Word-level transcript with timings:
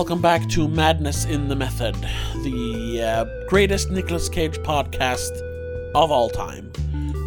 welcome 0.00 0.22
back 0.22 0.48
to 0.48 0.66
Madness 0.66 1.26
in 1.26 1.46
the 1.48 1.54
Method, 1.54 1.94
the 2.36 3.02
uh, 3.02 3.46
greatest 3.46 3.90
Nicolas 3.90 4.30
Cage 4.30 4.56
podcast 4.60 5.30
of 5.94 6.10
all 6.10 6.30
time. 6.30 6.72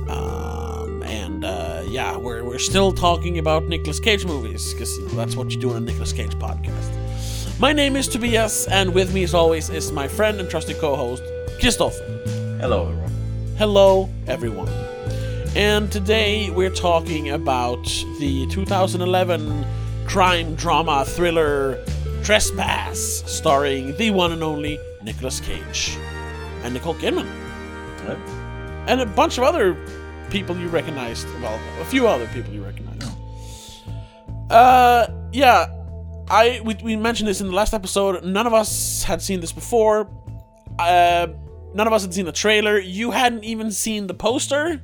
Um, 0.09 1.03
and 1.03 1.45
uh, 1.45 1.83
yeah, 1.85 2.17
we're, 2.17 2.43
we're 2.43 2.57
still 2.57 2.91
talking 2.91 3.37
about 3.37 3.65
Nicolas 3.65 3.99
Cage 3.99 4.25
movies, 4.25 4.73
because 4.73 4.91
you 4.97 5.03
know, 5.03 5.13
that's 5.13 5.35
what 5.35 5.51
you 5.51 5.61
do 5.61 5.69
in 5.73 5.77
a 5.77 5.81
Nicolas 5.81 6.11
Cage 6.13 6.31
podcast. 6.39 7.59
My 7.59 7.73
name 7.73 7.95
is 7.95 8.07
Tobias, 8.07 8.67
and 8.67 8.95
with 8.95 9.13
me, 9.13 9.21
as 9.21 9.35
always, 9.35 9.69
is 9.69 9.91
my 9.91 10.07
friend 10.07 10.39
and 10.39 10.49
trusted 10.49 10.77
co 10.77 10.95
host, 10.95 11.21
Christoph. 11.59 11.95
Hello, 12.59 12.87
everyone. 12.89 13.11
Hello, 13.55 14.09
everyone. 14.25 14.73
And 15.55 15.91
today 15.91 16.49
we're 16.49 16.73
talking 16.73 17.29
about 17.29 17.83
the 18.19 18.47
2011 18.49 19.63
crime 20.07 20.55
drama 20.55 21.05
thriller 21.05 21.77
Trespass, 22.23 23.23
starring 23.25 23.95
the 23.97 24.11
one 24.11 24.31
and 24.31 24.43
only 24.43 24.79
Nicolas 25.03 25.39
Cage 25.39 25.97
and 26.63 26.73
Nicole 26.73 26.95
Kidman, 26.95 27.27
and 28.87 29.01
a 29.01 29.05
bunch 29.05 29.37
of 29.37 29.43
other 29.43 29.75
people 30.29 30.55
you 30.57 30.67
recognized. 30.69 31.27
Well, 31.41 31.59
a 31.81 31.85
few 31.85 32.07
other 32.07 32.27
people 32.27 32.53
you 32.53 32.63
recognized. 32.63 33.03
Uh, 34.49 35.07
yeah, 35.31 35.65
I 36.29 36.61
we, 36.63 36.75
we 36.83 36.95
mentioned 36.95 37.27
this 37.27 37.41
in 37.41 37.47
the 37.47 37.53
last 37.53 37.73
episode. 37.73 38.23
None 38.23 38.47
of 38.47 38.53
us 38.53 39.03
had 39.03 39.21
seen 39.21 39.39
this 39.39 39.51
before. 39.51 40.09
Uh, 40.79 41.27
none 41.73 41.87
of 41.87 41.93
us 41.93 42.03
had 42.03 42.13
seen 42.13 42.25
the 42.25 42.31
trailer. 42.31 42.79
You 42.79 43.11
hadn't 43.11 43.43
even 43.43 43.71
seen 43.71 44.07
the 44.07 44.13
poster. 44.13 44.81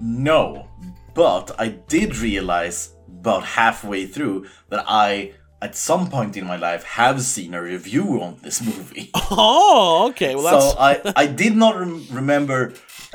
No, 0.00 0.68
but 1.14 1.54
I 1.58 1.68
did 1.68 2.16
realize 2.16 2.94
about 3.08 3.44
halfway 3.44 4.06
through 4.06 4.46
that 4.70 4.84
I, 4.88 5.34
at 5.66 5.72
some 5.88 6.04
point 6.14 6.32
in 6.40 6.44
my 6.52 6.58
life, 6.68 6.82
have 7.00 7.18
seen 7.34 7.50
a 7.54 7.62
review 7.72 8.06
on 8.26 8.32
this 8.46 8.58
movie. 8.68 9.06
Oh, 9.30 10.08
okay. 10.10 10.32
Well, 10.34 10.44
that's 10.50 10.70
so 10.72 10.78
I, 10.78 10.92
I 11.24 11.26
did 11.42 11.54
not 11.62 11.72
rem- 11.82 12.06
remember 12.20 12.58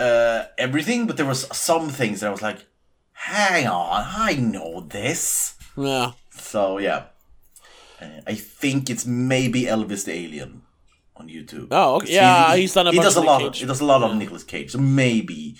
uh, 0.05 0.39
everything, 0.65 0.99
but 1.07 1.15
there 1.17 1.29
was 1.33 1.41
some 1.69 1.85
things 1.99 2.15
that 2.19 2.27
I 2.27 2.33
was 2.37 2.41
like, 2.49 2.59
hang 3.31 3.67
on, 3.67 4.03
I 4.29 4.31
know 4.53 4.71
this. 4.97 5.55
yeah. 5.77 6.11
So 6.51 6.61
yeah, 6.87 7.01
Uh, 8.01 8.21
I 8.33 8.35
think 8.61 8.89
it's 8.89 9.05
maybe 9.05 9.59
Elvis 9.75 10.03
the 10.07 10.13
Alien 10.23 10.51
on 11.19 11.27
YouTube. 11.35 11.67
Oh, 11.71 11.95
okay. 11.97 12.13
Yeah, 12.19 12.55
he's 12.55 12.73
done 12.73 12.87
a 12.87 12.91
he 12.91 12.97
bunch 12.97 13.07
does 13.07 13.17
of 13.17 13.23
a 13.23 13.27
lot. 13.31 13.41
Of, 13.43 13.55
he 13.55 13.65
does 13.71 13.81
a 13.81 13.85
lot 13.93 14.01
of 14.03 14.15
Nicolas 14.15 14.45
Cage, 14.51 14.69
so 14.71 14.79
maybe. 14.79 15.55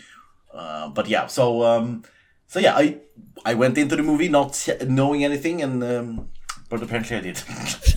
Uh, 0.59 0.87
but 0.97 1.05
yeah, 1.13 1.27
so 1.27 1.63
um, 1.71 2.03
so 2.47 2.57
yeah, 2.65 2.75
I 2.83 2.85
I 3.45 3.53
went 3.61 3.77
into 3.77 3.95
the 3.99 4.03
movie 4.11 4.29
not 4.39 4.55
knowing 4.87 5.21
anything, 5.29 5.61
and 5.61 5.83
um, 5.83 6.09
but 6.69 6.81
apparently 6.83 7.17
I 7.17 7.21
did. 7.21 7.43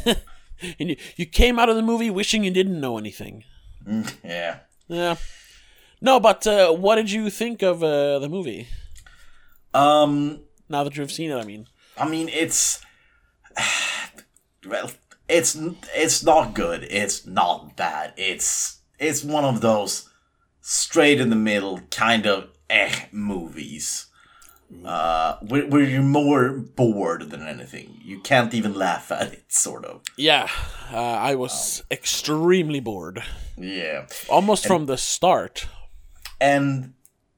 And 0.78 0.90
you, 0.90 0.96
you 1.16 1.26
came 1.26 1.58
out 1.58 1.68
of 1.68 1.74
the 1.74 1.82
movie 1.82 2.08
wishing 2.08 2.44
you 2.44 2.50
didn't 2.52 2.80
know 2.80 2.96
anything. 2.96 3.42
yeah. 4.22 4.60
Yeah. 4.86 5.16
No, 6.00 6.20
but 6.20 6.46
uh, 6.46 6.72
what 6.72 6.96
did 6.96 7.10
you 7.10 7.30
think 7.30 7.62
of 7.62 7.82
uh, 7.82 8.20
the 8.20 8.28
movie? 8.28 8.68
Um, 9.74 10.44
Now 10.68 10.84
that 10.84 10.96
you've 10.96 11.10
seen 11.10 11.30
it, 11.32 11.36
I 11.36 11.44
mean. 11.44 11.66
I 11.98 12.08
mean, 12.08 12.28
it's 12.28 12.80
well, 14.68 14.90
it's 15.28 15.56
it's 15.96 16.22
not 16.22 16.54
good. 16.54 16.84
It's 16.90 17.26
not 17.26 17.76
bad. 17.76 18.14
It's 18.16 18.80
it's 19.00 19.24
one 19.24 19.44
of 19.44 19.60
those 19.62 20.08
straight 20.60 21.20
in 21.20 21.30
the 21.30 21.36
middle 21.36 21.80
kind 21.90 22.26
of 22.26 22.50
eh 22.70 23.06
movies. 23.10 24.06
Uh, 24.84 25.38
where, 25.42 25.66
where 25.66 25.82
you're 25.82 26.02
more 26.02 26.50
bored 26.50 27.30
than 27.30 27.46
anything. 27.46 28.00
You 28.02 28.18
can't 28.20 28.52
even 28.52 28.74
laugh 28.74 29.12
at 29.12 29.32
it, 29.32 29.44
sort 29.48 29.84
of. 29.84 30.02
Yeah, 30.16 30.48
uh, 30.92 30.96
I 30.96 31.36
was 31.36 31.84
extremely 31.90 32.80
bored. 32.80 33.22
Yeah. 33.56 34.06
Almost 34.28 34.66
from 34.66 34.86
the 34.86 34.96
start. 34.96 35.68
And 36.40 36.94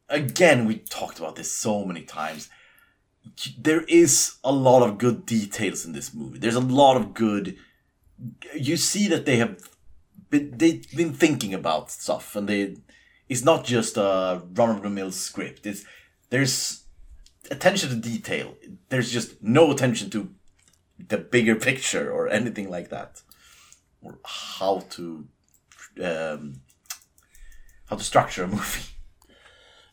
again, 0.09 0.65
we 0.65 0.77
talked 0.77 1.19
about 1.19 1.37
this 1.37 1.53
so 1.53 1.84
many 1.84 2.03
times. 2.03 2.49
There 3.59 3.83
is 3.89 4.37
a 4.43 4.53
lot 4.53 4.83
of 4.83 4.97
good 4.97 5.27
details 5.27 5.84
in 5.84 5.93
this 5.93 6.15
movie. 6.15 6.39
There's 6.39 6.55
a 6.55 6.61
lot 6.61 6.97
of 6.97 7.12
good. 7.12 7.56
You 8.55 8.78
see 8.78 9.06
that 9.09 9.27
they 9.27 9.37
have 9.37 9.69
been, 10.31 10.56
they've 10.56 10.87
been 10.97 11.12
thinking 11.12 11.53
about 11.53 11.91
stuff, 11.91 12.37
and 12.37 12.49
they. 12.49 12.77
It's 13.28 13.44
not 13.44 13.65
just 13.65 13.97
a 13.97 14.43
run 14.55 14.71
of 14.71 14.83
the 14.83 14.91
mill 14.91 15.11
script. 15.11 15.67
It's 15.67 15.84
there's 16.31 16.84
attention 17.50 17.91
to 17.91 17.97
detail. 17.97 18.56
There's 18.88 19.10
just 19.10 19.43
no 19.43 19.71
attention 19.71 20.10
to 20.10 20.31
the 21.09 21.19
bigger 21.19 21.55
picture 21.56 22.10
or 22.10 22.28
anything 22.28 22.71
like 22.71 22.91
that, 22.91 23.22
or 24.03 24.19
how 24.25 24.84
to 24.91 25.27
um, 26.03 26.60
how 27.87 27.97
to 27.97 28.05
structure 28.05 28.44
a 28.44 28.49
movie. 28.49 28.91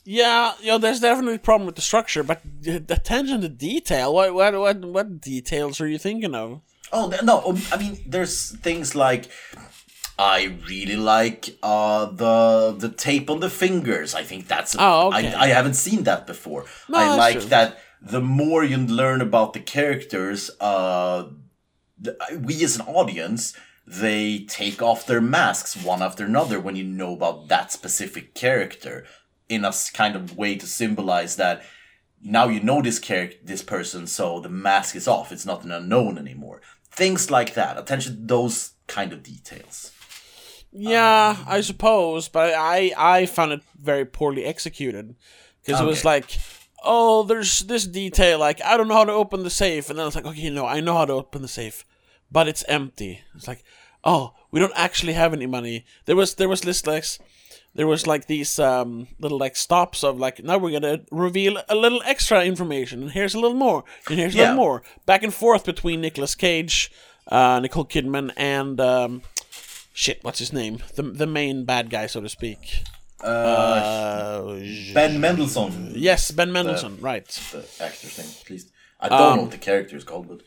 Yeah, 0.04 0.54
you 0.60 0.68
know, 0.68 0.78
there's 0.80 1.00
definitely 1.00 1.36
a 1.36 1.40
problem 1.40 1.68
with 1.68 1.76
the 1.76 1.82
structure, 1.82 2.24
but 2.24 2.42
attention 2.66 3.42
to 3.42 3.50
detail. 3.50 4.14
What 4.14 4.34
what 4.34 4.54
what 4.56 4.84
what 4.84 5.22
details 5.22 5.80
are 5.80 5.88
you 5.88 6.00
thinking 6.00 6.34
of? 6.34 6.62
Oh 6.92 7.14
no! 7.24 7.44
um, 7.46 7.62
I 7.72 7.78
mean, 7.78 8.00
there's 8.08 8.52
things 8.58 8.96
like 8.96 9.30
I 10.22 10.56
really 10.70 10.98
like 10.98 11.58
uh, 11.64 12.06
the 12.06 12.76
the 12.78 12.90
tape 12.90 13.28
on 13.28 13.40
the 13.40 13.50
fingers. 13.50 14.14
I 14.14 14.22
think 14.22 14.48
that's. 14.48 14.76
Oh, 14.78 15.08
okay. 15.08 15.34
I, 15.34 15.46
I 15.46 15.48
haven't 15.48 15.74
seen 15.74 16.04
that 16.04 16.28
before. 16.28 16.66
No, 16.88 17.00
I 17.00 17.16
like 17.16 17.40
true. 17.40 17.50
that. 17.50 17.80
The 18.04 18.22
more 18.22 18.64
you 18.64 18.78
learn 18.78 19.22
about 19.22 19.54
the 19.54 19.60
characters, 19.60 20.52
uh, 20.60 21.26
the, 22.00 22.16
we 22.40 22.64
as 22.64 22.76
an 22.76 22.86
audience, 22.86 23.56
they 23.88 24.46
take 24.46 24.80
off 24.80 25.08
their 25.08 25.22
masks 25.22 25.76
one 25.76 26.04
after 26.04 26.24
another 26.26 26.60
when 26.60 26.76
you 26.76 26.84
know 26.84 27.14
about 27.14 27.48
that 27.48 27.72
specific 27.72 28.36
character 28.36 29.06
in 29.50 29.66
a 29.66 29.74
kind 29.92 30.16
of 30.16 30.38
way 30.38 30.56
to 30.56 30.68
symbolize 30.68 31.36
that 31.38 31.64
now 32.24 32.48
you 32.48 32.60
know 32.60 32.84
this 32.84 33.00
character, 33.00 33.38
this 33.44 33.64
person, 33.64 34.06
so 34.06 34.40
the 34.40 34.50
mask 34.50 34.96
is 34.96 35.08
off. 35.08 35.32
It's 35.32 35.48
not 35.48 35.64
an 35.64 35.72
unknown 35.72 36.20
anymore. 36.20 36.62
Things 36.92 37.32
like 37.32 37.56
that. 37.56 37.80
Attention 37.80 38.16
to 38.18 38.22
those 38.28 38.74
kind 38.86 39.14
of 39.14 39.24
details. 39.24 39.92
Yeah, 40.74 41.36
I 41.48 41.62
suppose, 41.62 42.30
but 42.30 42.54
I 42.54 42.92
I 42.98 43.26
found 43.26 43.52
it 43.52 43.62
very 43.80 44.06
poorly 44.06 44.46
executed 44.46 45.16
because 45.64 45.82
it 45.82 45.86
was 45.86 46.06
like, 46.06 46.38
oh, 46.84 47.24
there's 47.24 47.60
this 47.60 47.86
detail 47.86 48.40
like 48.40 48.62
I 48.64 48.78
don't 48.78 48.88
know 48.88 48.96
how 48.96 49.06
to 49.06 49.12
open 49.12 49.44
the 49.44 49.50
safe, 49.50 49.90
and 49.90 50.00
then 50.00 50.08
it's 50.08 50.16
like, 50.16 50.26
okay, 50.26 50.50
no, 50.50 50.66
I 50.66 50.80
know 50.80 50.96
how 50.98 51.06
to 51.06 51.14
open 51.14 51.42
the 51.42 51.48
safe, 51.48 51.86
but 52.32 52.48
it's 52.48 52.64
empty. 52.68 53.22
It's 53.36 53.48
like, 53.48 53.64
oh, 54.04 54.34
we 54.52 54.60
don't 54.60 54.74
actually 54.76 55.14
have 55.14 55.34
any 55.34 55.46
money. 55.48 55.86
There 56.06 56.16
was 56.16 56.36
there 56.36 56.50
was 56.50 56.62
this 56.62 56.86
like. 56.88 57.06
There 57.74 57.88
was 57.88 58.06
like 58.06 58.28
these 58.28 58.60
um, 58.60 59.08
little 59.18 59.38
like 59.38 59.56
stops 59.56 60.04
of 60.04 60.20
like 60.20 60.44
now 60.44 60.58
we're 60.58 60.78
gonna 60.78 61.04
reveal 61.10 61.58
a 61.70 61.76
little 61.76 62.02
extra 62.06 62.44
information 62.44 63.02
and 63.02 63.12
here's 63.12 63.34
a 63.34 63.40
little 63.40 63.56
more 63.56 63.86
and 64.10 64.20
here's 64.20 64.36
a 64.36 64.38
Yeah. 64.40 64.44
little 64.50 64.58
more 64.58 64.84
back 65.06 65.24
and 65.24 65.34
forth 65.34 65.64
between 65.64 66.02
Nicolas 66.02 66.36
Cage, 66.36 66.92
uh, 67.28 67.62
Nicole 67.62 67.86
Kidman 67.86 68.34
and 68.36 68.82
um, 68.82 69.22
shit, 69.94 70.24
what's 70.24 70.40
his 70.40 70.54
name? 70.54 70.80
The 70.96 71.04
the 71.04 71.28
main 71.28 71.66
bad 71.66 71.90
guy, 71.90 72.08
so 72.08 72.22
to 72.22 72.30
speak. 72.30 72.84
Uh, 73.22 74.60
Ben 74.94 75.20
Mendelsohn, 75.22 75.92
yes, 75.96 76.32
Ben 76.32 76.52
Mendelsohn, 76.52 76.98
right? 77.02 77.28
the 77.52 77.66
actor's 77.80 78.18
name, 78.18 78.28
at 78.42 78.50
least. 78.50 78.72
I 79.00 79.10
don't 79.10 79.36
know 79.36 79.42
what 79.44 79.52
the 79.52 79.58
character 79.58 79.96
is 79.96 80.04
called, 80.04 80.28
but 80.28 80.42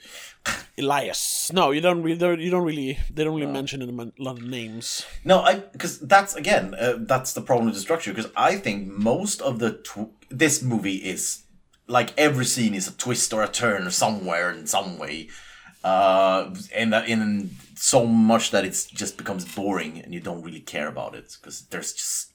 Elias. 0.79 1.51
No, 1.53 1.73
you 1.73 1.81
don't. 1.81 2.03
Really, 2.03 2.45
you 2.45 2.51
don't 2.51 2.65
really. 2.65 2.99
They 3.13 3.25
don't 3.25 3.35
really 3.35 3.51
mention 3.51 3.83
a 3.83 3.87
lot 4.23 4.39
of 4.39 4.45
names. 4.45 5.05
No, 5.25 5.41
I 5.41 5.57
because 5.57 5.99
that's 6.01 6.35
again 6.37 6.75
uh, 6.75 6.95
that's 6.99 7.33
the 7.33 7.41
problem 7.41 7.67
with 7.67 7.75
the 7.75 7.81
structure. 7.81 8.13
Because 8.13 8.31
I 8.37 8.57
think 8.57 8.87
most 8.87 9.41
of 9.43 9.59
the 9.59 9.73
tw- 9.73 10.15
this 10.31 10.63
movie 10.63 10.97
is 10.97 11.43
like 11.89 12.13
every 12.17 12.45
scene 12.45 12.75
is 12.75 12.87
a 12.89 12.93
twist 12.93 13.33
or 13.33 13.43
a 13.43 13.49
turn 13.49 13.91
somewhere 13.91 14.51
in 14.53 14.67
some 14.67 14.99
way, 14.99 15.29
uh, 15.85 16.51
and 16.75 16.93
that- 16.93 17.09
in 17.09 17.51
so 17.77 18.07
much 18.07 18.51
that 18.51 18.65
it 18.65 18.87
just 18.95 19.17
becomes 19.19 19.45
boring 19.45 20.01
and 20.03 20.15
you 20.15 20.21
don't 20.21 20.43
really 20.43 20.61
care 20.61 20.89
about 20.89 21.15
it 21.15 21.37
because 21.41 21.67
there's 21.71 21.93
just 21.93 22.33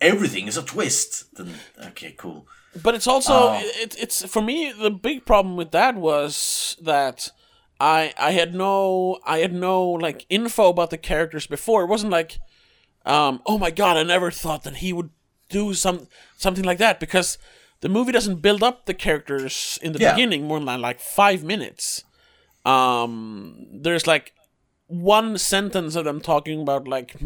everything 0.00 0.46
is 0.48 0.56
a 0.58 0.62
twist. 0.62 1.34
Then 1.36 1.54
okay, 1.88 2.12
cool. 2.18 2.46
But 2.82 2.94
it's 2.94 3.06
also 3.06 3.52
it, 3.54 3.96
it's 3.98 4.24
for 4.26 4.42
me 4.42 4.72
the 4.72 4.90
big 4.90 5.24
problem 5.24 5.56
with 5.56 5.70
that 5.72 5.94
was 5.96 6.76
that 6.82 7.30
I 7.80 8.12
I 8.18 8.32
had 8.32 8.54
no 8.54 9.18
I 9.26 9.38
had 9.38 9.52
no 9.54 9.82
like 10.06 10.26
info 10.28 10.68
about 10.68 10.90
the 10.90 10.98
characters 10.98 11.46
before. 11.46 11.82
It 11.84 11.88
wasn't 11.90 12.12
like 12.12 12.38
um 13.06 13.40
oh 13.46 13.58
my 13.58 13.70
god, 13.70 13.96
I 13.96 14.02
never 14.02 14.30
thought 14.30 14.62
that 14.64 14.76
he 14.76 14.92
would 14.92 15.10
do 15.48 15.74
some 15.74 16.08
something 16.36 16.64
like 16.64 16.78
that 16.78 16.98
because 17.00 17.38
the 17.80 17.88
movie 17.88 18.12
doesn't 18.12 18.42
build 18.42 18.62
up 18.62 18.84
the 18.86 18.94
characters 18.94 19.78
in 19.82 19.92
the 19.92 19.98
Yeah. 20.00 20.12
beginning 20.14 20.46
more 20.46 20.60
than 20.60 20.80
like 20.80 21.00
5 21.00 21.42
minutes. 21.44 22.04
Um 22.64 23.66
there's 23.72 24.06
like 24.06 24.32
one 24.86 25.38
sentence 25.38 25.96
of 25.96 26.04
them 26.04 26.20
talking 26.20 26.60
about 26.60 26.86
like, 26.86 27.16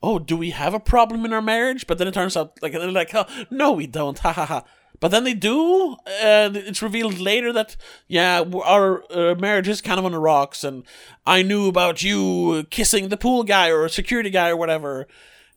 oh, 0.00 0.18
do 0.20 0.36
we 0.36 0.50
have 0.50 0.74
a 0.74 0.80
problem 0.80 1.24
in 1.24 1.32
our 1.32 1.42
marriage? 1.42 1.86
But 1.86 1.98
then 1.98 2.06
it 2.06 2.14
turns 2.14 2.36
out 2.36 2.56
like 2.62 2.72
they're 2.72 2.90
like, 2.90 3.14
oh, 3.14 3.26
no, 3.50 3.72
we 3.72 3.86
don't, 3.86 4.18
ha 4.20 4.32
ha 4.32 4.46
ha. 4.46 4.64
But 5.00 5.10
then 5.10 5.24
they 5.24 5.34
do, 5.34 5.96
and 6.06 6.56
it's 6.56 6.80
revealed 6.80 7.18
later 7.18 7.52
that 7.52 7.76
yeah, 8.08 8.42
our 8.64 9.04
uh, 9.10 9.34
marriage 9.34 9.68
is 9.68 9.82
kind 9.82 9.98
of 9.98 10.04
on 10.06 10.12
the 10.12 10.18
rocks, 10.18 10.64
and 10.64 10.84
I 11.26 11.42
knew 11.42 11.68
about 11.68 12.02
you 12.02 12.64
kissing 12.70 13.08
the 13.08 13.16
pool 13.16 13.42
guy 13.42 13.70
or 13.70 13.88
security 13.88 14.30
guy 14.30 14.48
or 14.48 14.56
whatever. 14.56 15.06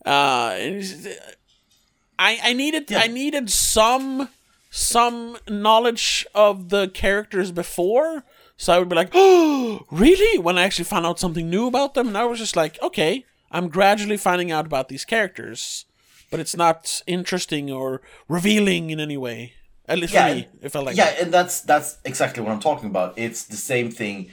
Uh, 0.05 0.81
I 2.17 2.39
I 2.43 2.53
needed 2.53 2.91
I 2.91 3.07
needed 3.07 3.49
some 3.49 4.29
some 4.69 5.37
knowledge 5.47 6.27
of 6.35 6.69
the 6.69 6.89
characters 6.89 7.51
before, 7.51 8.25
so 8.61 8.73
I 8.73 8.77
would 8.79 8.89
be 8.89 8.95
like, 9.01 9.11
oh, 9.13 9.85
really? 10.03 10.37
When 10.37 10.57
I 10.57 10.63
actually 10.63 10.85
found 10.93 11.05
out 11.07 11.17
something 11.19 11.49
new 11.49 11.65
about 11.67 11.93
them, 11.95 12.07
and 12.09 12.17
I 12.17 12.25
was 12.25 12.39
just 12.39 12.55
like, 12.55 12.77
okay, 12.81 13.25
I'm 13.55 13.67
gradually 13.69 14.17
finding 14.17 14.51
out 14.51 14.65
about 14.65 14.89
these 14.89 15.05
characters, 15.05 15.85
but 16.29 16.39
it's 16.39 16.55
not 16.55 17.01
interesting 17.07 17.71
or 17.71 18.01
revealing 18.27 18.89
in 18.93 18.99
any 18.99 19.17
way. 19.17 19.53
At 19.87 19.97
least 19.97 20.13
for 20.13 20.25
me, 20.35 20.47
it 20.61 20.69
felt 20.71 20.85
like 20.85 20.95
yeah, 20.97 21.05
that. 21.11 21.21
and 21.21 21.33
that's 21.33 21.61
that's 21.61 21.97
exactly 22.05 22.43
what 22.43 22.51
I'm 22.51 22.59
talking 22.59 22.89
about. 22.93 23.17
It's 23.17 23.41
the 23.45 23.57
same 23.57 23.89
thing, 23.89 24.29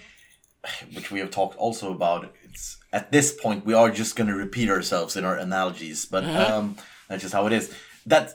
which 0.94 1.10
we 1.10 1.18
have 1.20 1.30
talked 1.30 1.56
also 1.56 1.86
about. 1.92 2.20
It's 2.44 2.76
at 2.92 3.10
this 3.10 3.32
point 3.32 3.64
we 3.64 3.72
are 3.72 3.90
just 3.90 4.16
going 4.16 4.28
to 4.28 4.36
repeat 4.36 4.68
ourselves 4.68 5.16
in 5.16 5.24
our 5.24 5.36
analogies, 5.48 6.04
but 6.04 6.24
Uh-huh. 6.24 6.56
um, 6.58 6.76
that's 7.08 7.22
just 7.22 7.32
how 7.32 7.46
it 7.46 7.54
is. 7.54 7.74
That 8.04 8.34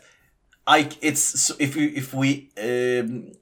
I 0.66 0.90
it's 1.02 1.22
so 1.46 1.54
if 1.60 1.76
we 1.76 1.86
if 2.04 2.12
we 2.22 2.50
um, 2.58 3.34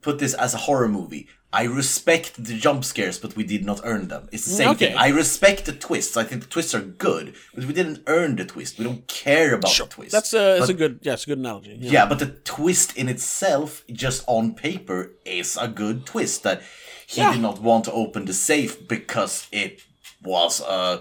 put 0.00 0.18
this 0.18 0.32
as 0.34 0.54
a 0.54 0.58
horror 0.66 0.88
movie. 0.88 1.28
I 1.50 1.64
respect 1.64 2.44
the 2.44 2.58
jump 2.58 2.84
scares, 2.84 3.18
but 3.18 3.34
we 3.34 3.42
did 3.42 3.64
not 3.64 3.80
earn 3.82 4.08
them. 4.08 4.28
It's 4.32 4.44
the 4.44 4.50
same 4.52 4.68
Okay. 4.70 4.88
thing. 4.88 4.96
I 4.96 5.08
respect 5.08 5.64
the 5.64 5.72
twists. 5.72 6.14
I 6.16 6.24
think 6.24 6.42
the 6.42 6.48
twists 6.48 6.74
are 6.74 6.82
good, 6.82 7.34
but 7.54 7.64
we 7.64 7.72
didn't 7.72 8.02
earn 8.06 8.36
the 8.36 8.44
twist. 8.44 8.78
We 8.78 8.84
don't 8.84 9.06
care 9.08 9.54
about 9.54 9.74
the 9.74 9.86
twist. 9.86 10.12
That's 10.12 10.34
a, 10.34 10.36
that's 10.36 10.60
But- 10.66 10.70
a 10.70 10.74
good, 10.74 10.98
yeah, 11.02 11.14
it's 11.14 11.24
a 11.24 11.28
good 11.28 11.38
analogy. 11.38 11.78
Yeah. 11.80 11.90
yeah, 11.92 12.06
but 12.06 12.18
the 12.18 12.26
twist 12.44 12.94
in 12.98 13.08
itself, 13.08 13.82
just 13.90 14.24
on 14.26 14.54
paper, 14.54 15.12
is 15.24 15.56
a 15.58 15.68
good 15.68 16.04
twist. 16.04 16.42
That 16.42 16.60
he 17.06 17.22
Yeah. 17.22 17.32
did 17.32 17.40
not 17.40 17.62
want 17.62 17.84
to 17.86 17.92
open 17.92 18.26
the 18.26 18.34
safe 18.34 18.86
because 18.86 19.46
it 19.50 19.80
was 20.22 20.60
uh 20.60 21.00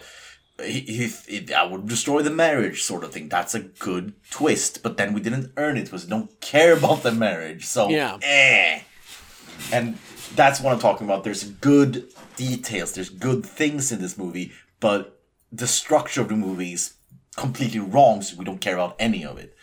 he, 0.63 0.79
he, 1.27 1.53
I 1.53 1.65
would 1.65 1.87
destroy 1.87 2.21
the 2.23 2.31
marriage 2.31 2.81
sort 2.83 3.03
of 3.03 3.11
thing. 3.11 3.27
That's 3.29 3.53
a 3.53 3.59
good 3.59 4.13
twist. 4.31 4.81
But 4.81 4.95
then 4.97 5.13
we 5.13 5.19
didn't 5.21 5.51
earn 5.57 5.75
it 5.77 5.83
because 5.83 6.05
we 6.05 6.09
don't 6.09 6.39
care 6.41 6.73
about 6.73 7.03
the 7.03 7.11
marriage. 7.11 7.65
So 7.65 7.89
Yeah. 7.89 8.17
eh. 8.23 8.79
And 9.73 9.97
that's 10.35 10.59
what 10.61 10.73
I'm 10.73 10.79
talking 10.79 11.07
about. 11.07 11.23
There's 11.23 11.43
good 11.43 12.11
details. 12.35 12.93
There's 12.93 13.09
good 13.09 13.45
things 13.45 13.91
in 13.91 14.01
this 14.01 14.17
movie, 14.17 14.51
but 14.79 15.19
the 15.51 15.67
structure 15.67 16.21
of 16.21 16.29
the 16.29 16.35
movie 16.35 16.73
is 16.73 16.93
completely 17.35 17.79
wrong. 17.79 18.21
So 18.21 18.37
we 18.37 18.45
don't 18.45 18.61
care 18.61 18.75
about 18.75 18.95
any 18.99 19.25
of 19.25 19.37
it. 19.37 19.55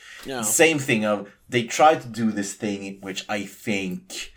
Same 0.42 0.78
thing 0.78 1.04
of 1.04 1.28
they 1.48 1.64
tried 1.64 2.00
to 2.02 2.08
do 2.08 2.30
this 2.30 2.54
thing 2.54 2.98
which 3.00 3.24
I 3.28 3.44
think, 3.44 4.32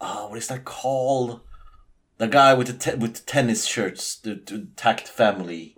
uh, 0.00 0.26
what 0.26 0.38
is 0.38 0.48
that 0.48 0.64
called? 0.64 1.40
The 2.18 2.28
guy 2.28 2.54
with 2.54 2.66
the 2.66 2.72
te- 2.72 2.98
with 2.98 3.14
the 3.14 3.22
tennis 3.22 3.64
shirts, 3.64 4.16
the, 4.16 4.34
the 4.34 4.68
tact 4.76 5.08
family. 5.08 5.76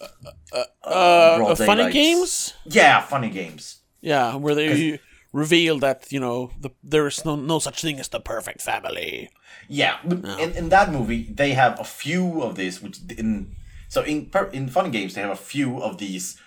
Uh, 0.00 1.38
broad 1.38 1.50
uh, 1.52 1.54
funny 1.54 1.76
daylight. 1.82 1.92
games? 1.92 2.54
Yeah, 2.64 3.00
funny 3.00 3.30
games. 3.30 3.80
Yeah, 4.00 4.36
where 4.36 4.54
they 4.54 5.00
reveal 5.36 5.78
that, 5.80 6.10
you 6.10 6.20
know, 6.20 6.50
the, 6.58 6.70
there 6.82 7.06
is 7.06 7.24
no, 7.24 7.36
no 7.36 7.58
such 7.58 7.82
thing 7.82 8.00
as 8.00 8.08
the 8.08 8.20
perfect 8.20 8.62
family. 8.62 9.28
Yeah, 9.68 9.96
but 10.04 10.24
in, 10.40 10.50
in 10.52 10.68
that 10.70 10.90
movie 10.90 11.24
they 11.30 11.52
have 11.52 11.78
a 11.78 11.84
few 11.84 12.42
of 12.42 12.56
these, 12.56 12.80
which 12.82 12.98
in 13.18 13.54
so 13.88 14.02
in 14.02 14.26
per, 14.26 14.44
in 14.46 14.68
funny 14.68 14.90
games 14.90 15.14
they 15.14 15.20
have 15.20 15.30
a 15.30 15.36
few 15.54 15.82
of 15.82 15.98
these. 15.98 16.40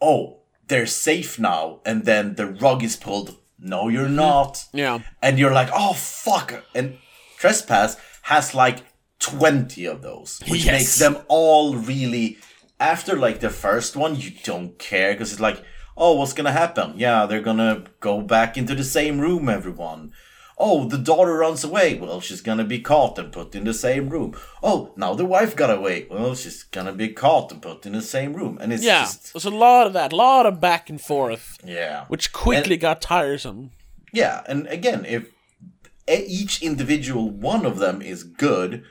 Oh, 0.00 0.40
they're 0.68 0.86
safe 0.86 1.38
now, 1.38 1.80
and 1.84 2.04
then 2.04 2.34
the 2.36 2.46
rug 2.46 2.82
is 2.82 2.96
pulled. 2.96 3.36
No, 3.58 3.88
you're 3.88 4.06
mm-hmm. 4.06 4.16
not. 4.16 4.64
Yeah. 4.72 5.00
and 5.20 5.38
you're 5.38 5.52
like, 5.52 5.70
oh 5.74 5.92
fuck, 5.92 6.64
and 6.74 6.98
trespass 7.38 7.96
has 8.22 8.54
like 8.54 8.78
twenty 9.18 9.84
of 9.86 10.02
those, 10.02 10.40
which 10.48 10.64
Yes. 10.64 10.72
makes 10.72 10.98
them 10.98 11.16
all 11.28 11.76
really. 11.76 12.38
After 12.80 13.16
like 13.16 13.38
the 13.40 13.50
first 13.50 13.96
one, 13.96 14.16
you 14.16 14.30
don't 14.42 14.76
care 14.78 15.12
because 15.12 15.30
it's 15.32 15.40
like, 15.40 15.62
oh, 15.96 16.14
what's 16.14 16.32
gonna 16.32 16.52
happen? 16.52 16.94
Yeah, 16.96 17.26
they're 17.26 17.40
gonna 17.40 17.84
go 18.00 18.20
back 18.20 18.56
into 18.56 18.74
the 18.74 18.84
same 18.84 19.20
room, 19.20 19.48
everyone. 19.48 20.12
Oh, 20.58 20.84
the 20.86 20.98
daughter 20.98 21.34
runs 21.38 21.64
away. 21.64 21.94
Well, 21.94 22.20
she's 22.20 22.40
gonna 22.40 22.64
be 22.64 22.78
caught 22.78 23.18
and 23.18 23.32
put 23.32 23.54
in 23.54 23.64
the 23.64 23.74
same 23.74 24.08
room. 24.10 24.36
Oh, 24.62 24.92
now 24.96 25.14
the 25.14 25.24
wife 25.24 25.56
got 25.56 25.76
away. 25.76 26.06
Well, 26.10 26.34
she's 26.34 26.62
gonna 26.62 26.92
be 26.92 27.08
caught 27.08 27.50
and 27.50 27.60
put 27.60 27.84
in 27.86 27.92
the 27.94 28.02
same 28.02 28.34
room. 28.34 28.58
And 28.60 28.72
it's 28.72 28.84
Yeah, 28.84 29.00
just 29.00 29.32
there's 29.32 29.44
a 29.44 29.50
lot 29.50 29.86
of 29.86 29.92
that, 29.94 30.12
a 30.12 30.16
lot 30.16 30.46
of 30.46 30.60
back 30.60 30.88
and 30.90 31.00
forth, 31.00 31.58
yeah, 31.64 32.04
which 32.08 32.32
quickly 32.32 32.76
got 32.76 33.00
tiresome. 33.02 33.70
Yeah, 34.12 34.42
and 34.46 34.66
again, 34.68 35.04
if 35.06 35.30
each 36.06 36.62
individual 36.62 37.30
one 37.30 37.64
of 37.64 37.78
them 37.78 38.02
is 38.02 38.24
good, 38.24 38.84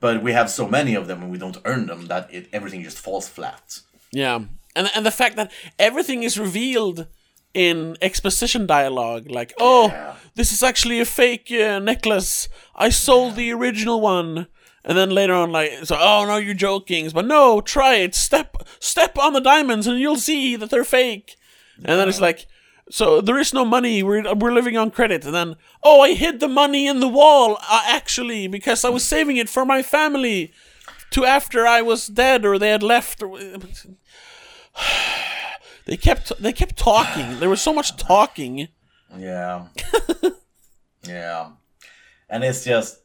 but 0.00 0.22
we 0.22 0.32
have 0.32 0.50
so 0.50 0.66
many 0.66 0.94
of 0.94 1.06
them 1.06 1.22
and 1.22 1.30
we 1.30 1.38
don't 1.38 1.58
earn 1.64 1.86
them 1.86 2.06
that 2.06 2.32
it 2.32 2.48
everything 2.52 2.82
just 2.82 2.98
falls 2.98 3.28
flat. 3.28 3.80
Yeah, 4.12 4.40
and 4.76 4.88
and 4.94 5.04
the 5.04 5.10
fact 5.10 5.34
that 5.36 5.50
everything 5.78 6.22
is 6.22 6.38
revealed 6.38 7.06
in 7.54 7.96
exposition 8.02 8.66
dialogue, 8.66 9.30
like, 9.30 9.54
oh, 9.58 9.88
Yeah. 9.88 10.14
this 10.34 10.52
is 10.52 10.62
actually 10.62 11.00
a 11.00 11.04
fake 11.06 11.50
uh, 11.50 11.78
necklace. 11.78 12.48
I 12.74 12.90
sold 12.90 13.34
the 13.36 13.50
original 13.52 14.00
one. 14.00 14.46
And 14.88 14.96
then 14.96 15.10
later 15.10 15.32
on, 15.34 15.50
like, 15.50 15.72
so, 15.84 15.96
oh 15.98 16.24
no, 16.26 16.36
you're 16.36 16.54
joking. 16.54 17.10
But 17.12 17.24
no, 17.26 17.60
try 17.60 17.94
it. 17.96 18.14
Step, 18.14 18.56
step 18.78 19.18
on 19.18 19.32
the 19.32 19.40
diamonds, 19.40 19.86
and 19.88 19.98
you'll 19.98 20.16
see 20.30 20.54
that 20.56 20.70
they're 20.70 20.84
fake. 20.84 21.34
And 21.78 21.98
then 21.98 22.08
it's 22.08 22.20
like, 22.20 22.46
so 22.88 23.20
there 23.20 23.40
is 23.40 23.52
no 23.52 23.64
money. 23.64 24.02
We're 24.04 24.32
we're 24.34 24.52
living 24.54 24.76
on 24.76 24.90
credit. 24.92 25.24
And 25.24 25.34
then, 25.34 25.56
oh, 25.82 26.02
I 26.02 26.14
hid 26.14 26.38
the 26.38 26.46
money 26.62 26.86
in 26.86 27.00
the 27.00 27.08
wall, 27.20 27.56
uh, 27.68 27.82
actually, 27.98 28.46
because 28.48 28.84
I 28.84 28.90
was 28.90 29.04
saving 29.04 29.38
it 29.38 29.48
for 29.48 29.64
my 29.64 29.82
family, 29.82 30.52
to 31.10 31.24
after 31.24 31.66
I 31.66 31.82
was 31.82 32.06
dead 32.06 32.44
or 32.44 32.56
they 32.58 32.70
had 32.70 32.82
left. 32.84 33.22
Or, 33.24 33.36
they 35.86 35.96
kept 35.96 36.32
they 36.40 36.52
kept 36.52 36.76
talking. 36.76 37.40
There 37.40 37.50
was 37.50 37.62
so 37.62 37.72
much 37.72 37.96
talking. 37.96 38.68
Yeah. 39.16 39.68
yeah. 41.06 41.50
And 42.28 42.44
it's 42.44 42.64
just 42.64 42.98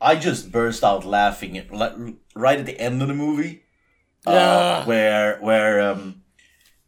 I 0.00 0.16
just 0.16 0.52
burst 0.52 0.84
out 0.84 1.04
laughing 1.04 1.56
at, 1.56 1.70
right 2.34 2.58
at 2.58 2.66
the 2.66 2.78
end 2.78 3.00
of 3.02 3.08
the 3.08 3.14
movie. 3.14 3.62
Yeah. 4.26 4.32
Uh, 4.32 4.84
where 4.84 5.38
where 5.40 5.80
um 5.80 6.22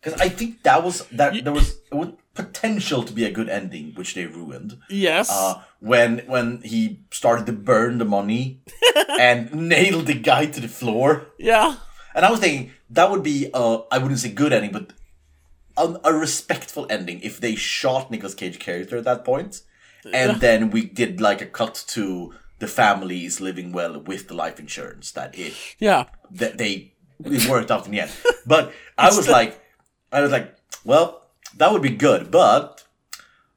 cuz 0.03 0.15
I 0.15 0.29
think 0.29 0.63
that 0.63 0.83
was 0.83 1.07
that 1.13 1.45
there 1.45 1.53
was 1.53 1.79
it 1.91 1.95
was 1.95 2.11
potential 2.35 3.03
to 3.03 3.13
be 3.13 3.25
a 3.25 3.31
good 3.31 3.49
ending 3.49 3.93
which 3.95 4.15
they 4.15 4.27
ruined. 4.27 4.79
Yes. 4.91 5.31
uh, 5.31 5.63
when 5.81 6.19
when 6.27 6.61
he 6.63 7.01
started 7.11 7.47
to 7.47 7.53
burn 7.53 7.99
the 7.99 8.05
money 8.05 8.61
and 9.21 9.53
nailed 9.55 10.07
the 10.07 10.15
guy 10.15 10.47
to 10.47 10.61
the 10.61 10.69
floor. 10.69 11.29
yeah. 11.39 11.77
And 12.15 12.25
I 12.25 12.31
was 12.31 12.41
thinking 12.41 12.73
that 12.91 13.11
would 13.11 13.23
be 13.23 13.51
uh, 13.53 13.79
I 13.91 13.99
wouldn't 13.99 14.21
say 14.21 14.31
good 14.31 14.53
ending, 14.53 14.73
but 14.73 14.93
a, 15.77 15.99
a 16.05 16.13
respectful 16.15 16.87
ending 16.91 17.21
if 17.23 17.41
they 17.41 17.55
shot 17.55 18.11
Nicolas 18.11 18.35
Cage 18.35 18.59
character 18.59 18.97
at 18.97 19.05
that 19.05 19.25
point, 19.25 19.63
and 20.13 20.41
then 20.41 20.71
we 20.71 20.85
did 20.85 21.21
like 21.21 21.41
a 21.43 21.47
cut 21.47 21.85
to 21.89 22.35
the 22.59 22.67
families 22.69 23.41
living 23.41 23.73
well 23.73 24.01
with 24.01 24.29
the 24.29 24.35
life 24.35 24.59
insurance 24.59 25.13
that 25.13 25.37
it 25.39 25.53
Yeah. 25.79 26.05
that 26.31 26.57
they 26.59 26.95
it 27.25 27.49
worked 27.49 27.71
out 27.71 27.85
in 27.87 27.93
the 27.93 28.01
end. 28.01 28.11
But 28.47 28.73
I 28.99 29.09
was 29.15 29.29
like, 29.29 29.61
I 30.13 30.21
was 30.23 30.31
like, 30.33 30.55
well, 30.85 31.27
that 31.57 31.73
would 31.73 31.83
be 31.83 31.91
good, 31.91 32.31
but 32.31 32.85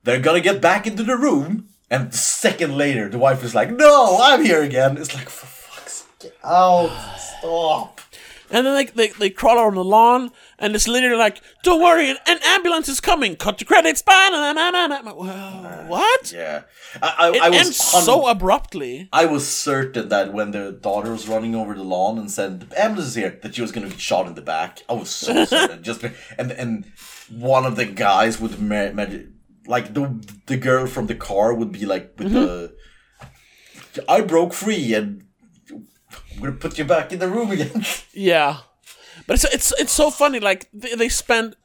they're 0.04 0.20
gonna 0.20 0.42
get 0.42 0.62
back 0.62 0.88
into 0.88 1.04
the 1.04 1.16
room, 1.18 1.70
and 1.90 2.10
a 2.10 2.14
second 2.14 2.76
later, 2.78 3.08
the 3.10 3.18
wife 3.20 3.44
is 3.44 3.54
like, 3.56 3.72
no, 3.72 4.18
I'm 4.22 4.44
here 4.44 4.64
again. 4.64 4.98
It's 4.98 5.14
like, 5.16 5.30
for 5.30 5.46
fuck's 5.46 6.06
sake, 6.20 6.34
out, 6.44 6.90
stop. 7.40 8.02
And 8.52 8.66
then 8.66 8.76
they, 8.76 8.86
they, 8.86 9.08
they 9.10 9.30
crawl 9.30 9.60
on 9.60 9.76
the 9.76 9.84
lawn, 9.84 10.32
and 10.58 10.76
it's 10.76 10.88
literally 10.88 11.18
like, 11.18 11.42
don't 11.64 11.82
worry, 11.82 12.10
an, 12.10 12.18
an 12.28 12.40
ambulance 12.44 12.90
is 12.90 13.00
coming. 13.00 13.36
Cut 13.36 13.58
to 13.60 13.66
credits. 13.66 14.02
Ba-na-na-na-na-na. 14.02 15.14
Well, 15.14 15.86
What? 15.88 16.32
Yeah, 16.32 16.64
I, 17.02 17.16
I, 17.18 17.30
It 17.32 17.42
I 17.42 17.50
was 17.50 17.60
ends 17.60 17.92
hun- 17.92 18.04
so 18.04 18.28
abruptly. 18.28 19.10
I 19.14 19.26
was 19.26 19.48
certain 19.48 20.10
that 20.10 20.34
when 20.34 20.52
the 20.52 20.72
daughter 20.72 21.12
was 21.12 21.28
running 21.28 21.54
over 21.54 21.76
the 21.76 21.84
lawn 21.84 22.18
and 22.18 22.32
said 22.32 22.62
the 22.62 22.82
ambulance 22.84 23.10
is 23.10 23.16
here, 23.16 23.38
that 23.42 23.56
she 23.56 23.62
was 23.62 23.72
going 23.72 23.88
to 23.88 23.94
be 23.94 24.00
shot 24.00 24.26
in 24.28 24.34
the 24.34 24.42
back. 24.42 24.82
I 24.90 24.94
was 24.94 25.10
so 25.10 25.46
certain. 25.46 25.84
Just 25.84 26.04
and 26.38 26.52
and 26.52 26.86
one 27.30 27.66
of 27.66 27.76
the 27.76 27.86
guys 27.86 28.40
would 28.40 28.60
like 29.68 29.94
the 29.94 30.26
the 30.48 30.58
girl 30.58 30.88
from 30.88 31.08
the 31.08 31.16
car 31.16 31.54
would 31.54 31.72
be 31.72 31.86
like 31.86 32.14
with 32.18 32.34
mm-hmm. 32.34 32.74
the 33.94 34.02
I 34.08 34.22
broke 34.22 34.54
free 34.54 34.94
and 34.94 35.24
I'm 36.40 36.46
gonna 36.46 36.58
put 36.58 36.78
you 36.78 36.86
back 36.86 37.12
in 37.12 37.20
the 37.20 37.28
room 37.28 37.52
again. 37.52 37.84
Yeah. 38.14 38.58
But 39.28 39.36
it's, 39.36 39.54
it's, 39.54 39.74
it's 39.80 39.92
so 39.92 40.10
funny. 40.10 40.40
Like, 40.40 40.70
they, 40.74 40.96
they 40.96 41.10
spend 41.10 41.56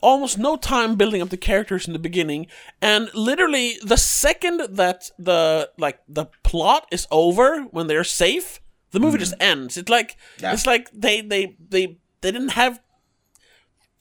almost 0.00 0.38
no 0.38 0.56
time 0.56 0.96
building 0.96 1.20
up 1.22 1.28
the 1.28 1.36
characters 1.36 1.86
in 1.86 1.92
the 1.92 1.98
beginning 1.98 2.46
and 2.82 3.10
literally 3.14 3.76
the 3.82 3.96
second 3.96 4.60
that 4.76 5.10
the 5.18 5.70
like 5.78 6.00
the 6.06 6.26
plot 6.42 6.86
is 6.92 7.06
over 7.10 7.62
when 7.70 7.86
they're 7.86 8.04
safe 8.04 8.60
the 8.90 9.00
movie 9.00 9.14
mm-hmm. 9.14 9.20
just 9.20 9.34
ends 9.40 9.78
it's 9.78 9.88
like 9.88 10.16
Yeah. 10.38 10.52
it's 10.52 10.66
like 10.66 10.90
they 10.92 11.22
they 11.22 11.56
they 11.70 11.96
they 12.20 12.30
didn't 12.30 12.50
have 12.50 12.78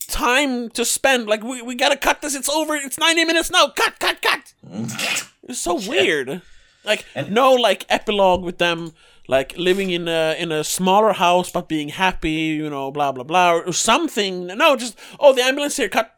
time 0.07 0.69
to 0.71 0.85
spend. 0.85 1.27
Like 1.27 1.43
we, 1.43 1.61
we 1.61 1.75
gotta 1.75 1.97
cut 1.97 2.21
this. 2.21 2.35
It's 2.35 2.49
over. 2.49 2.75
It's 2.75 2.97
ninety 2.97 3.25
minutes 3.25 3.49
now. 3.51 3.67
Cut, 3.69 3.99
cut, 3.99 4.21
cut. 4.21 4.53
It's 5.47 5.59
so 5.59 5.75
weird. 5.75 6.41
Like 6.83 7.05
And- 7.13 7.31
no 7.31 7.53
like 7.53 7.85
epilogue 7.87 8.43
with 8.43 8.57
them 8.57 8.93
like 9.27 9.57
living 9.57 9.89
in 9.91 10.07
a 10.07 10.35
in 10.37 10.51
a 10.51 10.63
smaller 10.63 11.13
house 11.13 11.49
but 11.51 11.67
being 11.67 11.89
happy, 11.89 12.31
you 12.31 12.69
know, 12.69 12.91
blah 12.91 13.11
blah 13.11 13.23
blah 13.23 13.53
or 13.53 13.73
something. 13.73 14.47
No, 14.47 14.75
just 14.75 14.97
oh 15.19 15.33
the 15.33 15.41
ambulance 15.43 15.77
here, 15.77 15.89
cut. 15.89 16.11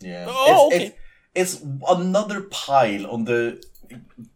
Yeah. 0.00 0.26
Oh, 0.28 0.68
it's, 0.72 0.76
okay. 0.76 0.94
it's, 1.34 1.54
it's 1.54 1.64
another 1.88 2.42
pile 2.42 3.06
on 3.06 3.24
the 3.24 3.62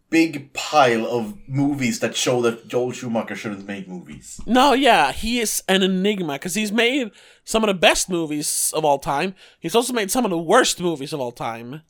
big 0.09 0.53
pile 0.53 1.07
of 1.07 1.35
movies 1.47 1.99
that 1.99 2.15
show 2.15 2.41
that 2.41 2.67
Joel 2.67 2.91
Schumacher 2.91 3.35
shouldn't 3.35 3.65
make 3.67 3.87
movies. 3.87 4.39
No, 4.45 4.73
yeah, 4.73 5.11
he 5.11 5.39
is 5.39 5.63
an 5.67 5.81
enigma 5.81 6.33
because 6.33 6.53
he's 6.53 6.71
made 6.71 7.09
some 7.43 7.63
of 7.63 7.67
the 7.67 7.73
best 7.73 8.09
movies 8.09 8.71
of 8.75 8.85
all 8.85 8.99
time. 8.99 9.33
He's 9.59 9.73
also 9.73 9.91
made 9.93 10.11
some 10.11 10.23
of 10.25 10.29
the 10.31 10.37
worst 10.37 10.79
movies 10.79 11.13
of 11.13 11.19
all 11.19 11.31
time. 11.31 11.81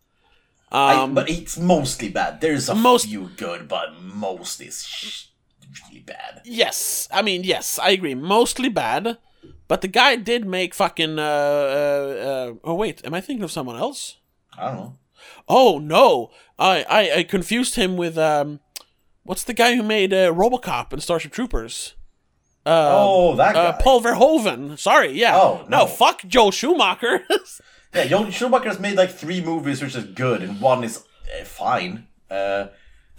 I- 0.72 0.96
Um, 0.96 1.14
but 1.14 1.30
it's 1.30 1.58
mostly 1.58 2.10
bad. 2.10 2.40
There's 2.42 2.70
a 2.70 2.76
most- 2.76 3.08
few 3.08 3.30
good, 3.36 3.68
but 3.68 4.00
most 4.02 4.62
is 4.62 4.84
sh- 4.86 5.26
really 5.88 6.02
bad. 6.02 6.42
yes, 6.46 7.08
I 7.12 7.22
mean 7.22 7.44
yes, 7.44 7.80
I 7.80 7.92
agree. 7.92 8.16
Mostly 8.16 8.70
bad, 8.70 9.18
but 9.68 9.82
the 9.82 9.88
guy 9.88 10.16
did 10.16 10.46
make 10.46 10.74
fucking. 10.74 11.20
Uh, 11.20 11.22
uh, 11.22 12.26
uh, 12.28 12.54
oh 12.64 12.76
wait, 12.76 13.06
am 13.06 13.14
I 13.14 13.22
thinking 13.22 13.44
of 13.44 13.52
someone 13.52 13.78
else? 13.78 14.18
I 14.58 14.68
don't 14.68 14.78
know. 14.78 14.94
Oh 15.48 15.80
no, 15.80 16.32
I 16.60 16.84
I, 16.90 17.18
I 17.20 17.24
confused 17.24 17.76
him 17.76 17.98
with 17.98 18.18
um, 18.18 18.60
what's 19.24 19.44
the 19.44 19.54
guy 19.54 19.76
who 19.76 19.84
made 19.84 20.14
uh, 20.14 20.32
RoboCop 20.34 20.94
and 20.94 21.02
Starship 21.02 21.32
Troopers? 21.32 21.96
oh, 22.66 23.36
that 23.36 23.54
guy. 23.54 23.66
Uh, 23.66 23.82
Paul 23.82 24.02
Verhoeven. 24.02 24.80
Sorry, 24.80 25.12
yeah. 25.12 25.36
Oh, 25.36 25.66
no. 25.68 25.86
fuck 25.86 26.24
Joe 26.28 26.50
Schumacher. 26.52 27.26
Yeah, 27.94 28.06
Joel 28.06 28.32
Schumacher 28.32 28.70
has 28.70 28.80
made 28.80 28.98
like 28.98 29.12
three 29.12 29.40
movies 29.40 29.80
which 29.82 29.96
is 29.96 30.06
good, 30.06 30.42
and 30.42 30.60
one 30.60 30.84
is 30.84 31.04
uh, 31.40 31.44
fine. 31.46 32.08
Uh, 32.30 32.70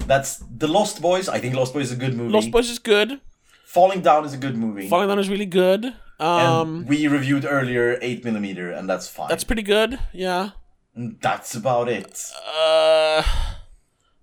that's 0.07 0.37
The 0.57 0.69
Lost 0.69 1.01
Boys. 1.01 1.29
I 1.29 1.39
think 1.41 1.55
Lost 1.55 1.73
Boys 1.75 1.87
is 1.87 1.93
a 1.93 1.97
good 1.97 2.15
movie. 2.17 2.33
Lost 2.33 2.51
Boys 2.51 2.71
is 2.71 2.79
good. 2.79 3.21
Falling 3.65 4.03
Down 4.03 4.25
is 4.25 4.33
a 4.35 4.37
good 4.37 4.57
movie. 4.57 4.89
Falling 4.89 5.09
Down 5.09 5.19
is 5.19 5.29
really 5.29 5.47
good. 5.47 5.85
and 5.85 6.49
Um, 6.49 6.87
we 6.87 7.07
reviewed 7.09 7.45
earlier 7.45 7.99
8mm, 8.01 8.79
and 8.79 8.89
that's 8.89 9.09
fine. 9.09 9.29
that's 9.29 9.45
pretty 9.45 9.63
good. 9.63 9.99
Yeah. 10.13 10.51
That's 10.97 11.55
about 11.57 11.89
it. 11.89 12.31
Uh, 12.57 13.23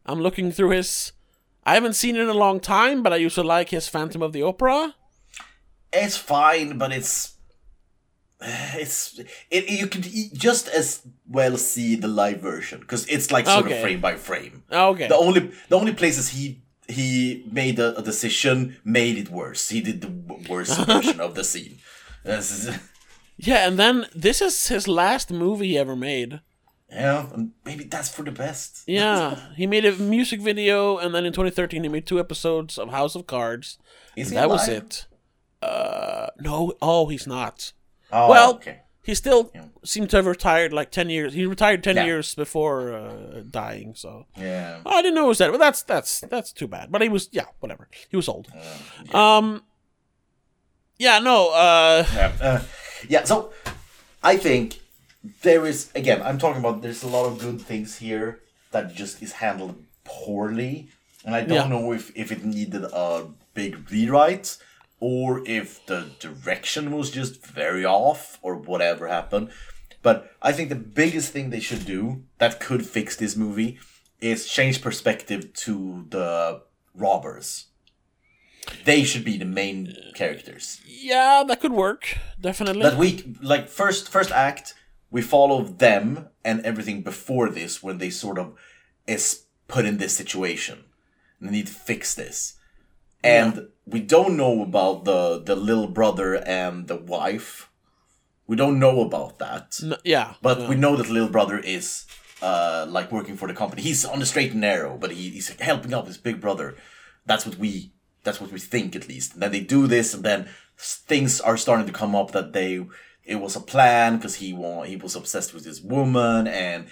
I'm 0.06 0.22
looking 0.22 0.52
through 0.52 0.70
his. 0.70 1.12
I 1.66 1.74
haven't 1.74 1.94
seen 1.94 2.16
it 2.16 2.22
in 2.22 2.30
a 2.30 2.34
long 2.34 2.60
time, 2.62 3.04
but 3.04 3.12
I 3.14 3.18
used 3.18 3.36
to 3.36 3.44
like 3.44 3.70
his 3.70 3.88
Phantom 3.90 4.22
of 4.22 4.32
the 4.32 4.42
Opera. 4.42 4.96
It's 5.94 6.16
fine, 6.16 6.78
but 6.78 6.94
it's 6.94 7.34
it's 8.42 9.20
it. 9.50 9.70
You 9.70 9.88
could 9.88 10.06
e- 10.08 10.30
just 10.34 10.68
as 10.70 11.02
well 11.28 11.58
see 11.58 11.96
the 11.96 12.08
live 12.08 12.40
version 12.42 12.80
because 12.80 13.06
it's 13.08 13.32
like 13.32 13.46
sort 13.46 13.66
Okay. 13.66 13.76
of 13.76 13.82
frame 13.82 14.02
by 14.02 14.16
frame. 14.16 14.64
Okay. 14.72 15.08
The 15.08 15.16
only 15.16 15.52
the 15.70 15.76
only 15.78 15.94
places 15.94 16.30
he 16.30 16.62
he 16.88 17.46
made 17.52 17.80
a, 17.80 17.98
a 17.98 18.02
decision 18.02 18.78
made 18.84 19.18
it 19.18 19.30
worse. 19.30 19.70
He 19.70 19.82
did 19.82 20.02
the 20.02 20.12
worst 20.50 20.78
version 20.86 21.20
of 21.22 21.36
the 21.36 21.44
scene. 21.44 21.78
Yeah, 23.38 23.68
and 23.68 23.80
then 23.80 24.06
this 24.14 24.40
is 24.42 24.68
his 24.68 24.88
last 24.88 25.32
movie 25.32 25.70
he 25.70 25.78
ever 25.78 25.96
made. 25.96 26.42
yeah, 26.92 27.26
and 27.34 27.54
maybe 27.66 27.86
that's 27.86 28.10
for 28.10 28.24
the 28.24 28.32
best. 28.32 28.84
Yeah, 28.88 29.36
he 29.56 29.66
made 29.66 29.84
a 29.86 29.94
music 29.94 30.42
video, 30.42 30.98
and 31.00 31.16
then 31.16 31.26
in 31.26 31.34
2013 31.34 31.82
he 31.84 31.90
made 31.90 32.06
two 32.06 32.20
episodes 32.20 32.78
of 32.78 32.90
House 32.92 33.16
of 33.16 33.26
Cards. 33.26 33.80
Is 34.16 34.30
he 34.30 34.36
that 34.36 34.50
was 34.50 34.68
alive? 34.68 34.84
it. 34.84 35.06
Uh, 35.62 36.28
no, 36.40 36.74
oh, 36.82 37.08
he's 37.08 37.26
not. 37.26 37.74
Oh, 38.12 38.30
Well, 38.30 38.56
okay. 38.56 38.80
He 39.04 39.16
still 39.16 39.50
Yeah. 39.56 39.66
seemed 39.84 40.10
to 40.12 40.18
have 40.18 40.28
retired 40.28 40.72
like 40.74 40.92
10 40.92 41.10
years. 41.10 41.34
He 41.34 41.46
retired 41.48 41.84
10 41.84 41.96
Yeah. 41.96 42.06
years 42.06 42.36
before 42.36 42.94
uh, 42.94 43.42
dying, 43.50 43.96
so. 43.96 44.26
Yeah. 44.38 44.82
Oh, 44.86 44.92
I 44.98 45.02
didn't 45.02 45.16
know 45.16 45.26
it 45.26 45.30
was 45.30 45.38
that. 45.40 45.50
Well, 45.50 45.60
that's 45.60 45.82
that's 45.84 46.20
that's 46.30 46.52
too 46.54 46.68
bad. 46.68 46.92
But 46.92 47.02
he 47.02 47.10
was 47.10 47.28
yeah, 47.32 47.46
whatever. 47.62 47.88
He 48.12 48.16
was 48.16 48.28
old. 48.30 48.48
Uh, 49.14 49.18
Um. 49.18 49.64
Yeah. 50.98 51.20
No. 51.20 51.50
Uh. 51.50 52.06
Yeah. 52.14 52.32
Uh, 52.42 52.62
yeah. 53.10 53.24
So 53.24 53.52
I 54.24 54.38
think 54.38 54.80
there 55.42 55.66
is 55.66 55.90
again. 55.96 56.22
I'm 56.22 56.38
talking 56.38 56.60
about. 56.60 56.82
There's 56.82 57.04
a 57.04 57.08
lot 57.08 57.26
of 57.26 57.40
good 57.40 57.60
things 57.62 57.98
here 57.98 58.40
that 58.72 58.94
just 58.94 59.22
is 59.24 59.32
handled 59.34 59.76
poorly, 60.04 60.90
and 61.26 61.34
I 61.36 61.42
don't 61.42 61.58
Yeah. 61.58 61.68
know 61.68 61.92
if 61.92 62.12
if 62.16 62.32
it 62.32 62.46
needed 62.46 62.84
a 62.94 63.26
big 63.56 63.92
rewrite 63.92 64.58
or 65.02 65.42
if 65.46 65.86
the 65.88 66.08
direction 66.20 66.92
was 66.92 67.12
just 67.12 67.46
very 67.46 67.84
off 67.84 68.40
or 68.42 68.56
whatever 68.56 69.08
happened. 69.08 69.50
But 70.02 70.32
I 70.42 70.54
think 70.54 70.70
the 70.70 70.76
biggest 70.76 71.34
thing 71.34 71.50
they 71.50 71.60
should 71.60 71.86
do 71.86 72.24
that 72.38 72.60
could 72.62 72.86
fix 72.86 73.16
this 73.18 73.36
movie 73.36 73.80
is 74.22 74.48
change 74.48 74.82
perspective 74.82 75.52
to 75.66 76.06
the 76.10 76.62
robbers. 76.96 77.66
They 78.86 79.04
should 79.04 79.26
be 79.26 79.38
the 79.38 79.46
main 79.46 79.96
characters 80.14 80.82
Yeah, 80.86 81.44
that 81.48 81.60
could 81.60 81.74
work. 81.74 82.18
Definitely. 82.40 82.84
that 82.84 82.98
we 82.98 83.36
like 83.42 83.68
first 83.68 84.08
first 84.10 84.32
act 84.32 84.76
we 85.10 85.22
follow 85.22 85.64
them 85.64 86.30
and 86.46 86.62
everything 86.62 87.02
before 87.02 87.50
this 87.50 87.84
when 87.84 87.98
they 87.98 88.10
sort 88.10 88.38
of 88.40 88.54
is 89.08 89.44
put 89.68 89.86
in 89.86 89.98
this 89.98 90.16
situation 90.16 90.86
and 91.40 91.50
they 91.50 91.54
need 91.54 91.68
to 91.68 91.74
fix 91.74 92.16
this 92.16 92.54
and 93.24 93.68
we 93.86 94.00
don't 94.00 94.38
know 94.38 94.62
about 94.62 95.06
the 95.06 95.42
the 95.44 95.56
little 95.56 95.88
brother 95.88 96.36
and 96.36 96.88
the 96.88 96.96
wife. 96.98 97.70
We 98.48 98.56
don't 98.56 98.80
know 98.80 99.02
about 99.02 99.40
that. 99.40 99.80
N- 99.82 99.96
yeah. 100.04 100.34
but 100.42 100.60
no. 100.60 100.70
we 100.70 100.76
know 100.76 100.96
that 100.98 101.10
little 101.10 101.30
brother 101.30 101.58
is 101.60 102.06
uh 102.42 102.86
like 102.90 103.12
working 103.12 103.38
for 103.38 103.48
the 103.48 103.54
company. 103.54 103.82
He's 103.82 104.06
on 104.06 104.20
the 104.20 104.26
straight 104.26 104.52
and 104.52 104.62
narrow 104.62 104.98
but 104.98 105.12
he, 105.12 105.30
he's 105.30 105.50
helping 105.60 105.94
out 105.94 106.08
his 106.08 106.18
big 106.18 106.42
brother. 106.42 106.76
That's 107.26 107.46
what 107.46 107.58
we 107.58 107.92
that's 108.24 108.40
what 108.42 108.52
we 108.52 108.60
think 108.60 108.96
at 108.96 109.08
least. 109.08 109.34
And 109.34 109.42
then 109.42 109.52
they 109.52 109.62
do 109.62 109.88
this 109.88 110.14
and 110.14 110.24
then 110.24 110.50
things 110.78 111.40
are 111.42 111.58
starting 111.58 111.88
to 111.88 111.94
come 111.94 112.16
up 112.16 112.32
that 112.32 112.54
they 112.54 112.86
it 113.24 113.36
was 113.36 113.56
a 113.56 113.62
plan 113.62 114.18
because 114.18 114.36
he 114.36 114.52
wa- 114.54 114.84
he 114.84 114.96
was 114.96 115.16
obsessed 115.16 115.54
with 115.54 115.64
this 115.64 115.80
woman 115.82 116.48
and 116.48 116.88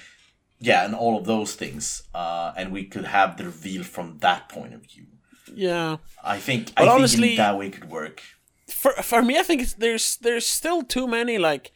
yeah 0.60 0.86
and 0.86 0.96
all 0.96 1.18
of 1.18 1.26
those 1.26 1.56
things. 1.56 2.04
Uh 2.14 2.54
and 2.58 2.72
we 2.72 2.86
could 2.86 3.06
have 3.06 3.38
the 3.38 3.46
reveal 3.46 3.84
from 3.84 4.18
that 4.20 4.48
point 4.50 4.74
of 4.74 4.82
view 4.84 5.08
yeah. 5.56 5.98
i 6.24 6.38
think 6.38 6.74
But 6.76 6.84
i 6.84 6.86
think 6.86 6.96
honestly- 6.96 7.32
in 7.32 7.38
that 7.38 7.58
way 7.58 7.70
could 7.70 7.90
work 7.90 8.22
For 8.70 8.92
for 9.02 9.22
me, 9.24 9.34
I 9.40 9.44
think 9.44 9.62
it's, 9.64 9.74
there's 9.74 10.18
there's 10.22 10.46
still 10.46 10.84
too 10.84 11.08
many 11.08 11.38
like 11.40 11.72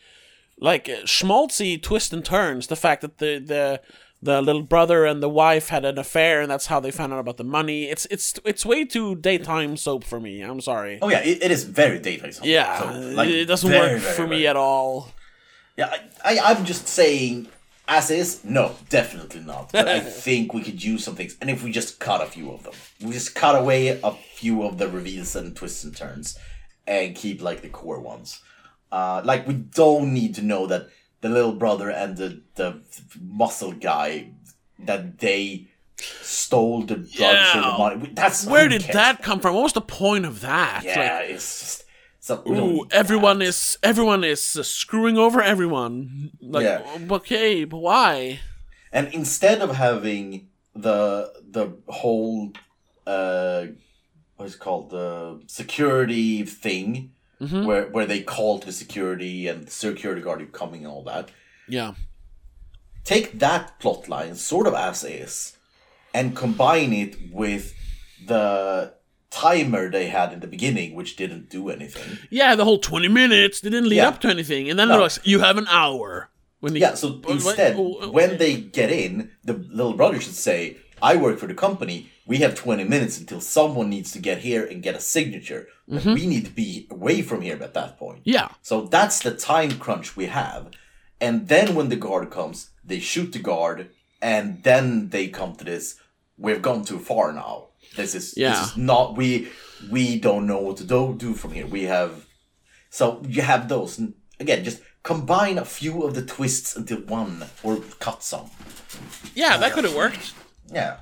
like 0.59 0.87
uh, 0.87 1.03
schmaltzy 1.05 1.81
twists 1.81 2.13
and 2.13 2.23
turns. 2.23 2.67
The 2.67 2.75
fact 2.75 3.01
that 3.01 3.17
the 3.17 3.39
the 3.53 3.81
the 4.21 4.41
little 4.41 4.61
brother 4.61 5.03
and 5.09 5.21
the 5.21 5.27
wife 5.27 5.69
had 5.73 5.83
an 5.85 5.97
affair, 5.97 6.39
and 6.41 6.49
that's 6.51 6.67
how 6.67 6.79
they 6.79 6.91
found 6.91 7.11
out 7.11 7.19
about 7.19 7.37
the 7.37 7.43
money. 7.59 7.89
It's 7.93 8.05
it's 8.11 8.39
it's 8.45 8.63
way 8.65 8.85
too 8.85 9.15
daytime 9.15 9.75
soap 9.75 10.03
for 10.05 10.19
me. 10.19 10.43
I'm 10.43 10.61
sorry. 10.61 10.99
oh 11.01 11.09
yeah 11.09 11.23
it, 11.25 11.41
it 11.43 11.51
is 11.51 11.63
very 11.65 11.99
daytime 11.99 12.31
soap. 12.31 12.45
Yeah, 12.45 12.79
So, 12.79 12.85
like, 13.17 13.29
it 13.29 13.47
doesn't 13.47 13.69
very, 13.71 13.93
work 13.93 14.01
very, 14.01 14.15
for 14.15 14.27
me 14.27 14.47
at 14.47 14.55
all. 14.55 15.11
Yeah, 15.77 15.89
I, 16.23 16.37
I, 16.37 16.53
I'm 16.53 16.63
just 16.63 16.87
saying, 16.87 17.47
as 17.87 18.09
is, 18.11 18.43
no, 18.43 18.75
definitely 18.89 19.41
not. 19.41 19.71
But 19.71 19.87
I 19.87 19.99
think 20.25 20.53
we 20.53 20.61
could 20.61 20.83
use 20.83 21.03
some 21.03 21.15
things, 21.15 21.35
and 21.41 21.49
if 21.49 21.63
we 21.63 21.71
just 21.71 21.99
cut 21.99 22.21
a 22.21 22.25
few 22.25 22.51
of 22.51 22.63
them, 22.63 22.73
we 23.01 23.11
just 23.13 23.35
cut 23.35 23.55
away 23.55 23.87
a 24.03 24.11
few 24.35 24.63
of 24.63 24.77
the 24.77 24.87
reveals 24.87 25.35
and 25.35 25.55
twists 25.55 25.83
and 25.83 25.95
turns, 25.95 26.37
and 26.87 27.15
keep 27.15 27.41
like 27.41 27.61
the 27.61 27.69
core 27.69 27.99
ones. 27.99 28.41
Uh, 28.91 29.21
like 29.25 29.47
we 29.47 29.53
don't 29.55 30.13
need 30.13 30.35
to 30.35 30.41
know 30.41 30.67
that 30.67 30.87
the 31.21 31.29
little 31.29 31.53
brother 31.53 31.89
and 31.89 32.17
the 32.17 32.41
the 32.55 32.81
muscle 33.21 33.71
guy 33.71 34.29
that 34.79 35.17
they 35.19 35.67
stole 35.97 36.81
the 36.81 36.95
drugs 36.95 37.15
or 37.55 37.61
the 37.61 37.67
Yeah. 37.67 37.75
money. 37.77 38.09
That's 38.13 38.45
Where 38.45 38.67
did 38.67 38.81
cares? 38.83 38.93
that 38.93 39.21
come 39.23 39.39
from? 39.39 39.55
What 39.55 39.63
was 39.63 39.73
the 39.73 39.81
point 39.81 40.25
of 40.25 40.41
that? 40.41 40.83
Yeah, 40.83 41.19
Like, 41.21 41.29
it's 41.31 41.59
just. 41.59 41.82
So, 42.25 42.41
ooh, 42.47 42.85
everyone 42.91 43.39
that. 43.39 43.49
is 43.49 43.77
everyone 43.83 44.23
is 44.23 44.55
uh, 44.55 44.63
screwing 44.63 45.17
over 45.17 45.41
everyone. 45.41 46.31
Like, 46.39 46.63
Yeah. 46.63 46.81
okay, 47.11 47.65
but 47.65 47.79
why? 47.79 48.39
And 48.93 49.13
instead 49.13 49.61
of 49.61 49.75
having 49.75 50.47
the 50.73 51.33
the 51.55 51.65
whole 51.89 52.53
uh 53.05 53.65
what's 54.37 54.55
it 54.55 54.59
called 54.59 54.89
the 54.89 55.41
security 55.47 56.43
thing 56.63 57.11
Mhm. 57.41 57.65
where 57.65 57.85
where 57.93 58.05
they 58.07 58.21
call 58.23 58.59
to 58.59 58.65
the 58.67 58.71
security 58.83 59.49
and 59.49 59.67
the 59.67 59.71
security 59.71 60.21
guard 60.21 60.49
coming 60.53 60.85
and 60.85 60.93
all 60.93 61.03
that, 61.03 61.25
Yeah, 61.67 61.93
take 63.03 63.27
that 63.39 63.63
plot 63.79 64.07
line 64.07 64.35
sort 64.35 64.65
of 64.67 64.73
as 64.73 65.03
is 65.03 65.57
and 66.13 66.35
combine 66.43 66.93
it 66.93 67.13
with 67.33 67.73
the 68.25 68.93
timer 69.33 69.89
they 69.89 70.07
had 70.07 70.31
in 70.33 70.39
the 70.39 70.47
beginning 70.55 70.89
which 70.95 71.15
didn't 71.15 71.49
do 71.49 71.69
anything. 71.69 72.17
yeah. 72.29 72.55
The 72.55 72.65
whole 72.65 72.79
twenty 72.79 73.07
minutes 73.07 73.61
didn't 73.61 73.87
lead 73.89 73.97
Yeah. 73.97 74.09
up 74.09 74.19
to 74.21 74.27
anything, 74.29 74.69
and 74.69 74.77
then 74.79 74.87
No. 74.89 74.99
like, 75.01 75.17
"You 75.31 75.39
have 75.39 75.57
an 75.57 75.67
hour." 75.69 76.29
When 76.59 76.73
they, 76.73 76.79
Yeah, 76.79 76.93
so 76.93 77.07
instead, 77.27 77.75
oh, 77.77 77.97
oh, 78.01 78.09
when 78.11 78.37
they 78.37 78.53
get 78.55 78.89
in, 78.89 79.31
the 79.43 79.53
little 79.79 79.93
brother 79.93 80.19
should 80.21 80.35
say, 80.49 80.77
I 81.01 81.17
work 81.17 81.37
for 81.37 81.47
the 81.47 81.53
company. 81.67 82.09
We 82.25 82.37
have 82.37 82.55
20 82.55 82.85
minutes 82.85 83.19
until 83.19 83.41
someone 83.41 83.89
needs 83.89 84.11
to 84.13 84.19
get 84.19 84.37
here 84.37 84.63
and 84.65 84.81
get 84.81 84.95
a 84.95 85.01
signature. 85.01 85.67
Mm-hmm. 85.91 86.13
we 86.13 86.25
need 86.25 86.45
to 86.45 86.51
be 86.51 86.87
away 86.89 87.21
from 87.21 87.41
here 87.41 87.61
at 87.61 87.73
that 87.73 87.97
point. 87.99 88.21
Yeah. 88.23 88.47
So 88.61 88.85
that's 88.95 89.19
the 89.19 89.31
time 89.35 89.71
crunch 89.83 90.15
we 90.15 90.27
have. 90.27 90.67
And 91.19 91.49
then 91.49 91.75
when 91.75 91.89
the 91.89 91.97
guard 91.97 92.31
comes, 92.31 92.69
they 92.85 92.99
shoot 93.01 93.33
the 93.33 93.39
guard, 93.39 93.89
and 94.21 94.63
then 94.63 95.09
they 95.09 95.27
come 95.27 95.55
to 95.57 95.65
this. 95.65 95.95
We've 96.37 96.61
gone 96.61 96.85
too 96.85 96.99
far 96.99 97.33
now. 97.33 97.67
This 97.95 98.15
is 98.15 98.33
Yeah. 98.37 98.51
this 98.59 98.71
is 98.71 98.77
not 98.77 99.15
we 99.17 99.49
we 99.91 100.19
don't 100.19 100.45
know 100.47 100.59
what 100.59 100.77
to 100.77 100.83
do 100.83 101.15
do 101.17 101.33
from 101.33 101.51
here. 101.53 101.67
We 101.67 101.83
have 101.83 102.25
so 102.89 103.21
you 103.27 103.41
have 103.41 103.67
those 103.69 103.97
and 103.99 104.13
again 104.39 104.63
just 104.63 104.81
combine 105.03 105.57
a 105.57 105.65
few 105.65 106.03
of 106.03 106.13
the 106.15 106.21
twists 106.25 106.75
into 106.77 106.95
one 106.97 107.45
or 107.63 107.77
cut 107.99 108.23
some. 108.23 108.49
Yeah, 109.35 109.57
that 109.57 109.73
could 109.73 109.83
have 109.83 109.95
worked. 109.95 110.33
Yeah. 110.71 110.97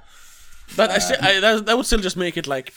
But 0.75 0.89
I, 0.89 0.97
still, 0.99 1.17
I 1.21 1.39
that, 1.39 1.65
that 1.65 1.77
would 1.77 1.85
still 1.85 1.99
just 1.99 2.17
make 2.17 2.37
it 2.37 2.47
like 2.47 2.73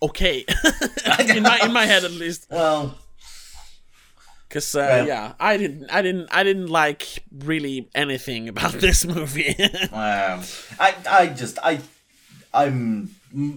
okay 0.00 0.44
in 1.36 1.42
my 1.42 1.58
in 1.64 1.72
my 1.72 1.84
head 1.86 2.04
at 2.04 2.12
least. 2.12 2.46
Well, 2.50 2.96
Cause 4.48 4.74
uh, 4.74 4.80
Well- 4.80 5.06
yeah, 5.06 5.32
I 5.40 5.56
didn't, 5.56 5.90
I 5.90 6.02
didn't, 6.02 6.28
I 6.30 6.42
didn't 6.44 6.66
like 6.68 7.24
really 7.32 7.88
anything 7.94 8.48
about 8.48 8.72
this 8.80 9.04
movie. 9.06 9.56
um, 9.92 10.42
I 10.78 10.94
I 11.08 11.26
just 11.34 11.58
I 11.62 11.80
I'm 12.54 13.14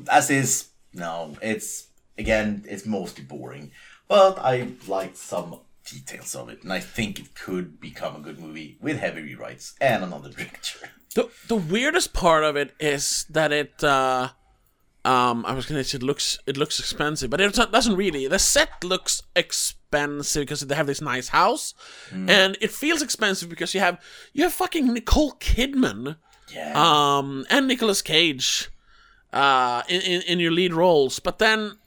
as 0.09 0.29
is 0.29 0.69
no. 0.93 1.35
It's 1.41 1.87
again 2.17 2.63
it's 2.67 2.85
mostly 2.85 3.23
boring, 3.23 3.71
but 4.07 4.37
I 4.39 4.69
liked 4.87 5.17
some 5.17 5.59
details 5.85 6.33
of 6.35 6.49
it, 6.49 6.63
and 6.63 6.71
I 6.73 6.79
think 6.79 7.19
it 7.19 7.35
could 7.35 7.79
become 7.79 8.15
a 8.15 8.19
good 8.19 8.39
movie 8.39 8.77
with 8.81 8.97
heavy 8.99 9.21
rewrites 9.35 9.73
and 9.81 10.03
another 10.03 10.29
director. 10.35 10.89
the 11.15 11.29
the 11.47 11.55
weirdest 11.55 12.13
part 12.13 12.43
of 12.43 12.55
it 12.55 12.73
is 12.79 13.25
that 13.29 13.51
it, 13.51 13.83
uh, 13.83 14.29
um, 15.03 15.45
I 15.45 15.53
was 15.53 15.65
gonna 15.65 15.83
say 15.83 15.97
it 15.97 16.03
looks, 16.03 16.39
it 16.47 16.57
looks 16.57 16.79
expensive, 16.79 17.29
but 17.29 17.39
it 17.41 17.53
doesn't 17.53 17.95
really. 17.95 18.27
The 18.27 18.39
set 18.39 18.83
looks 18.83 19.21
expensive 19.35 20.41
because 20.41 20.61
they 20.61 20.75
have 20.75 20.87
this 20.87 21.01
nice 21.01 21.27
house, 21.29 21.73
and 22.11 22.57
it 22.61 22.71
feels 22.71 23.01
expensive 23.01 23.49
because 23.49 23.73
you 23.73 23.79
have 23.81 23.99
you 24.33 24.43
have 24.43 24.53
fucking 24.53 24.93
Nicole 24.93 25.33
Kidman. 25.33 26.17
Yeah. 26.53 26.73
um, 26.75 27.43
and 27.49 27.67
Nicolas 27.67 28.03
Cage 28.03 28.69
uh, 29.35 29.83
in, 29.87 30.01
in, 30.01 30.21
in 30.23 30.39
your 30.39 30.51
lead 30.51 30.73
roles. 30.73 31.19
But 31.19 31.37
then 31.39 31.77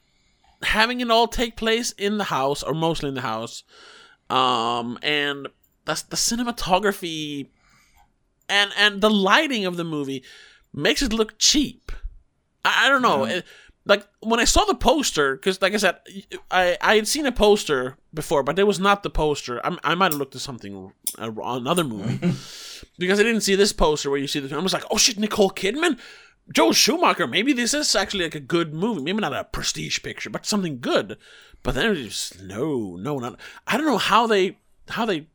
having 0.63 1.01
it 1.01 1.11
all 1.11 1.27
take 1.27 1.57
place 1.57 1.91
in 1.93 2.19
the 2.19 2.25
house, 2.25 2.63
or 2.63 2.75
mostly 2.75 3.09
in 3.09 3.15
the 3.15 3.23
house, 3.23 3.65
um, 4.31 4.99
and 5.03 5.49
that's 5.85 6.03
the 6.03 6.17
cinematography 6.17 7.49
and 8.49 8.71
and 8.79 9.01
the 9.01 9.11
lighting 9.11 9.65
of 9.67 9.77
the 9.77 9.85
movie 9.85 10.23
makes 10.73 11.03
it 11.03 11.13
look 11.13 11.39
cheap. 11.39 11.91
I, 12.65 12.87
I 12.87 12.89
don't 12.89 13.03
know. 13.03 13.25
It- 13.25 13.45
like 13.87 14.07
when 14.21 14.39
I 14.39 14.45
saw 14.45 14.67
the 14.67 14.75
poster, 14.75 15.35
because 15.37 15.63
like 15.63 15.73
I 15.73 15.79
said, 15.79 15.97
I 16.51 16.77
I 16.83 16.97
had 16.97 17.09
seen 17.09 17.25
a 17.25 17.33
poster 17.33 17.97
before, 18.13 18.43
but 18.43 18.59
it 18.59 18.65
was 18.67 18.79
not 18.79 19.03
the 19.03 19.09
poster. 19.09 19.65
I, 19.65 19.79
I 19.83 19.95
might 19.95 20.13
have 20.13 20.19
looked 20.19 20.35
at 20.35 20.43
something 20.43 20.93
uh, 21.19 21.33
another 21.43 21.85
movie 21.85 22.19
because 22.99 23.19
I 23.19 23.23
didn't 23.23 23.41
see 23.41 23.55
this 23.55 23.73
poster 23.73 24.11
where 24.11 24.19
you 24.19 24.27
see 24.27 24.41
the. 24.41 24.55
I 24.55 24.59
was 24.61 24.75
like, 24.75 24.85
oh 24.91 24.99
shit, 24.99 25.19
Nicole 25.19 25.51
Kidman, 25.51 25.99
Joel 26.53 26.73
Schumacher. 26.73 27.27
Maybe 27.27 27.53
this 27.53 27.75
is 27.75 27.95
actually 27.95 28.25
like 28.25 28.35
a 28.35 28.41
good 28.41 28.73
movie. 28.75 29.03
Maybe 29.03 29.21
not 29.21 29.35
a 29.35 29.45
prestige 29.45 30.03
picture, 30.03 30.31
but 30.31 30.47
something 30.47 30.81
good. 30.81 31.19
But 31.63 31.75
then 31.75 31.87
it 31.87 32.05
was 32.05 32.33
no, 32.43 32.97
no, 32.97 33.19
not. 33.19 33.39
I 33.67 33.77
don't 33.77 33.87
know 33.87 33.99
how 33.99 34.27
they 34.27 34.59
how 34.89 35.05
they 35.05 35.27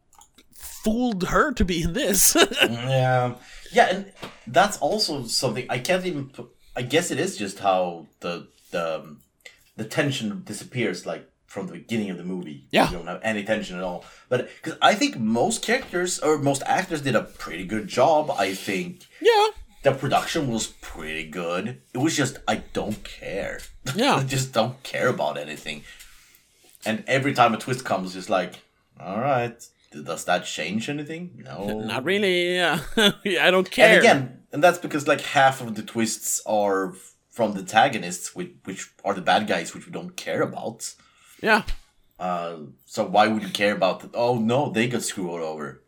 fooled 0.55 1.27
her 1.27 1.51
to 1.53 1.65
be 1.65 1.83
in 1.83 1.93
this. 1.93 2.35
Yeah, 2.63 3.35
yeah, 3.71 3.87
and 3.89 4.13
that's 4.47 4.77
also 4.77 5.25
something 5.25 5.65
I 5.69 5.79
can't 5.79 6.05
even. 6.05 6.29
Put, 6.29 6.49
I 6.75 6.81
guess 6.81 7.11
it 7.11 7.19
is 7.19 7.37
just 7.37 7.59
how 7.59 8.07
the 8.19 8.47
the 8.71 8.99
um, 8.99 9.19
the 9.75 9.85
tension 9.85 10.43
disappears, 10.45 11.05
like 11.05 11.29
from 11.53 11.67
the 11.67 11.73
beginning 11.73 12.09
of 12.09 12.17
the 12.17 12.23
movie. 12.23 12.65
Yeah. 12.71 12.89
you 12.89 12.97
don't 12.97 13.05
have 13.05 13.21
any 13.23 13.43
tension 13.43 13.77
at 13.77 13.83
all. 13.83 14.03
But 14.27 14.49
because 14.55 14.77
I 14.81 14.95
think 14.95 15.17
most 15.17 15.61
characters 15.61 16.19
or 16.19 16.39
most 16.39 16.63
actors 16.65 17.01
did 17.01 17.15
a 17.15 17.21
pretty 17.21 17.65
good 17.65 17.87
job. 17.87 18.31
I 18.31 18.55
think 18.55 19.05
yeah, 19.21 19.47
the 19.83 19.91
production 19.93 20.47
was 20.49 20.67
pretty 20.81 21.25
good. 21.29 21.81
It 21.93 21.97
was 21.99 22.15
just 22.15 22.39
I 22.47 22.55
don't 22.73 23.03
care. 23.03 23.59
Yeah. 23.95 24.15
I 24.15 24.23
just 24.23 24.53
don't 24.53 24.81
care 24.83 25.09
about 25.09 25.37
anything. 25.37 25.83
And 26.85 27.03
every 27.07 27.33
time 27.33 27.53
a 27.53 27.57
twist 27.57 27.83
comes, 27.85 28.15
it's 28.15 28.29
like, 28.29 28.63
all 28.99 29.19
right, 29.19 29.61
does 29.91 30.25
that 30.25 30.45
change 30.45 30.89
anything? 30.89 31.41
No, 31.45 31.81
not 31.81 32.03
really. 32.05 32.55
Yeah, 32.55 32.79
I 32.97 33.51
don't 33.51 33.69
care. 33.69 33.89
and 33.89 33.99
again, 33.99 34.43
and 34.53 34.63
that's 34.63 34.77
because 34.79 35.07
like 35.07 35.21
half 35.21 35.61
of 35.61 35.75
the 35.75 35.83
twists 35.83 36.41
are 36.45 36.93
from 37.29 37.53
the 37.53 37.59
antagonists, 37.59 38.33
which, 38.35 38.51
which 38.65 38.89
are 39.03 39.13
the 39.13 39.21
bad 39.21 39.47
guys, 39.47 39.73
which 39.73 39.85
we 39.85 39.91
don't 39.91 40.15
care 40.15 40.41
about. 40.41 40.93
yeah, 41.41 41.63
Uh, 42.19 42.55
so 42.85 43.03
why 43.05 43.27
would 43.27 43.43
you 43.43 43.49
care 43.49 43.73
about 43.75 43.99
that? 44.01 44.11
Oh 44.13 44.35
no, 44.39 44.69
they 44.71 44.87
got 44.87 45.03
screwed 45.03 45.41
over. 45.41 45.82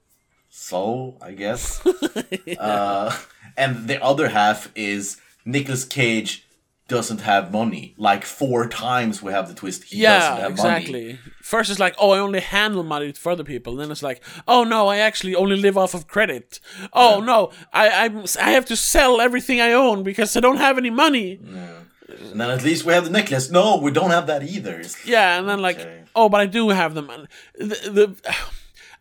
So 0.57 1.17
I 1.21 1.33
guess. 1.33 1.85
uh, 2.59 3.15
and 3.57 3.89
the 3.89 4.01
other 4.01 4.29
half 4.29 4.71
is 4.73 5.17
Nicolas 5.43 5.83
Cage 5.83 6.47
doesn't 6.87 7.21
have 7.21 7.51
money. 7.51 7.93
Like 7.97 8.23
four 8.23 8.69
times 8.69 9.21
we 9.21 9.33
have 9.33 9.49
the 9.49 9.53
twist. 9.53 9.83
He 9.83 10.01
doesn't 10.01 10.37
yeah, 10.39 10.47
exactly. 10.47 11.03
money. 11.03 11.19
First 11.41 11.69
it's 11.71 11.79
like, 11.79 11.95
oh, 11.99 12.11
I 12.11 12.19
only 12.19 12.39
handle 12.39 12.83
money 12.83 13.11
for 13.11 13.33
other 13.33 13.43
people. 13.43 13.75
Then 13.75 13.91
it's 13.91 14.01
like, 14.01 14.23
oh 14.47 14.63
no, 14.63 14.87
I 14.87 14.97
actually 14.97 15.35
only 15.35 15.57
live 15.57 15.77
off 15.77 15.93
of 15.93 16.07
credit. 16.07 16.61
Oh 16.93 17.19
no, 17.19 17.51
I 17.73 18.05
I'm, 18.05 18.23
I 18.39 18.51
have 18.51 18.65
to 18.67 18.77
sell 18.77 19.19
everything 19.19 19.59
I 19.59 19.73
own 19.73 20.03
because 20.03 20.37
I 20.37 20.39
don't 20.39 20.57
have 20.57 20.77
any 20.77 20.89
money. 20.89 21.39
Yeah. 21.43 21.79
And 22.31 22.39
then 22.39 22.49
at 22.49 22.63
least 22.63 22.85
we 22.85 22.93
have 22.93 23.03
the 23.03 23.09
necklace. 23.09 23.51
No, 23.51 23.77
we 23.77 23.91
don't 23.91 24.11
have 24.11 24.27
that 24.27 24.41
either. 24.43 24.75
It's- 24.75 25.05
Yeah, 25.05 25.37
and 25.37 25.49
then 25.49 25.59
like, 25.59 25.79
Okay. 25.79 26.03
oh, 26.15 26.29
but 26.29 26.39
I 26.39 26.45
do 26.45 26.69
have 26.69 26.93
them. 26.93 27.09
And 27.09 27.27
the, 27.55 27.89
the 27.97 28.35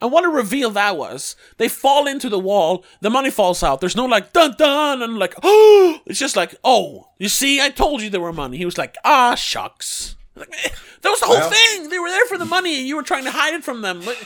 and 0.01 0.13
what 0.13 0.25
a 0.25 0.29
reveal 0.29 0.71
that 0.71 0.97
was. 0.97 1.37
They 1.59 1.69
fall 1.69 2.07
into 2.07 2.29
the 2.29 2.39
wall. 2.39 2.85
The 3.01 3.11
money 3.11 3.31
falls 3.31 3.63
out. 3.63 3.81
There's 3.81 3.97
no 3.97 4.07
like 4.07 4.33
dun 4.33 4.55
dun 4.59 5.03
and 5.03 5.19
like 5.19 5.35
oh. 5.43 6.01
It's 6.07 6.19
just 6.19 6.37
like 6.37 6.55
oh, 6.65 7.09
you 7.19 7.29
see, 7.29 7.61
I 7.61 7.71
told 7.71 8.03
you 8.03 8.11
there 8.11 8.21
were 8.21 8.33
money. 8.33 8.57
He 8.57 8.65
was 8.65 8.79
like 8.79 8.97
ah 9.05 9.35
shucks. 9.35 10.17
Like, 10.37 10.49
eh, 10.65 10.71
that 11.03 11.11
was 11.11 11.21
the 11.21 11.27
whole 11.27 11.37
Well- 11.37 11.51
thing. 11.51 11.89
They 11.91 11.99
were 11.99 12.11
there 12.11 12.27
for 12.27 12.39
the 12.39 12.45
money. 12.45 12.79
and 12.79 12.89
You 12.89 12.97
were 12.97 13.03
trying 13.05 13.25
to 13.25 13.31
hide 13.31 13.55
it 13.55 13.63
from 13.65 13.83
them. 13.83 14.03
But 14.05 14.17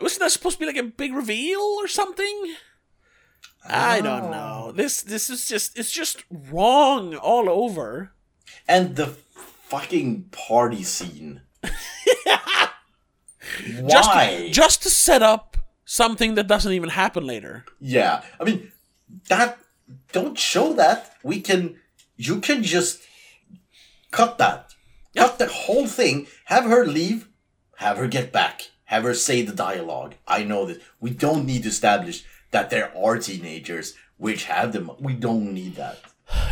wasn't 0.00 0.20
that 0.22 0.32
supposed 0.32 0.56
to 0.56 0.60
be 0.60 0.66
like 0.66 0.76
a 0.76 0.82
big 0.82 1.14
reveal 1.14 1.60
or 1.60 1.86
something? 1.88 2.54
I 3.64 4.00
don't 4.00 4.30
know. 4.30 4.72
This 4.74 5.02
this 5.02 5.28
is 5.30 5.46
just 5.46 5.78
it's 5.78 5.90
just 5.92 6.24
wrong 6.30 7.14
all 7.16 7.48
over. 7.48 8.12
And 8.66 8.96
the 8.96 9.06
fucking 9.68 10.24
party 10.30 10.82
scene. 10.82 11.42
Just 13.88 14.08
Why? 14.08 14.48
just 14.52 14.82
to 14.82 14.90
set 14.90 15.22
up 15.22 15.56
something 15.84 16.34
that 16.34 16.46
doesn't 16.46 16.72
even 16.72 16.90
happen 16.90 17.26
later. 17.26 17.64
Yeah, 17.80 18.22
I 18.40 18.44
mean, 18.44 18.72
that 19.28 19.58
don't 20.12 20.38
show 20.38 20.72
that. 20.74 21.14
We 21.22 21.40
can, 21.40 21.76
you 22.16 22.40
can 22.40 22.62
just 22.62 23.02
cut 24.10 24.38
that, 24.38 24.74
cut 25.16 25.38
the 25.38 25.46
whole 25.48 25.86
thing. 25.86 26.26
Have 26.46 26.64
her 26.64 26.86
leave, 26.86 27.28
have 27.76 27.96
her 27.96 28.08
get 28.08 28.32
back, 28.32 28.70
have 28.86 29.04
her 29.04 29.14
say 29.14 29.42
the 29.42 29.52
dialogue. 29.54 30.14
I 30.26 30.44
know 30.44 30.66
that 30.66 30.80
we 31.00 31.10
don't 31.10 31.46
need 31.46 31.62
to 31.64 31.68
establish 31.68 32.24
that 32.50 32.70
there 32.70 32.92
are 32.96 33.18
teenagers 33.18 33.94
which 34.16 34.44
have 34.44 34.72
them. 34.72 34.90
We 34.98 35.14
don't 35.14 35.52
need 35.52 35.76
that. 35.76 35.98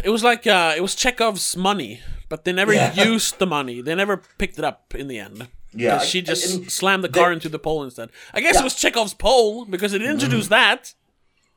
It 0.05 0.11
was 0.11 0.23
like 0.25 0.47
uh, 0.47 0.75
it 0.77 0.81
was 0.81 0.95
Chekhov's 0.95 1.57
money, 1.57 2.01
but 2.29 2.45
they 2.45 2.53
never 2.53 2.73
Yeah. 2.73 2.93
used 2.95 3.39
the 3.39 3.47
money. 3.47 3.83
They 3.83 3.95
never 3.95 4.17
picked 4.39 4.59
it 4.59 4.65
up 4.65 4.95
in 4.95 5.09
the 5.09 5.19
end. 5.19 5.49
Yeah, 5.77 5.99
she 6.01 6.23
just 6.23 6.55
I 6.55 6.59
mean, 6.59 6.69
slammed 6.69 7.05
the 7.05 7.09
car 7.09 7.25
there- 7.25 7.33
into 7.33 7.49
the 7.49 7.59
pole 7.59 7.85
instead. 7.85 8.11
I 8.35 8.41
guess 8.41 8.55
Yeah. 8.55 8.61
it 8.61 8.65
was 8.65 8.75
Chekhov's 8.75 9.15
pole 9.15 9.65
because 9.65 9.93
it 9.93 10.03
introduced 10.03 10.47
mm. 10.49 10.51
that. 10.51 10.95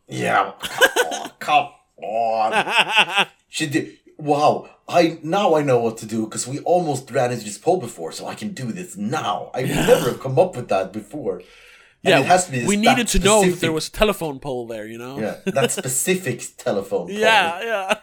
Yeah, 0.08 0.54
come 0.60 1.14
on, 1.14 1.32
come 1.40 1.68
on. 2.04 3.28
She 3.52 3.66
did. 3.68 3.98
Wow, 4.18 4.70
I 4.88 5.18
now 5.24 5.56
I 5.56 5.62
know 5.64 5.80
what 5.80 5.98
to 5.98 6.06
do 6.06 6.26
because 6.26 6.48
we 6.48 6.60
almost 6.60 7.10
ran 7.10 7.32
into 7.32 7.46
this 7.46 7.58
pole 7.58 7.80
before, 7.80 8.12
so 8.12 8.28
I 8.28 8.36
can 8.36 8.54
do 8.54 8.72
this 8.72 8.96
now. 8.98 9.50
I 9.54 9.62
would 9.62 9.70
never 9.70 10.10
have 10.12 10.20
come 10.20 10.38
up 10.38 10.56
with 10.56 10.68
that 10.70 10.92
before. 10.94 11.38
And 12.04 12.12
Yeah, 12.12 12.20
it 12.20 12.26
has 12.26 12.46
to 12.46 12.52
be 12.52 12.66
we 12.66 12.76
needed 12.78 13.08
to 13.10 13.20
know 13.20 13.44
if 13.44 13.60
there 13.60 13.72
was 13.72 13.88
a 13.88 13.92
telephone 13.92 14.40
pole 14.40 14.68
there. 14.68 14.86
You 14.88 14.98
know. 14.98 15.20
yeah 15.20 15.38
that 15.46 15.72
specific 15.72 16.44
telephone. 16.58 17.08
pole. 17.08 17.12
Yeah, 17.12 17.62
yeah. 17.64 17.98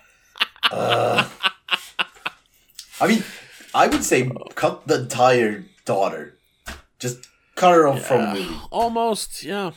Uh, 0.71 1.29
I 3.01 3.07
mean, 3.07 3.23
I 3.75 3.87
would 3.89 4.05
say 4.05 4.31
cut 4.55 4.87
the 4.87 5.01
entire 5.03 5.65
daughter, 5.87 6.37
just 6.99 7.27
cut 7.55 7.75
her 7.75 7.89
off 7.89 8.03
from 8.03 8.35
me. 8.35 8.47
Almost, 8.71 9.43
yeah. 9.43 9.71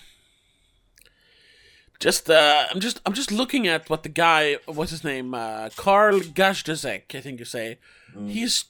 Just, 1.99 2.29
uh, 2.29 2.65
I'm 2.71 2.79
just, 2.79 3.01
I'm 3.05 3.13
just 3.13 3.31
looking 3.31 3.67
at 3.67 3.89
what 3.89 4.03
the 4.03 4.09
guy, 4.09 4.57
what's 4.65 4.91
his 4.91 5.03
name, 5.03 5.33
uh, 5.33 5.69
Karl 5.75 6.19
Gajdusek, 6.19 7.13
I 7.15 7.21
think 7.21 7.39
you 7.39 7.45
say. 7.45 7.79
He's, 8.27 8.65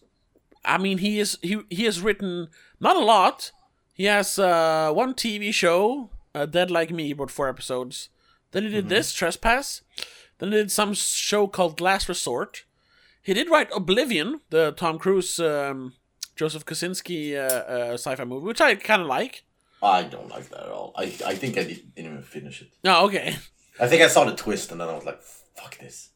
I 0.65 0.77
mean, 0.77 0.97
he 0.99 1.19
is, 1.19 1.37
he, 1.41 1.61
he 1.69 1.85
has 1.85 2.01
written 2.01 2.49
not 2.79 2.95
a 2.97 2.99
lot. 2.99 3.51
He 3.93 4.05
has 4.05 4.37
uh, 4.39 4.91
one 4.93 5.13
TV 5.13 5.53
show, 5.53 6.09
uh, 6.33 6.45
Dead 6.45 6.71
Like 6.71 6.91
Me, 6.91 7.11
about 7.11 7.31
four 7.31 7.49
episodes. 7.49 8.09
Then 8.51 8.63
he 8.63 8.69
did 8.69 8.89
this 8.89 9.13
Trespass. 9.13 9.81
Then 10.39 10.51
he 10.51 10.57
did 10.57 10.71
some 10.71 10.93
show 10.93 11.47
called 11.47 11.81
Last 11.81 12.09
Resort. 12.09 12.65
He 13.21 13.33
did 13.33 13.49
write 13.49 13.69
Oblivion, 13.75 14.41
the 14.49 14.71
Tom 14.71 14.97
Cruise, 14.97 15.39
um, 15.39 15.93
Joseph 16.39 16.63
Kosinski 16.65 17.35
uh, 17.35 17.41
uh, 17.41 17.93
sci-fi 17.95 18.23
movie, 18.23 18.45
which 18.45 18.61
I 18.61 18.75
kind 18.75 19.01
of 19.01 19.09
like. 19.09 19.43
I 19.83 20.03
don't 20.03 20.29
like 20.29 20.47
that 20.51 20.61
at 20.61 20.69
all. 20.69 20.93
I 20.95 21.03
I 21.25 21.35
think 21.35 21.57
I 21.57 21.63
didn't 21.63 21.91
even 21.97 22.21
finish 22.21 22.61
it. 22.61 22.69
Oh, 22.85 23.07
okay. 23.07 23.35
I 23.77 23.87
think 23.87 24.01
I 24.01 24.07
saw 24.07 24.23
the 24.23 24.37
twist 24.37 24.71
and 24.71 24.79
then 24.79 24.87
I 24.87 24.93
was 24.93 25.03
like, 25.03 25.21
fuck 25.21 25.77
this. 25.79 26.11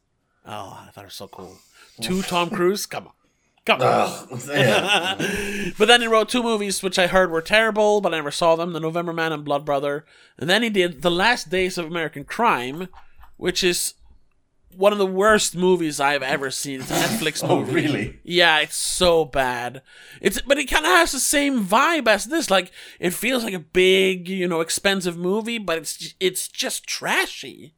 Oh, 0.46 0.82
I 0.86 0.90
thought 0.92 1.04
it 1.04 1.08
was 1.08 1.14
so 1.14 1.28
cool. 1.28 1.58
Two 2.00 2.22
Tom 2.22 2.48
Cruise? 2.48 2.86
Come 2.86 3.08
on. 3.08 3.12
Come 3.66 3.82
on. 3.82 4.28
But 5.78 5.88
then 5.88 6.00
he 6.00 6.06
wrote 6.06 6.30
two 6.30 6.42
movies 6.42 6.82
which 6.82 6.98
I 6.98 7.06
heard 7.06 7.30
were 7.30 7.42
terrible, 7.42 8.00
but 8.00 8.14
I 8.14 8.16
never 8.16 8.30
saw 8.30 8.56
them 8.56 8.72
The 8.72 8.80
November 8.80 9.12
Man 9.12 9.32
and 9.32 9.44
Blood 9.44 9.66
Brother. 9.66 10.06
And 10.38 10.48
then 10.48 10.62
he 10.62 10.70
did 10.70 11.02
The 11.02 11.10
Last 11.10 11.50
Days 11.50 11.76
of 11.76 11.84
American 11.84 12.24
Crime, 12.24 12.88
which 13.36 13.62
is 13.62 13.92
one 14.76 14.92
of 14.92 14.98
the 14.98 15.06
worst 15.06 15.56
movies 15.56 16.00
I've 16.00 16.22
ever 16.22 16.50
seen. 16.50 16.80
It's 16.80 16.90
a 16.90 16.94
Netflix 17.06 17.46
oh, 17.48 17.60
really? 17.62 18.20
Yeah, 18.24 18.58
it's 18.60 18.76
so 18.76 19.24
bad. 19.24 19.82
It's 20.20 20.40
but 20.42 20.58
it 20.58 20.66
kind 20.66 20.84
of 20.84 20.92
has 20.92 21.12
the 21.12 21.20
same 21.20 21.64
vibe 21.64 22.08
as 22.08 22.24
this. 22.26 22.50
Like 22.50 22.72
it 23.00 23.10
feels 23.14 23.44
like 23.44 23.54
a 23.54 23.58
big, 23.58 24.28
you 24.28 24.46
know, 24.48 24.60
expensive 24.60 25.16
movie, 25.16 25.58
but 25.58 25.78
it's 25.78 26.14
it's 26.20 26.48
just 26.48 26.86
trashy. 26.86 27.74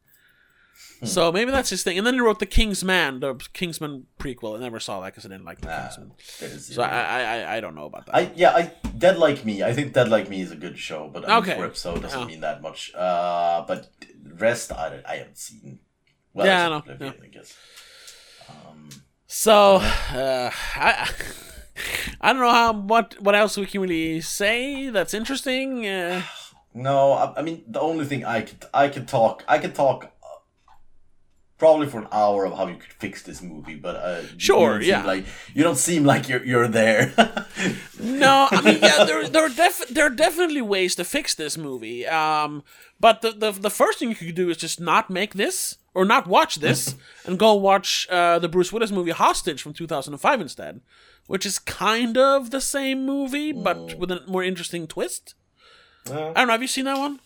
So 1.03 1.31
maybe 1.31 1.51
that's 1.51 1.69
his 1.69 1.83
thing. 1.83 1.99
And 1.99 2.07
then 2.07 2.15
he 2.15 2.19
wrote 2.21 2.39
the 2.39 2.47
King's 2.47 2.83
Man, 2.83 3.19
the 3.19 3.35
Kingsman 3.53 4.07
prequel. 4.19 4.57
I 4.57 4.61
never 4.61 4.79
saw 4.79 4.99
that 5.01 5.13
because 5.13 5.27
I 5.27 5.29
didn't 5.29 5.45
like 5.45 5.61
the 5.61 5.67
Nah, 5.67 5.81
Kingsman. 5.83 6.11
is 6.41 6.73
So 6.73 6.81
I, 6.81 6.87
I 6.87 7.21
I 7.21 7.57
I 7.57 7.59
don't 7.59 7.75
know 7.75 7.85
about 7.85 8.07
that. 8.07 8.15
I 8.15 8.31
yeah, 8.35 8.49
I 8.55 8.71
Dead 8.97 9.19
Like 9.19 9.45
Me. 9.45 9.61
I 9.61 9.73
think 9.73 9.93
Dead 9.93 10.09
Like 10.09 10.27
Me 10.27 10.41
is 10.41 10.51
a 10.51 10.55
good 10.55 10.75
show, 10.79 11.07
but 11.07 11.23
I 11.23 11.27
mean, 11.27 11.37
Okay. 11.43 11.55
four 11.55 11.65
episode 11.65 12.01
doesn't 12.01 12.19
Yeah. 12.19 12.25
mean 12.25 12.41
that 12.41 12.63
much. 12.63 12.91
Uh, 12.95 13.63
but 13.67 13.89
rest 14.39 14.71
I 14.71 15.01
I 15.07 15.15
haven't 15.17 15.37
seen. 15.37 15.79
Well, 16.37 16.45
Yeah, 16.47 16.65
I 16.65 16.69
know, 16.69 16.77
Oblivion, 16.77 17.13
I 17.23 17.27
guess. 17.27 17.55
Um, 18.49 18.89
So 19.25 19.75
uh, 19.77 20.51
I 20.75 21.09
I 22.21 22.33
don't 22.33 22.41
know 22.41 22.51
how 22.51 22.73
what 22.73 23.15
what 23.21 23.35
else 23.35 23.57
we 23.57 23.65
can 23.65 23.81
really 23.81 24.21
say 24.21 24.89
that's 24.89 25.13
interesting. 25.13 25.85
Uh, 25.85 26.21
no, 26.73 27.11
I, 27.13 27.39
I 27.39 27.41
mean 27.41 27.63
the 27.67 27.79
only 27.81 28.05
thing 28.05 28.23
I 28.25 28.41
could 28.41 28.65
I 28.73 28.87
could 28.89 29.07
talk 29.07 29.43
I 29.47 29.57
could 29.59 29.75
talk. 29.75 30.05
uh, 30.05 30.09
Probably 31.57 31.87
for 31.87 31.97
an 31.99 32.07
hour 32.11 32.45
of 32.45 32.53
how 32.57 32.67
you 32.67 32.75
could 32.75 32.93
fix 32.99 33.23
this 33.23 33.41
movie, 33.41 33.73
but 33.75 33.95
uh, 33.95 34.21
Sure, 34.37 34.79
yeah. 34.81 35.03
like 35.03 35.25
you 35.55 35.63
don't 35.63 35.77
seem 35.89 36.03
like 36.05 36.29
you're 36.29 36.45
you're 36.45 36.67
there. 36.67 37.11
no, 37.99 38.47
I 38.51 38.61
mean 38.61 38.79
yeah, 38.81 39.03
there 39.05 39.27
there 39.27 39.43
are 39.45 39.49
def- 39.49 39.87
there 39.89 40.05
are 40.05 40.15
definitely 40.15 40.61
ways 40.61 40.93
to 40.95 41.03
fix 41.03 41.33
this 41.35 41.57
movie. 41.57 42.05
Um, 42.07 42.63
but 42.99 43.21
the, 43.21 43.31
the 43.31 43.51
the 43.51 43.71
first 43.71 43.97
thing 43.99 44.09
you 44.09 44.15
could 44.15 44.35
do 44.35 44.49
is 44.51 44.57
just 44.57 44.79
not 44.79 45.09
make 45.09 45.33
this 45.33 45.77
or 45.97 46.05
not 46.05 46.27
watch 46.27 46.53
this 46.67 46.95
and 47.25 47.37
go 47.39 47.53
watch 47.69 48.07
uh, 48.09 48.37
the 48.39 48.47
Bruce 48.49 48.71
Willis 48.73 48.91
movie 48.91 49.11
Hostage 49.11 49.61
from 49.61 49.73
2005 49.73 50.41
instead, 50.41 50.81
which 51.27 51.45
is 51.45 51.59
kind 51.59 52.17
of 52.17 52.51
the 52.51 52.61
same 52.61 53.05
movie 53.05 53.51
but 53.51 53.97
with 53.99 54.11
a 54.11 54.21
more 54.27 54.43
interesting 54.43 54.87
twist. 54.87 55.33
Yeah. 56.09 56.31
I 56.35 56.39
don't 56.39 56.47
know. 56.47 56.53
Have 56.53 56.61
you 56.61 56.67
seen 56.77 56.85
that 56.85 56.97
one? 57.07 57.19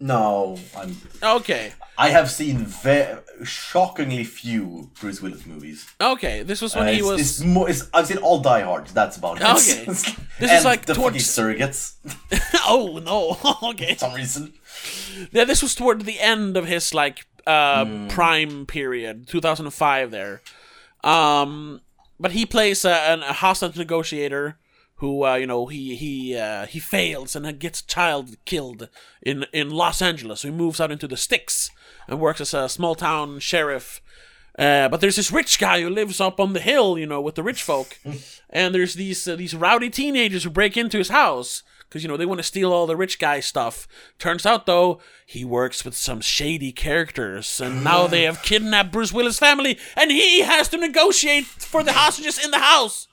no, 0.00 0.56
I'm. 0.76 0.96
Okay. 1.40 1.72
I 2.06 2.10
have 2.10 2.30
seen 2.30 2.58
ve- 2.66 3.16
shockingly 3.42 4.22
few 4.22 4.90
Bruce 5.00 5.20
Willis 5.20 5.44
movies. 5.44 5.78
Okay. 6.00 6.44
This 6.44 6.60
was 6.62 6.76
when 6.76 6.86
Uh, 6.86 6.92
he 6.92 6.98
it's, 6.98 7.06
was. 7.10 7.20
it's 7.20 7.40
more, 7.44 7.68
it's, 7.70 7.82
I've 7.92 8.06
seen 8.06 8.18
all 8.18 8.38
Die 8.40 8.60
Hard. 8.68 8.86
That's 8.98 9.16
about 9.16 9.40
it. 9.40 9.42
Okay. 9.42 9.84
This 9.86 10.02
This 10.38 10.52
is 10.52 10.64
like 10.64 10.86
the 10.86 10.94
towards- 10.94 11.16
fucking 11.34 11.56
surrogates. 11.58 11.82
oh 12.74 13.00
no. 13.10 13.20
okay. 13.70 13.94
for 13.94 13.98
some 14.06 14.14
reason. 14.14 14.52
Yeah, 15.32 15.44
this 15.50 15.62
was 15.62 15.74
toward 15.74 16.02
the 16.02 16.20
end 16.20 16.56
of 16.56 16.66
his 16.66 16.94
like 16.94 17.26
uh 17.48 18.08
prime 18.08 18.66
period, 18.66 19.26
2005 19.28 20.10
there. 20.10 20.42
Um 21.02 21.80
but 22.20 22.32
he 22.32 22.44
plays 22.44 22.84
a, 22.84 23.20
a 23.26 23.32
hostage 23.32 23.76
negotiator 23.76 24.58
who 24.98 25.24
uh, 25.24 25.36
you 25.36 25.46
know 25.46 25.66
he 25.66 25.96
he 25.96 26.36
uh, 26.36 26.66
he 26.66 26.78
fails 26.78 27.34
and 27.36 27.58
gets 27.58 27.80
a 27.80 27.86
child 27.86 28.36
killed 28.44 28.88
in 29.22 29.46
in 29.52 29.70
Los 29.70 30.02
Angeles. 30.02 30.40
So 30.40 30.48
he 30.48 30.54
moves 30.54 30.80
out 30.80 30.90
into 30.90 31.08
the 31.08 31.16
sticks 31.16 31.70
and 32.06 32.20
works 32.20 32.40
as 32.40 32.54
a 32.54 32.68
small 32.68 32.94
town 32.94 33.38
sheriff. 33.38 34.00
Uh, 34.58 34.88
but 34.88 35.00
there's 35.00 35.14
this 35.14 35.30
rich 35.30 35.60
guy 35.60 35.80
who 35.80 35.88
lives 35.88 36.20
up 36.20 36.40
on 36.40 36.52
the 36.52 36.58
hill, 36.58 36.98
you 36.98 37.06
know, 37.06 37.20
with 37.20 37.36
the 37.36 37.44
rich 37.44 37.62
folk, 37.62 37.96
and 38.50 38.74
there's 38.74 38.94
these 38.94 39.26
uh, 39.28 39.36
these 39.36 39.54
rowdy 39.54 39.88
teenagers 39.88 40.42
who 40.42 40.50
break 40.50 40.76
into 40.76 40.98
his 40.98 41.10
house 41.10 41.62
because 41.88 42.02
you 42.02 42.08
know 42.08 42.16
they 42.16 42.26
want 42.26 42.38
to 42.38 42.44
steal 42.44 42.72
all 42.72 42.86
the 42.86 42.96
rich 42.96 43.18
guy 43.18 43.40
stuff. 43.40 43.88
Turns 44.18 44.44
out 44.44 44.66
though 44.66 45.00
he 45.26 45.44
works 45.44 45.84
with 45.84 45.96
some 45.96 46.20
shady 46.20 46.72
characters, 46.72 47.60
and 47.60 47.82
now 47.82 48.06
they 48.06 48.22
have 48.22 48.42
kidnapped 48.42 48.92
Bruce 48.92 49.12
Willis' 49.12 49.38
family, 49.38 49.78
and 49.96 50.10
he 50.10 50.40
has 50.40 50.68
to 50.68 50.76
negotiate 50.78 51.44
for 51.44 51.82
the 51.82 51.92
hostages 51.92 52.42
in 52.42 52.50
the 52.50 52.58
house. 52.58 53.08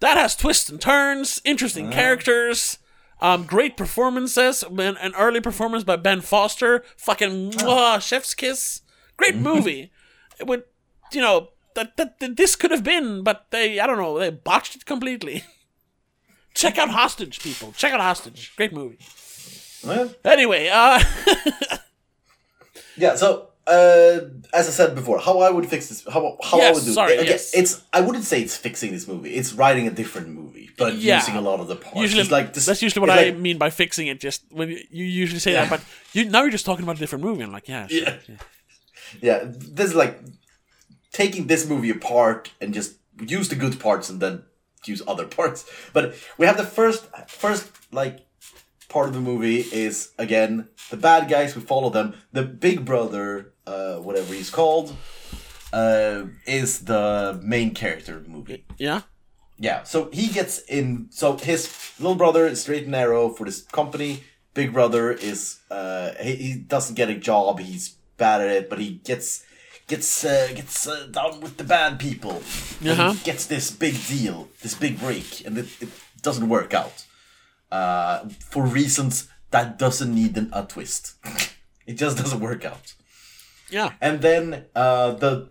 That 0.00 0.18
has 0.18 0.36
twists 0.36 0.68
and 0.68 0.80
turns, 0.80 1.40
interesting 1.44 1.90
characters. 1.90 2.78
Um, 3.20 3.44
great 3.44 3.76
performances. 3.78 4.62
An, 4.62 4.78
an 4.80 5.14
early 5.16 5.40
performance 5.40 5.84
by 5.84 5.96
Ben 5.96 6.20
Foster. 6.20 6.84
Fucking 6.98 7.52
mwah, 7.52 8.00
chef's 8.00 8.34
kiss. 8.34 8.82
Great 9.16 9.36
movie. 9.36 9.90
it 10.38 10.46
would, 10.46 10.64
you 11.12 11.22
know, 11.22 11.48
that, 11.74 11.96
that, 11.96 12.20
that 12.20 12.36
this 12.36 12.56
could 12.56 12.70
have 12.70 12.84
been, 12.84 13.22
but 13.22 13.46
they, 13.50 13.80
I 13.80 13.86
don't 13.86 13.98
know, 13.98 14.18
they 14.18 14.30
botched 14.30 14.76
it 14.76 14.84
completely. 14.84 15.44
Check 16.56 16.78
out 16.78 16.88
Hostage, 16.88 17.40
people. 17.40 17.72
Check 17.76 17.92
out 17.92 18.00
Hostage. 18.00 18.52
Great 18.56 18.72
movie. 18.72 18.98
Well, 19.86 20.10
Anyway, 20.24 20.68
uh, 20.72 21.00
yeah. 22.96 23.14
So, 23.16 23.50
uh, 23.66 24.20
as 24.52 24.66
I 24.68 24.70
said 24.70 24.94
before, 24.94 25.18
how 25.18 25.40
I 25.40 25.50
would 25.50 25.66
fix 25.68 25.88
this, 25.88 26.04
how 26.12 26.38
how 26.42 26.60
I 26.60 26.70
would 26.72 26.84
do 26.84 26.92
sorry, 26.92 27.12
it. 27.14 27.20
Again, 27.20 27.32
yes. 27.32 27.54
It's 27.54 27.82
I 27.92 28.00
wouldn't 28.00 28.24
say 28.24 28.40
it's 28.40 28.56
fixing 28.56 28.90
this 28.92 29.06
movie. 29.06 29.34
It's 29.34 29.52
writing 29.52 29.86
a 29.86 29.90
different 29.90 30.28
movie, 30.28 30.70
but 30.78 30.94
Yeah. 30.94 31.16
using 31.18 31.36
a 31.36 31.40
lot 31.40 31.60
of 31.60 31.68
the 31.68 31.76
parts. 31.76 32.00
usually 32.00 32.22
It's 32.22 32.30
like 32.30 32.54
this, 32.54 32.66
that's 32.66 32.82
usually 32.82 33.00
what 33.00 33.10
I 33.10 33.24
like- 33.30 33.36
mean 33.36 33.58
by 33.58 33.70
fixing 33.70 34.06
it. 34.06 34.18
Just 34.20 34.42
when 34.50 34.68
you, 34.70 34.80
you 34.90 35.04
usually 35.04 35.40
say 35.40 35.52
Yeah. 35.52 35.66
that, 35.66 35.70
but 35.70 35.80
you 36.14 36.24
now 36.30 36.40
you're 36.42 36.50
just 36.58 36.64
talking 36.66 36.84
about 36.84 36.96
a 36.96 37.00
different 37.00 37.22
movie. 37.24 37.42
I'm 37.42 37.52
like, 37.52 37.68
yeah, 37.68 37.86
sure, 37.86 37.98
Yeah. 38.02 38.16
yeah. 38.28 38.36
yeah, 39.20 39.38
this 39.76 39.88
is 39.90 39.94
like 39.94 40.18
taking 41.12 41.46
this 41.48 41.66
movie 41.68 41.90
apart 41.90 42.50
and 42.60 42.72
just 42.74 42.94
use 43.20 43.48
the 43.48 43.56
good 43.56 43.78
parts 43.80 44.08
and 44.10 44.20
then 44.20 44.42
use 44.88 45.02
other 45.06 45.26
parts. 45.26 45.68
But 45.92 46.14
we 46.38 46.46
have 46.46 46.56
the 46.56 46.64
first 46.64 47.06
first 47.28 47.70
like 47.92 48.20
part 48.88 49.08
of 49.08 49.14
the 49.14 49.20
movie 49.20 49.60
is 49.60 50.12
again 50.18 50.68
the 50.90 50.96
bad 50.96 51.28
guys. 51.28 51.54
We 51.56 51.62
follow 51.62 51.90
them. 51.90 52.14
The 52.32 52.42
big 52.42 52.84
brother, 52.84 53.52
uh, 53.66 53.96
whatever 53.96 54.34
he's 54.34 54.50
called, 54.50 54.94
uh, 55.72 56.24
is 56.46 56.84
the 56.84 57.40
main 57.42 57.74
character 57.74 58.16
of 58.16 58.24
the 58.24 58.30
movie. 58.30 58.64
yeah. 58.78 59.02
Yeah, 59.58 59.84
so 59.84 60.10
he 60.12 60.26
gets 60.28 60.58
in. 60.68 61.06
So 61.08 61.38
his 61.38 61.72
little 61.98 62.14
brother 62.14 62.46
is 62.46 62.60
straight 62.60 62.82
and 62.82 62.92
narrow 62.92 63.30
for 63.30 63.46
this 63.46 63.62
company. 63.62 64.22
Big 64.52 64.74
brother 64.74 65.10
is 65.10 65.60
uh, 65.70 66.10
he, 66.20 66.34
he 66.34 66.54
doesn't 66.58 66.94
get 66.94 67.08
a 67.08 67.14
job. 67.14 67.58
He's 67.60 67.96
bad 68.18 68.42
at 68.42 68.50
it, 68.50 68.68
but 68.68 68.78
he 68.80 69.00
gets 69.02 69.45
gets 69.86 70.24
uh, 70.24 70.48
gets 70.54 70.86
uh, 70.86 71.06
down 71.10 71.40
with 71.40 71.56
the 71.56 71.64
bad 71.64 71.98
people. 71.98 72.42
Uh-huh. 72.84 73.14
gets 73.24 73.46
this 73.46 73.70
big 73.70 73.94
deal, 74.06 74.48
this 74.62 74.74
big 74.74 74.98
break, 74.98 75.46
and 75.46 75.58
it, 75.58 75.66
it 75.80 75.88
doesn't 76.22 76.48
work 76.48 76.74
out 76.74 77.04
uh, 77.70 78.28
for 78.40 78.66
reasons 78.66 79.28
that 79.50 79.78
doesn't 79.78 80.14
need 80.14 80.36
an, 80.36 80.50
a 80.52 80.64
twist. 80.64 81.14
it 81.86 81.94
just 81.94 82.18
doesn't 82.18 82.40
work 82.40 82.64
out. 82.64 82.94
Yeah. 83.70 83.92
And 84.00 84.20
then 84.20 84.66
uh, 84.74 85.12
the 85.12 85.48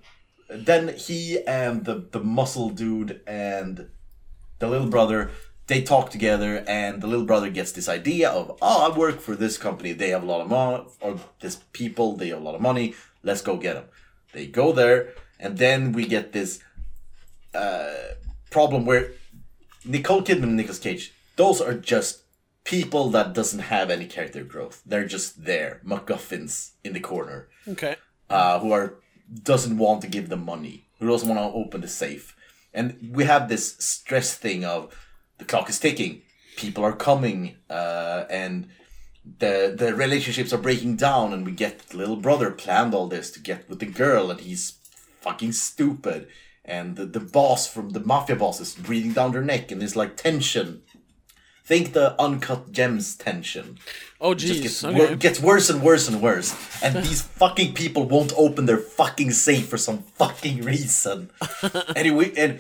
then 0.49 0.95
he 0.97 1.41
and 1.45 1.85
the 1.85 2.07
the 2.11 2.19
muscle 2.19 2.69
dude 2.69 3.21
and 3.25 3.89
the 4.59 4.67
little 4.67 4.87
brother 4.87 5.31
they 5.67 5.81
talk 5.81 6.11
together 6.11 6.63
and 6.67 7.01
the 7.01 7.07
little 7.07 7.25
brother 7.25 7.49
gets 7.49 7.71
this 7.71 7.89
idea 7.89 8.29
of 8.29 8.57
oh 8.61 8.91
I 8.91 8.95
work 8.95 9.19
for 9.19 9.35
this 9.35 9.57
company 9.57 9.91
they 9.91 10.09
have 10.09 10.23
a 10.23 10.25
lot 10.25 10.41
of 10.41 10.49
money 10.49 10.85
or 11.01 11.19
this 11.39 11.59
people 11.73 12.15
they 12.15 12.29
have 12.29 12.39
a 12.39 12.43
lot 12.43 12.55
of 12.55 12.61
money 12.61 12.93
let's 13.23 13.41
go 13.41 13.57
get 13.57 13.73
them 13.73 13.85
they 14.35 14.45
go 14.61 14.67
there 14.71 14.99
and 15.39 15.57
then 15.57 15.91
we 15.97 16.03
get 16.15 16.31
this 16.31 16.59
uh, 17.53 17.93
problem 18.51 18.85
where 18.85 19.11
Nicole 19.83 20.21
Kidman 20.21 20.43
and 20.43 20.57
Nicolas 20.57 20.79
Cage 20.79 21.13
those 21.35 21.59
are 21.67 21.73
just 21.93 22.23
people 22.63 23.09
that 23.15 23.33
doesn't 23.33 23.59
have 23.75 23.89
any 23.91 24.07
character 24.15 24.43
growth. 24.43 24.81
They're 24.85 25.05
just 25.17 25.45
there 25.45 25.81
MacGuffins 25.85 26.71
in 26.83 26.93
the 26.93 26.99
corner. 27.11 27.39
Okay. 27.67 27.95
uh, 28.29 28.59
who 28.59 28.71
are 28.71 28.95
doesn't 29.43 29.77
want 29.77 30.01
to 30.01 30.07
give 30.07 30.29
them 30.29 30.45
money, 30.45 30.87
who 30.99 31.07
doesn't 31.07 31.27
want 31.29 31.39
to 31.39 31.57
open 31.57 31.81
the 31.81 31.87
safe, 31.87 32.35
and 32.73 32.85
we 33.11 33.23
have 33.25 33.49
this 33.49 33.75
stress 33.77 34.35
thing 34.37 34.63
of 34.65 34.79
the 35.39 35.45
clock 35.45 35.69
is 35.69 35.79
ticking, 35.79 36.21
people 36.55 36.83
are 36.83 36.95
coming, 36.95 37.55
uh, 37.69 38.25
and 38.29 38.67
the 39.39 39.73
the 39.77 39.93
relationships 39.95 40.53
are 40.53 40.57
breaking 40.57 40.95
down, 40.97 41.33
and 41.33 41.45
we 41.45 41.51
get 41.51 41.79
the 41.89 41.97
little 41.97 42.15
brother 42.17 42.51
planned 42.51 42.93
all 42.93 43.07
this 43.07 43.31
to 43.31 43.39
get 43.39 43.67
with 43.69 43.79
the 43.79 43.85
girl, 43.85 44.29
and 44.31 44.39
he's 44.39 44.73
fucking 45.21 45.51
stupid, 45.53 46.27
and 46.63 46.95
the, 46.95 47.05
the 47.05 47.19
boss 47.19 47.67
from 47.67 47.89
the 47.91 47.99
mafia 47.99 48.35
boss 48.35 48.59
is 48.61 48.75
breathing 48.75 49.13
down 49.13 49.31
their 49.31 49.41
neck, 49.43 49.71
and 49.71 49.81
there's 49.81 49.95
like 49.95 50.15
tension. 50.15 50.81
think 51.65 51.93
the 51.93 52.13
uncut 52.21 52.71
gems 52.71 53.15
tension 53.15 53.79
Oh 54.21 54.35
just 54.35 54.59
jeez. 54.59 54.61
gets, 54.61 54.83
Okay. 54.83 54.97
wor- 54.99 55.15
gets 55.15 55.39
worse 55.39 55.67
and 55.71 55.81
worse 55.81 56.07
and 56.07 56.21
worse. 56.21 56.53
And 56.83 56.95
these 57.03 57.21
fucking 57.41 57.73
people 57.73 58.03
won't 58.07 58.33
open 58.38 58.65
their 58.67 58.77
fucking 58.77 59.31
safe 59.31 59.67
for 59.67 59.77
some 59.77 59.99
fucking 60.21 60.61
reason. 60.61 61.31
anyway, 61.95 62.31
and 62.38 62.59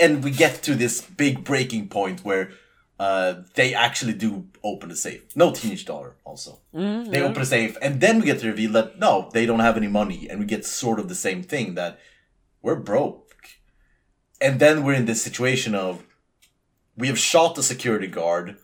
and 0.00 0.24
we 0.24 0.30
get 0.30 0.62
to 0.62 0.74
this 0.74 1.02
big 1.02 1.44
breaking 1.44 1.88
point 1.88 2.24
where 2.24 2.50
uh, 2.98 3.34
they 3.54 3.74
actually 3.74 4.14
do 4.14 4.46
open 4.64 4.88
the 4.88 4.96
safe. 4.96 5.36
No 5.36 5.52
teenage 5.52 5.84
dollar, 5.84 6.14
also. 6.24 6.60
they 6.72 7.20
open 7.22 7.40
the 7.40 7.46
safe, 7.46 7.76
and 7.82 8.00
then 8.00 8.18
we 8.20 8.26
get 8.26 8.40
to 8.40 8.46
reveal 8.46 8.72
that 8.72 8.98
no, 8.98 9.30
they 9.32 9.44
don't 9.46 9.60
have 9.60 9.76
any 9.76 9.88
money, 9.88 10.28
and 10.28 10.40
we 10.40 10.46
get 10.46 10.64
sort 10.64 10.98
of 10.98 11.08
the 11.08 11.14
same 11.14 11.42
thing 11.42 11.74
that 11.74 11.98
we're 12.62 12.76
broke. 12.76 13.22
And 14.40 14.60
then 14.60 14.82
we're 14.82 14.94
in 14.94 15.06
this 15.06 15.22
situation 15.22 15.74
of 15.74 16.04
we 16.96 17.08
have 17.08 17.18
shot 17.18 17.54
the 17.54 17.62
security 17.62 18.06
guard. 18.06 18.56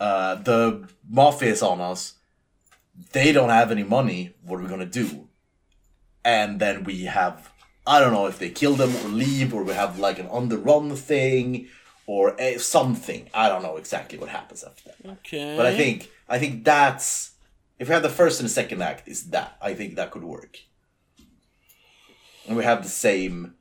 Uh, 0.00 0.34
the 0.36 0.88
mafia 1.08 1.50
is 1.50 1.62
on 1.62 1.80
us. 1.80 2.14
They 3.12 3.32
don't 3.32 3.50
have 3.50 3.70
any 3.70 3.84
money. 3.84 4.34
What 4.42 4.58
are 4.58 4.62
we 4.62 4.68
gonna 4.68 4.86
do? 4.86 5.28
And 6.24 6.60
then 6.60 6.84
we 6.84 7.04
have 7.04 7.52
I 7.86 7.98
don't 7.98 8.12
know 8.12 8.26
if 8.26 8.38
they 8.38 8.50
kill 8.50 8.74
them 8.74 8.94
or 9.04 9.08
leave, 9.08 9.52
or 9.52 9.64
we 9.64 9.72
have 9.72 9.98
like 9.98 10.18
an 10.18 10.28
on 10.28 10.48
the 10.48 10.58
run 10.58 10.94
thing, 10.94 11.68
or 12.06 12.36
something. 12.58 13.30
I 13.32 13.48
don't 13.48 13.62
know 13.62 13.76
exactly 13.76 14.18
what 14.18 14.28
happens 14.28 14.64
after 14.64 14.90
that. 14.90 15.10
Okay. 15.18 15.56
But 15.56 15.66
I 15.66 15.76
think 15.76 16.10
I 16.28 16.38
think 16.38 16.64
that's 16.64 17.32
if 17.78 17.88
we 17.88 17.94
have 17.94 18.02
the 18.02 18.08
first 18.08 18.40
and 18.40 18.48
the 18.48 18.52
second 18.52 18.82
act 18.82 19.08
is 19.08 19.30
that 19.30 19.56
I 19.60 19.74
think 19.74 19.96
that 19.96 20.10
could 20.10 20.24
work. 20.24 20.58
And 22.46 22.56
we 22.56 22.64
have 22.64 22.82
the 22.82 22.88
same 22.88 23.54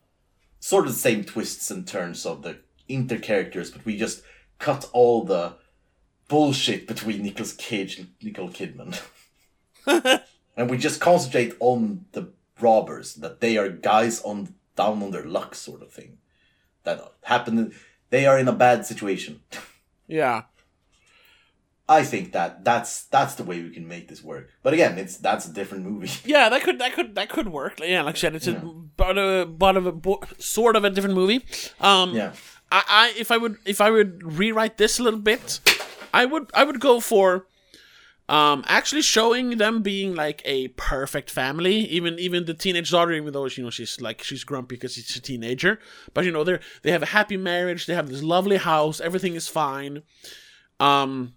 sort 0.59 0.85
of 0.85 0.93
the 0.93 0.99
same 0.99 1.23
twists 1.23 1.71
and 1.71 1.87
turns 1.87 2.25
of 2.25 2.43
the 2.43 2.59
inter 2.87 3.17
characters, 3.17 3.71
but 3.71 3.85
we 3.85 3.97
just 3.97 4.21
cut 4.59 4.89
all 4.93 5.23
the 5.23 5.55
bullshit 6.27 6.87
between 6.87 7.23
Nicolas 7.23 7.53
Cage 7.53 7.97
and 7.97 8.09
Nicole 8.21 8.49
Kidman. 8.49 8.99
and 10.55 10.69
we 10.69 10.77
just 10.77 11.01
concentrate 11.01 11.53
on 11.59 12.05
the 12.11 12.31
robbers, 12.59 13.15
that 13.15 13.41
they 13.41 13.57
are 13.57 13.69
guys 13.69 14.21
on 14.21 14.53
down 14.75 15.03
on 15.03 15.11
their 15.11 15.25
luck 15.25 15.55
sort 15.55 15.81
of 15.81 15.91
thing. 15.91 16.17
That 16.83 17.01
happen 17.23 17.73
they 18.11 18.25
are 18.27 18.37
in 18.39 18.47
a 18.47 18.53
bad 18.53 18.85
situation. 18.85 19.41
yeah. 20.07 20.43
I 21.89 22.03
think 22.03 22.31
that 22.31 22.63
that's 22.63 23.03
that's 23.11 23.35
the 23.35 23.43
way 23.43 23.61
we 23.61 23.69
can 23.69 23.85
make 23.85 24.07
this 24.07 24.23
work. 24.23 24.47
But 24.63 24.71
again, 24.73 24.97
it's 24.97 25.17
that's 25.17 25.45
a 25.45 25.51
different 25.51 25.83
movie. 25.83 26.09
Yeah, 26.23 26.47
that 26.47 26.61
could 26.63 26.79
that 26.79 26.93
could 26.93 27.15
that 27.15 27.27
could 27.27 27.49
work. 27.49 27.81
Yeah, 27.83 28.03
like 28.03 28.15
I 28.15 28.17
said, 28.17 28.33
it's 28.35 28.47
a 28.47 28.53
but 28.95 29.17
a 29.17 29.45
but 29.45 29.75
of 29.75 29.85
a 29.85 29.91
bo- 29.91 30.21
sort 30.39 30.77
of 30.77 30.85
a 30.85 30.89
different 30.89 31.15
movie. 31.15 31.43
Um, 31.81 32.13
Yeah. 32.15 32.31
I, 32.71 32.83
I 32.87 33.13
if 33.19 33.29
I 33.29 33.35
would 33.35 33.57
if 33.65 33.81
I 33.81 33.89
would 33.91 34.23
rewrite 34.23 34.77
this 34.77 34.99
a 34.99 35.03
little 35.03 35.19
bit, 35.19 35.59
I 36.13 36.23
would 36.23 36.49
I 36.53 36.63
would 36.63 36.79
go 36.79 37.01
for 37.01 37.45
um 38.31 38.63
actually 38.67 39.01
showing 39.01 39.57
them 39.57 39.81
being 39.81 40.15
like 40.15 40.41
a 40.45 40.69
perfect 40.69 41.29
family. 41.29 41.75
Even 41.75 42.17
even 42.17 42.45
the 42.45 42.53
teenage 42.53 42.89
daughter, 42.89 43.11
even 43.11 43.33
though 43.33 43.45
you 43.45 43.63
know 43.63 43.69
she's 43.69 43.99
like 43.99 44.23
she's 44.23 44.45
grumpy 44.45 44.75
because 44.75 44.93
she's 44.93 45.15
a 45.17 45.21
teenager, 45.21 45.79
but 46.13 46.23
you 46.23 46.31
know 46.31 46.45
they're 46.45 46.61
they 46.81 46.91
have 46.91 47.03
a 47.03 47.07
happy 47.07 47.35
marriage. 47.35 47.85
They 47.85 47.93
have 47.93 48.07
this 48.07 48.23
lovely 48.23 48.55
house. 48.55 49.01
Everything 49.01 49.35
is 49.35 49.49
fine. 49.49 50.03
Um, 50.79 51.33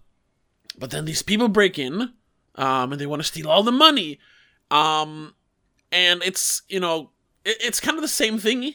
but 0.79 0.91
then 0.91 1.03
these 1.03 1.21
people 1.21 1.49
break 1.49 1.77
in, 1.77 2.13
um, 2.55 2.93
and 2.93 2.99
they 2.99 3.05
want 3.05 3.21
to 3.21 3.27
steal 3.27 3.49
all 3.49 3.61
the 3.61 3.73
money. 3.73 4.17
Um, 4.71 5.35
and 5.91 6.23
it's 6.23 6.61
you 6.69 6.79
know 6.79 7.11
it, 7.43 7.57
it's 7.59 7.81
kind 7.81 7.97
of 7.97 8.03
the 8.03 8.07
same 8.07 8.39
thing. 8.39 8.73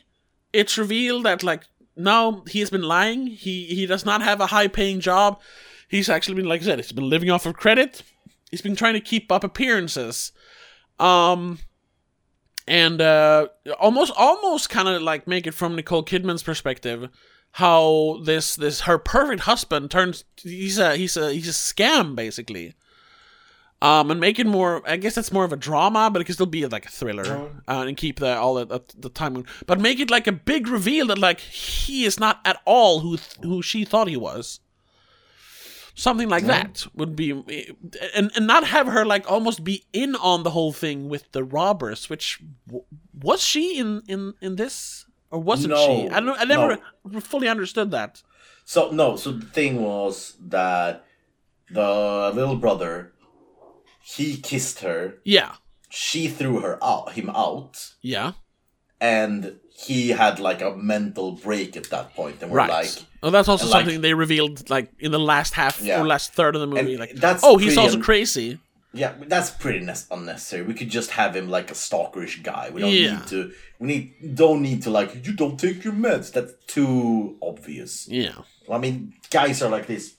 It's 0.53 0.77
revealed 0.77 1.25
that 1.25 1.43
like 1.43 1.63
now 1.97 2.45
he 2.49 2.61
has 2.61 2.69
been 2.69 2.83
lying. 2.83 3.29
He 3.29 3.65
he 3.65 3.87
does 3.87 4.05
not 4.05 4.21
have 4.21 4.43
a 4.43 4.47
high 4.49 4.69
paying 4.69 5.01
job. 5.01 5.41
He's 5.91 6.09
actually 6.09 6.37
been 6.37 6.47
like 6.47 6.63
I 6.63 6.65
said, 6.65 6.79
he's 6.79 6.93
been 6.93 7.11
living 7.11 7.31
off 7.31 7.47
of 7.47 7.55
credit. 7.55 8.03
He's 8.51 8.63
been 8.63 8.77
trying 8.77 8.95
to 8.95 9.01
keep 9.01 9.31
up 9.31 9.45
appearances. 9.45 10.33
Um 10.99 11.59
and 12.69 13.01
uh 13.01 13.49
almost 13.79 14.13
almost 14.17 14.71
kind 14.71 14.89
of 14.89 15.03
like 15.03 15.27
make 15.27 15.47
it 15.47 15.53
from 15.53 15.75
Nicole 15.75 16.05
Kidman's 16.05 16.43
perspective 16.43 17.11
how 17.53 18.21
this 18.25 18.55
this 18.57 18.83
her 18.83 18.99
perfect 18.99 19.43
husband 19.43 19.91
turns 19.91 20.25
he's 20.37 20.79
a 20.79 20.97
he's 20.97 21.17
a 21.17 21.33
he's 21.33 21.49
a 21.49 21.51
scam 21.51 22.15
basically 22.15 22.75
um 23.83 24.11
and 24.11 24.21
make 24.21 24.39
it 24.39 24.47
more 24.47 24.89
i 24.89 24.97
guess 24.97 25.17
that's 25.17 25.33
more 25.33 25.45
of 25.45 25.53
a 25.53 25.57
drama 25.57 26.11
but 26.13 26.23
it 26.23 26.27
can 26.27 26.35
still 26.35 26.47
be 26.47 26.65
like 26.67 26.87
a 26.87 26.91
thriller 26.91 27.51
uh, 27.67 27.85
and 27.87 27.97
keep 27.97 28.21
the 28.21 28.37
all 28.37 28.55
the, 28.55 28.67
the, 28.67 28.81
the 28.99 29.09
time 29.09 29.45
but 29.67 29.81
make 29.81 29.99
it 29.99 30.11
like 30.11 30.29
a 30.29 30.33
big 30.33 30.69
reveal 30.69 31.09
that 31.09 31.19
like 31.19 31.41
he 31.41 32.05
is 32.05 32.21
not 32.21 32.39
at 32.45 32.61
all 32.65 33.01
who 33.01 33.17
th- 33.17 33.39
who 33.43 33.61
she 33.61 33.85
thought 33.85 34.07
he 34.07 34.17
was 34.17 34.61
something 36.01 36.31
like 36.31 36.47
that 36.47 36.87
would 36.95 37.15
be 37.15 37.31
and 38.15 38.31
and 38.35 38.47
not 38.47 38.65
have 38.65 38.87
her 38.87 39.05
like 39.05 39.31
almost 39.31 39.63
be 39.63 39.85
in 39.93 40.17
on 40.17 40.43
the 40.43 40.51
whole 40.51 40.73
thing 40.73 41.09
with 41.11 41.31
the 41.33 41.45
robbers 41.45 42.09
which 42.09 42.41
was 43.23 43.43
she 43.43 43.79
in 43.79 44.03
in 44.09 44.35
in 44.41 44.57
this? 44.57 45.07
Or 45.31 45.39
wasn't 45.39 45.77
she? 45.77 46.09
I 46.09 46.21
don't 46.21 46.41
i 46.41 46.45
never 46.45 46.79
fully 47.21 47.49
understood 47.49 47.91
that. 47.93 48.23
So 48.65 48.91
no, 48.91 49.17
so 49.17 49.33
the 49.33 49.47
thing 49.47 49.83
was 49.83 50.37
that 50.49 51.05
the 51.71 52.33
little 52.35 52.57
brother 52.57 53.13
he 54.03 54.39
kissed 54.39 54.81
her, 54.81 55.19
yeah. 55.25 55.55
She 55.89 56.29
threw 56.29 56.61
her 56.61 56.79
out 56.83 57.13
him 57.13 57.31
out, 57.31 57.95
yeah. 58.01 58.33
And 59.01 59.59
he 59.69 60.11
had 60.11 60.39
like 60.41 60.63
a 60.63 60.77
mental 60.77 61.33
break 61.33 61.77
at 61.77 61.91
that 61.91 62.15
point, 62.15 62.43
and 62.43 62.51
we're 62.51 62.59
right. 62.59 62.71
like 62.71 62.91
oh 63.23 63.31
that's 63.31 63.49
also 63.49 63.65
and, 63.65 63.73
like- 63.73 63.85
something 63.85 64.01
they 64.01 64.15
revealed 64.15 64.69
like 64.71 64.91
in 64.99 65.11
the 65.13 65.19
last 65.19 65.55
half 65.55 65.81
Yeah. 65.81 66.01
or 66.01 66.07
last 66.07 66.33
third 66.33 66.55
of 66.55 66.61
the 66.61 66.67
movie 66.67 66.93
And 66.93 67.01
like 67.01 67.15
that's 67.15 67.43
oh 67.45 67.57
he's 67.59 67.77
also 67.79 67.97
un- 67.97 68.03
crazy 68.03 68.59
Yeah, 68.93 69.13
that's 69.29 69.51
pretty 69.53 69.85
ne- 69.87 70.07
unnecessary. 70.11 70.63
We 70.67 70.75
could 70.75 70.91
just 70.91 71.11
have 71.13 71.37
him 71.37 71.49
like 71.49 71.71
a 71.71 71.75
stalkerish 71.75 72.43
guy. 72.43 72.71
We 72.75 72.81
don't 72.81 72.91
Yeah. 72.91 73.15
need 73.19 73.27
to. 73.29 73.53
We 73.79 73.87
need 73.87 74.35
don't 74.35 74.63
need 74.63 74.83
to 74.83 74.91
like 74.91 75.11
you 75.27 75.33
don't 75.33 75.59
take 75.61 75.85
your 75.85 75.93
meds. 75.95 76.33
That's 76.33 76.53
too 76.67 77.37
obvious. 77.41 78.09
yeah 78.09 78.35
I 78.69 78.79
mean, 78.79 79.15
guys 79.31 79.63
are 79.63 79.71
like 79.77 79.87
this 79.87 80.15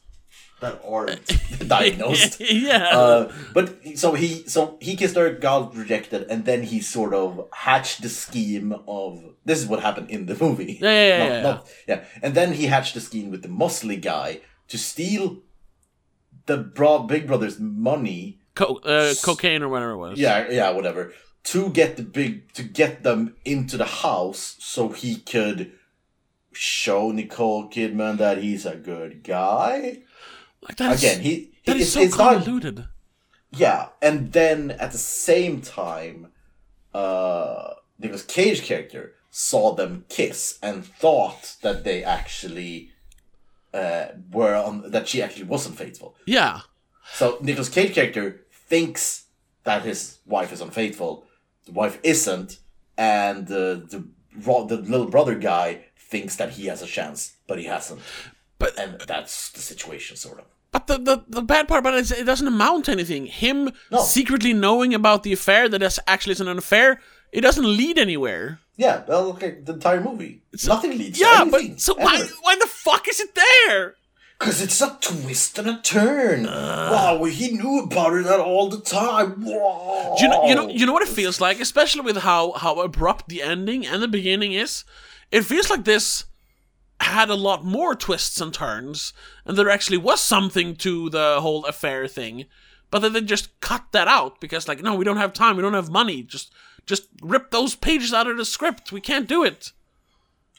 that 0.62 0.82
aren't 0.88 1.26
diagnosed. 1.68 2.40
yeah 2.70 2.88
Uh, 2.92 3.32
but 3.54 3.66
so 3.98 4.14
he 4.14 4.44
so 4.48 4.78
he 4.80 4.96
kissed 4.96 5.16
her, 5.16 5.30
got 5.34 5.76
rejected, 5.76 6.22
and 6.30 6.46
then 6.46 6.64
he 6.64 6.80
sort 6.82 7.14
of 7.14 7.48
hatched 7.54 8.02
the 8.02 8.10
scheme 8.10 8.74
of 8.88 9.24
this 9.46 9.60
is 9.60 9.68
what 9.68 9.82
happened 9.82 10.10
in 10.10 10.26
the 10.28 10.36
movie. 10.40 10.78
Yeah, 10.82 10.90
yeah, 10.92 11.08
yeah, 11.08 11.18
Not- 11.18 11.32
yeah. 11.32 11.42
not- 11.42 11.70
yeah. 11.88 12.04
And 12.24 12.34
then 12.36 12.54
he 12.54 12.66
hatched 12.68 12.94
the 12.94 13.02
scheme 13.02 13.30
with 13.32 13.42
the 13.42 13.50
muscly 13.50 14.00
guy 14.02 14.40
to 14.70 14.78
steal 14.78 15.40
the 16.46 16.58
bro- 16.58 17.04
Big 17.04 17.28
Brother's 17.28 17.60
money. 17.60 18.40
Co- 18.56 18.80
uh, 18.84 19.14
cocaine 19.24 19.64
or 19.64 19.70
whatever 19.70 19.92
it 19.92 19.98
was 19.98 20.20
Yeah, 20.20 20.50
yeah, 20.50 20.70
whatever. 20.72 21.14
To 21.46 21.70
get 21.70 21.98
the 21.98 22.04
big 22.04 22.54
to 22.54 22.64
get 22.64 23.02
them 23.04 23.36
into 23.46 23.76
the 23.78 23.86
house 24.06 24.56
so 24.60 24.90
he 24.90 25.16
could 25.16 25.72
show 26.54 27.12
Nicole 27.12 27.70
Kidman 27.70 28.18
that 28.18 28.38
he's 28.40 28.66
a 28.66 28.76
good 28.76 29.24
guy. 29.24 30.00
Like 30.68 30.80
Again, 30.80 31.22
he 31.22 31.52
that 31.66 31.78
it's, 31.78 31.88
is 31.88 31.94
so 31.94 32.02
it's 32.02 32.18
not 32.18 32.34
convoluted 32.36 32.86
yeah, 33.52 33.90
and 34.02 34.32
then 34.32 34.72
at 34.72 34.92
the 34.92 34.98
same 34.98 35.62
time, 35.62 36.28
uh, 36.94 37.74
Nicolas 38.00 38.24
Cage 38.24 38.64
character 38.64 39.14
saw 39.30 39.76
them 39.76 40.06
kiss 40.10 40.58
and 40.64 40.86
thought 40.86 41.58
that 41.62 41.84
they 41.84 42.04
actually 42.04 42.92
uh, 43.74 44.08
were 44.32 44.56
on 44.56 44.90
that 44.92 45.08
she 45.08 45.22
actually 45.22 45.46
wasn't 45.46 45.78
faithful. 45.78 46.16
yeah 46.26 46.62
So 47.14 47.38
Nicolas 47.42 47.70
Cage 47.70 47.94
character 47.94 48.46
thinks 48.52 49.26
that 49.64 49.84
his 49.84 50.20
wife 50.26 50.52
is 50.54 50.62
unfaithful. 50.62 51.26
The 51.66 51.74
wife 51.74 52.00
isn't, 52.04 52.60
and 52.98 53.48
the 53.48 53.86
the 53.90 54.06
the 54.34 54.78
little 54.78 55.08
brother 55.08 55.36
guy 55.36 55.86
thinks 55.98 56.38
that 56.38 56.52
he 56.52 56.66
has 56.68 56.82
a 56.82 56.88
chance, 56.88 57.34
but 57.48 57.60
he 57.60 57.66
hasn't. 57.66 58.02
But- 58.62 58.78
and 58.80 59.02
that's 59.08 59.50
the 59.50 59.60
situation, 59.62 60.16
sort 60.18 60.40
of. 60.40 60.46
But 60.72 60.88
the, 60.88 60.98
the, 60.98 61.24
the 61.28 61.42
bad 61.42 61.68
part 61.68 61.80
about 61.80 61.96
it 61.96 62.00
is 62.00 62.12
it 62.14 62.24
doesn't 62.26 62.48
amount 62.48 62.86
to 62.86 62.92
anything. 62.94 63.26
Him 63.26 63.72
No. 63.92 64.02
secretly 64.02 64.54
knowing 64.54 64.94
about 64.94 65.24
the 65.24 65.34
affair 65.34 65.68
that 65.68 65.84
is 65.84 66.00
actually 66.08 66.32
isn't 66.40 66.48
an 66.48 66.58
affair, 66.58 67.02
it 67.34 67.42
doesn't 67.42 67.66
lead 67.66 67.98
anywhere. 67.98 68.60
Yeah, 68.78 69.04
well, 69.06 69.30
okay, 69.32 69.58
the 69.62 69.74
entire 69.74 70.00
movie. 70.02 70.44
Nothing 70.66 70.98
leads 70.98 71.20
Yeah, 71.20 71.28
to 71.34 71.42
anything. 71.42 71.72
but 71.74 71.82
so 71.82 71.94
why 71.96 72.24
why 72.42 72.56
the 72.56 72.68
fuck 72.68 73.08
is 73.10 73.20
it 73.20 73.36
there? 73.36 73.96
Because 74.40 74.62
it's 74.62 74.82
a 74.82 74.98
twist 75.02 75.60
and 75.60 75.68
a 75.70 75.80
turn. 75.84 76.48
Ah. 76.50 76.90
wow, 77.20 77.24
he 77.26 77.52
knew 77.52 77.82
about 77.84 78.14
it 78.14 78.26
all 78.28 78.70
the 78.70 78.80
time. 78.82 79.44
Wow. 79.46 80.16
You 80.20 80.30
know 80.30 80.48
you 80.48 80.56
know 80.56 80.68
you 80.70 80.86
know 80.86 80.94
what 80.94 81.04
it 81.04 81.10
feels 81.20 81.42
like, 81.42 81.60
especially 81.60 82.02
with 82.02 82.18
how 82.18 82.54
how 82.54 82.80
abrupt 82.80 83.28
the 83.28 83.42
ending 83.44 83.86
and 83.86 84.02
the 84.02 84.08
beginning 84.08 84.54
is. 84.54 84.86
It 85.32 85.44
feels 85.44 85.70
like 85.70 85.84
this 85.84 86.24
had 87.04 87.30
a 87.30 87.36
lot 87.36 87.64
more 87.66 87.96
twists 87.96 88.40
and 88.42 88.54
turns, 88.54 89.14
and 89.46 89.58
there 89.58 89.70
actually 89.70 89.98
was 89.98 90.22
something 90.22 90.76
to 90.78 91.10
the 91.10 91.40
whole 91.42 91.66
affair 91.66 92.08
thing, 92.08 92.46
but 92.90 93.00
then 93.00 93.14
they 93.14 93.22
just 93.22 93.60
cut 93.60 93.86
that 93.92 94.08
out 94.08 94.40
because 94.40 94.68
like 94.68 94.82
no, 94.82 94.96
we 94.96 95.06
don't 95.06 95.18
have 95.18 95.34
time, 95.34 95.56
we 95.56 95.62
don't 95.62 95.74
have 95.74 95.90
money. 95.90 96.24
Just 96.24 96.54
just 96.86 97.08
rip 97.22 97.52
those 97.52 97.76
pages 97.76 98.14
out 98.14 98.28
of 98.28 98.38
the 98.38 98.46
script. 98.46 98.92
We 98.92 99.02
can't 99.02 99.28
do 99.28 99.44
it. 99.44 99.72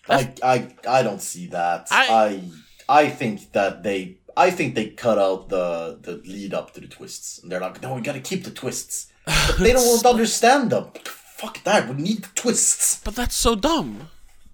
I, 0.08 0.34
I, 0.42 0.74
I 0.88 1.02
don't 1.02 1.22
see 1.22 1.46
that. 1.48 1.88
I- 1.90 2.42
I, 2.88 3.02
I, 3.04 3.08
think 3.08 3.52
that 3.52 3.82
they 3.82 4.18
I 4.36 4.50
think 4.50 4.74
they 4.74 4.90
cut 4.90 5.18
out 5.18 5.48
the 5.48 5.98
the 6.00 6.20
lead 6.28 6.54
up 6.54 6.74
to 6.74 6.80
the 6.80 6.88
twists, 6.88 7.38
and 7.38 7.50
they're 7.50 7.60
like, 7.60 7.80
no, 7.82 7.94
we 7.94 8.00
gotta 8.00 8.20
keep 8.20 8.44
the 8.44 8.50
twists. 8.50 9.08
But 9.46 9.58
they 9.58 9.72
don't 9.72 9.86
want 9.86 10.02
to 10.02 10.08
understand 10.08 10.70
them. 10.70 10.90
Fuck 11.04 11.62
that. 11.64 11.88
We 11.88 11.94
need 12.02 12.22
the 12.24 12.30
twists. 12.34 13.00
But 13.04 13.14
that's 13.14 13.36
so 13.36 13.54
dumb. 13.54 14.10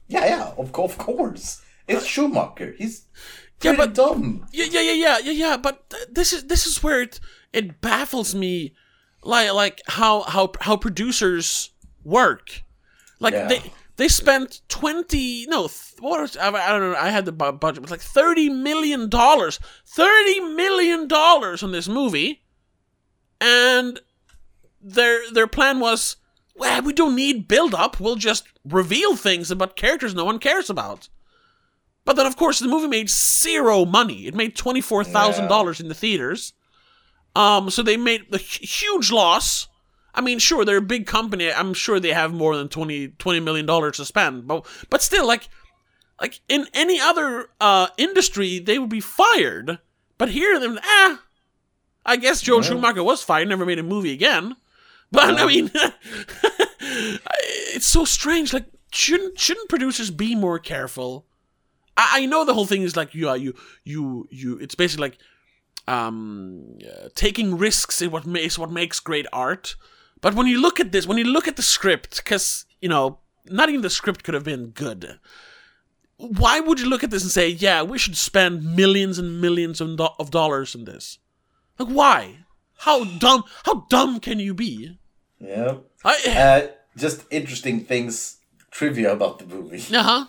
Yeah, 0.09 0.27
yeah. 0.27 0.53
Of, 0.59 0.75
of 0.79 0.99
course. 0.99 1.63
It's 1.89 2.07
Schumacher. 2.07 2.75
He's 2.79 3.07
Yeah, 3.63 3.75
but- 3.77 3.95
dumb. 3.95 4.47
Yeah, 4.53 4.67
yeah, 4.71 4.81
yeah, 4.81 4.93
yeah, 4.93 5.19
yeah, 5.19 5.33
yeah. 5.33 5.57
But 5.57 5.91
th- 5.91 6.09
this 6.13 6.33
is 6.33 6.45
this 6.45 6.67
is 6.67 6.83
where 6.83 7.03
it 7.03 7.19
it 7.53 7.81
baffles 7.81 8.35
me, 8.35 8.75
like 9.23 9.53
like 9.53 9.81
how 9.89 10.23
how 10.23 10.53
how 10.61 10.77
producers 10.77 11.71
work. 12.05 12.63
Like 13.21 13.35
Yeah. 13.35 13.49
they 13.49 13.73
they 13.97 14.09
spent 14.09 14.61
twenty 14.69 15.47
no 15.49 15.67
th- 15.67 15.95
what 15.99 16.37
I, 16.37 16.49
I 16.49 16.69
don't 16.71 16.93
know 16.93 16.97
I 16.97 17.09
had 17.11 17.25
the 17.25 17.33
bu- 17.33 17.53
budget 17.59 17.83
was 17.83 17.91
like 17.91 18.01
thirty 18.01 18.49
million 18.49 19.09
dollars 19.09 19.59
thirty 19.87 20.39
million 20.41 21.09
dollars 21.09 21.63
on 21.65 21.73
this 21.73 21.89
movie, 21.89 22.43
and 23.41 24.01
their 24.81 25.19
their 25.33 25.49
plan 25.49 25.81
was 25.81 26.17
well 26.55 26.83
we 26.83 26.93
don't 26.93 27.17
need 27.17 27.49
build 27.49 27.75
up 27.75 27.99
we'll 27.99 28.15
just 28.17 28.45
reveal 28.65 29.17
things 29.17 29.51
about 29.51 29.75
characters 29.77 30.15
no 30.15 30.25
one 30.25 30.39
cares 30.39 30.71
about. 30.71 31.09
But 32.09 32.17
then, 32.17 32.25
of 32.25 32.37
course, 32.37 32.59
the 32.59 32.69
movie 32.69 32.89
made 32.89 33.11
zero 33.11 33.85
money. 33.85 34.27
It 34.27 34.35
made 34.35 34.57
twenty 34.57 34.81
four 34.81 35.05
thousand 35.05 35.49
dollars 35.49 35.79
in 35.79 35.89
the 35.89 35.95
theaters. 35.95 36.55
Um, 37.37 37.69
so 37.69 37.83
they 37.83 37.99
made 37.99 38.25
a 38.33 38.39
huge 38.39 39.13
loss. 39.13 39.69
I 40.15 40.23
mean, 40.23 40.39
sure, 40.39 40.65
they're 40.65 40.79
a 40.79 40.81
big 40.81 41.07
company. 41.07 41.53
I'm 41.53 41.75
sure 41.75 42.01
they 42.01 42.15
have 42.15 42.33
more 42.33 42.57
than 42.57 42.71
20, 42.71 43.09
20 43.09 43.41
million 43.41 43.67
dollars 43.67 43.99
to 43.99 44.07
spend. 44.07 44.47
But 44.47 44.65
but 44.89 45.03
still, 45.03 45.27
like 45.27 45.51
like 46.19 46.41
in 46.49 46.67
any 46.73 46.99
other 46.99 47.51
uh, 47.61 47.89
industry, 47.99 48.59
they 48.59 48.79
would 48.79 48.89
be 48.89 49.01
fired. 49.01 49.79
But 50.17 50.31
here, 50.31 50.59
they're 50.59 50.79
ah. 50.83 51.23
I 52.07 52.17
guess 52.17 52.41
Joel 52.41 52.63
Schumacher 52.63 53.05
was 53.05 53.23
fired. 53.23 53.49
Never 53.49 53.67
made 53.67 53.81
a 53.81 53.83
movie 53.83 54.15
again. 54.15 54.57
But 55.13 55.39
I 55.39 55.47
mean, 55.47 55.71
it's 56.81 57.87
so 57.87 58.07
strange. 58.07 58.55
Like, 58.55 58.67
shouldn't 58.93 59.39
shouldn't 59.39 59.69
producers 59.69 60.11
be 60.11 60.35
more 60.35 60.59
careful? 60.59 61.27
I, 61.99 62.21
I 62.23 62.27
know 62.27 62.45
the 62.47 62.55
whole 62.55 62.65
thing 62.73 62.83
is 62.83 62.97
like 62.97 63.15
you, 63.15 63.29
uh, 63.29 63.35
you, 63.35 63.53
you, 63.85 64.27
you. 64.31 64.59
It's 64.59 64.75
basically 64.75 65.09
like 65.09 65.19
um, 65.87 66.79
uh, 66.83 67.09
taking 67.15 67.59
risks 67.59 68.01
is 68.03 68.09
what 68.09 68.25
makes 68.27 68.59
what 68.59 68.71
makes 68.71 69.01
great 69.01 69.27
art. 69.33 69.77
But 70.21 70.35
when 70.35 70.47
you 70.47 70.61
look 70.61 70.81
at 70.81 70.93
this, 70.93 71.07
when 71.07 71.19
you 71.19 71.25
look 71.25 71.47
at 71.49 71.57
the 71.57 71.63
script, 71.63 72.17
because 72.25 72.65
you 72.81 72.89
know, 72.89 73.19
not 73.47 73.69
even 73.69 73.83
the 73.83 73.91
script 73.91 74.25
could 74.25 74.35
have 74.35 74.45
been 74.45 74.71
good. 74.71 75.19
Why 76.17 76.59
would 76.61 76.81
you 76.81 76.89
look 76.89 77.05
at 77.05 77.11
this 77.11 77.23
and 77.23 77.31
say, 77.31 77.49
"Yeah, 77.49 77.83
we 77.83 77.99
should 77.99 78.17
spend 78.17 78.75
millions 78.77 79.19
and 79.19 79.41
millions 79.41 79.81
of, 79.81 79.97
do- 79.97 80.09
of 80.19 80.31
dollars 80.31 80.75
in 80.75 80.85
this"? 80.85 81.19
Like, 81.79 81.89
why? 81.89 82.39
How 82.79 83.05
dumb? 83.05 83.45
How 83.65 83.87
dumb 83.89 84.19
can 84.21 84.41
you 84.41 84.53
be? 84.55 84.99
Yeah. 85.41 85.75
I, 86.05 86.17
Uh, 86.27 86.67
just 86.97 87.25
interesting 87.31 87.85
things, 87.85 88.39
trivia 88.73 89.13
about 89.13 89.39
the 89.39 89.47
movie. 89.47 89.83
uh 89.97 90.03
huh. 90.03 90.25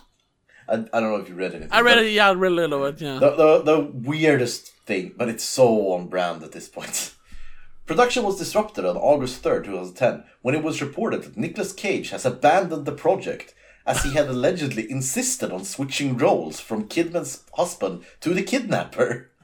I, 0.70 0.74
I 0.74 1.00
don't 1.00 1.10
know 1.10 1.16
if 1.16 1.28
you 1.28 1.34
read 1.34 1.52
anything. 1.52 1.72
I 1.72 1.80
read 1.80 1.98
it. 1.98 2.12
Yeah, 2.12 2.30
I 2.30 2.32
read 2.32 2.52
a 2.52 2.54
little 2.54 2.90
bit. 2.90 3.00
Yeah. 3.00 3.18
The, 3.18 3.30
the, 3.30 3.62
the 3.62 3.80
weirdest 3.80 4.72
thing, 4.86 5.12
but 5.16 5.28
it's 5.28 5.44
so 5.44 5.92
on 5.92 6.06
brand 6.06 6.42
at 6.42 6.52
this 6.52 6.68
point. 6.68 7.14
Production 7.86 8.22
was 8.22 8.38
disrupted 8.38 8.84
on 8.84 8.96
August 8.96 9.42
3rd, 9.42 9.64
2010, 9.64 10.22
when 10.42 10.54
it 10.54 10.62
was 10.62 10.80
reported 10.80 11.24
that 11.24 11.36
Nicolas 11.36 11.72
Cage 11.72 12.10
has 12.10 12.24
abandoned 12.24 12.86
the 12.86 12.92
project 12.92 13.52
as 13.84 14.04
he 14.04 14.12
had 14.12 14.28
allegedly 14.28 14.88
insisted 14.88 15.50
on 15.50 15.64
switching 15.64 16.16
roles 16.16 16.60
from 16.60 16.88
Kidman's 16.88 17.42
husband 17.54 18.04
to 18.20 18.32
the 18.32 18.42
kidnapper. 18.42 19.26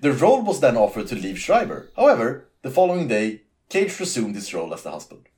The 0.00 0.12
role 0.12 0.42
was 0.42 0.58
then 0.58 0.76
offered 0.76 1.06
to 1.08 1.14
Liev 1.14 1.36
Schreiber. 1.36 1.92
However, 1.96 2.48
the 2.62 2.70
following 2.70 3.06
day, 3.06 3.42
Cage 3.68 4.00
resumed 4.00 4.34
his 4.34 4.52
role 4.52 4.74
as 4.74 4.82
the 4.82 4.90
husband. 4.90 5.28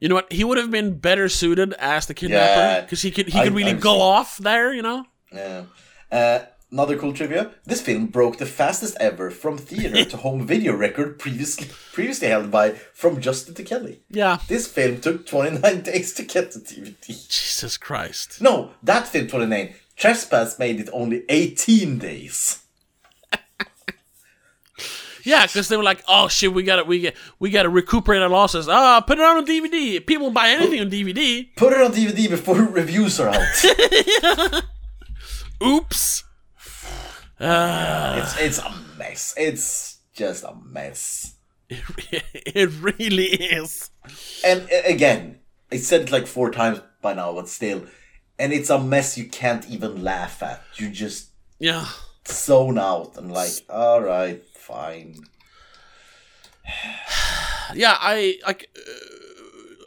You 0.00 0.08
know 0.08 0.14
what? 0.16 0.32
He 0.32 0.44
would 0.44 0.58
have 0.58 0.70
been 0.70 0.98
better 0.98 1.28
suited 1.28 1.74
as 1.74 2.06
the 2.06 2.14
kidnapper 2.14 2.82
because 2.86 3.02
he 3.02 3.10
could 3.10 3.28
he 3.28 3.38
I- 3.38 3.44
could 3.44 3.54
really 3.54 3.72
I've 3.72 3.80
go 3.80 4.00
off 4.00 4.38
there. 4.38 4.72
You 4.74 4.82
know. 4.82 5.04
Yeah. 5.32 5.64
Uh, 6.10 6.40
another 6.72 6.96
cool 6.96 7.12
trivia: 7.12 7.50
this 7.66 7.80
film 7.82 8.06
broke 8.06 8.38
the 8.38 8.46
fastest 8.46 8.96
ever 8.98 9.30
from 9.30 9.58
theater 9.58 10.04
to 10.10 10.16
home 10.16 10.46
video 10.46 10.74
record 10.74 11.18
previously 11.18 11.68
previously 11.92 12.28
held 12.28 12.50
by 12.50 12.70
From 12.94 13.20
Justin 13.20 13.54
to 13.56 13.62
Kelly. 13.62 14.00
Yeah. 14.08 14.38
This 14.48 14.66
film 14.66 15.00
took 15.00 15.26
29 15.26 15.82
days 15.82 16.14
to 16.14 16.22
get 16.24 16.52
to 16.52 16.58
DVD. 16.60 17.06
Jesus 17.06 17.76
Christ. 17.76 18.40
No, 18.40 18.70
that 18.82 19.06
film 19.06 19.26
29. 19.28 19.74
Trespass 19.96 20.58
made 20.58 20.80
it 20.80 20.88
only 20.94 21.24
18 21.28 21.98
days. 21.98 22.62
Yeah, 25.24 25.46
because 25.46 25.68
they 25.68 25.76
were 25.76 25.82
like, 25.82 26.02
"Oh 26.08 26.28
shit, 26.28 26.52
we 26.52 26.62
got 26.62 26.76
to 26.76 26.84
we 26.84 27.00
get 27.00 27.16
we 27.38 27.50
got 27.50 27.64
to 27.64 27.68
recuperate 27.68 28.22
our 28.22 28.28
losses. 28.28 28.68
Ah, 28.68 29.00
put 29.00 29.18
it 29.18 29.24
on 29.24 29.44
DVD. 29.46 30.04
People 30.04 30.30
buy 30.30 30.48
anything 30.50 30.80
on 30.80 30.90
DVD. 30.90 31.48
Put 31.56 31.72
it 31.72 31.80
on 31.80 31.92
DVD 31.92 32.28
before 32.30 32.56
reviews 32.80 33.18
are 33.20 33.28
out. 33.28 34.64
Oops. 35.62 36.24
Ah, 37.40 38.16
it's 38.22 38.38
it's 38.38 38.58
a 38.58 38.74
mess. 38.98 39.34
It's 39.36 39.98
just 40.12 40.44
a 40.44 40.54
mess. 40.64 41.34
it, 41.68 41.82
it 42.34 42.70
really 42.80 43.26
is. 43.26 43.90
And 44.44 44.62
uh, 44.62 44.82
again, 44.86 45.38
I 45.72 45.76
said 45.76 46.02
it 46.02 46.10
like 46.12 46.26
four 46.26 46.50
times 46.50 46.80
by 47.02 47.14
now, 47.14 47.32
but 47.34 47.48
still, 47.48 47.82
and 48.38 48.52
it's 48.52 48.70
a 48.70 48.78
mess 48.78 49.16
you 49.16 49.24
can't 49.28 49.66
even 49.68 50.02
laugh 50.02 50.42
at. 50.42 50.62
You 50.76 50.90
just 50.90 51.30
Yeah. 51.58 51.86
zone 52.28 52.78
out 52.78 53.16
and 53.16 53.32
like, 53.32 53.52
all 53.70 54.00
right, 54.02 54.42
fine. 54.70 55.16
yeah, 57.74 57.96
I 58.00 58.38
like 58.46 58.68
uh, 58.76 58.80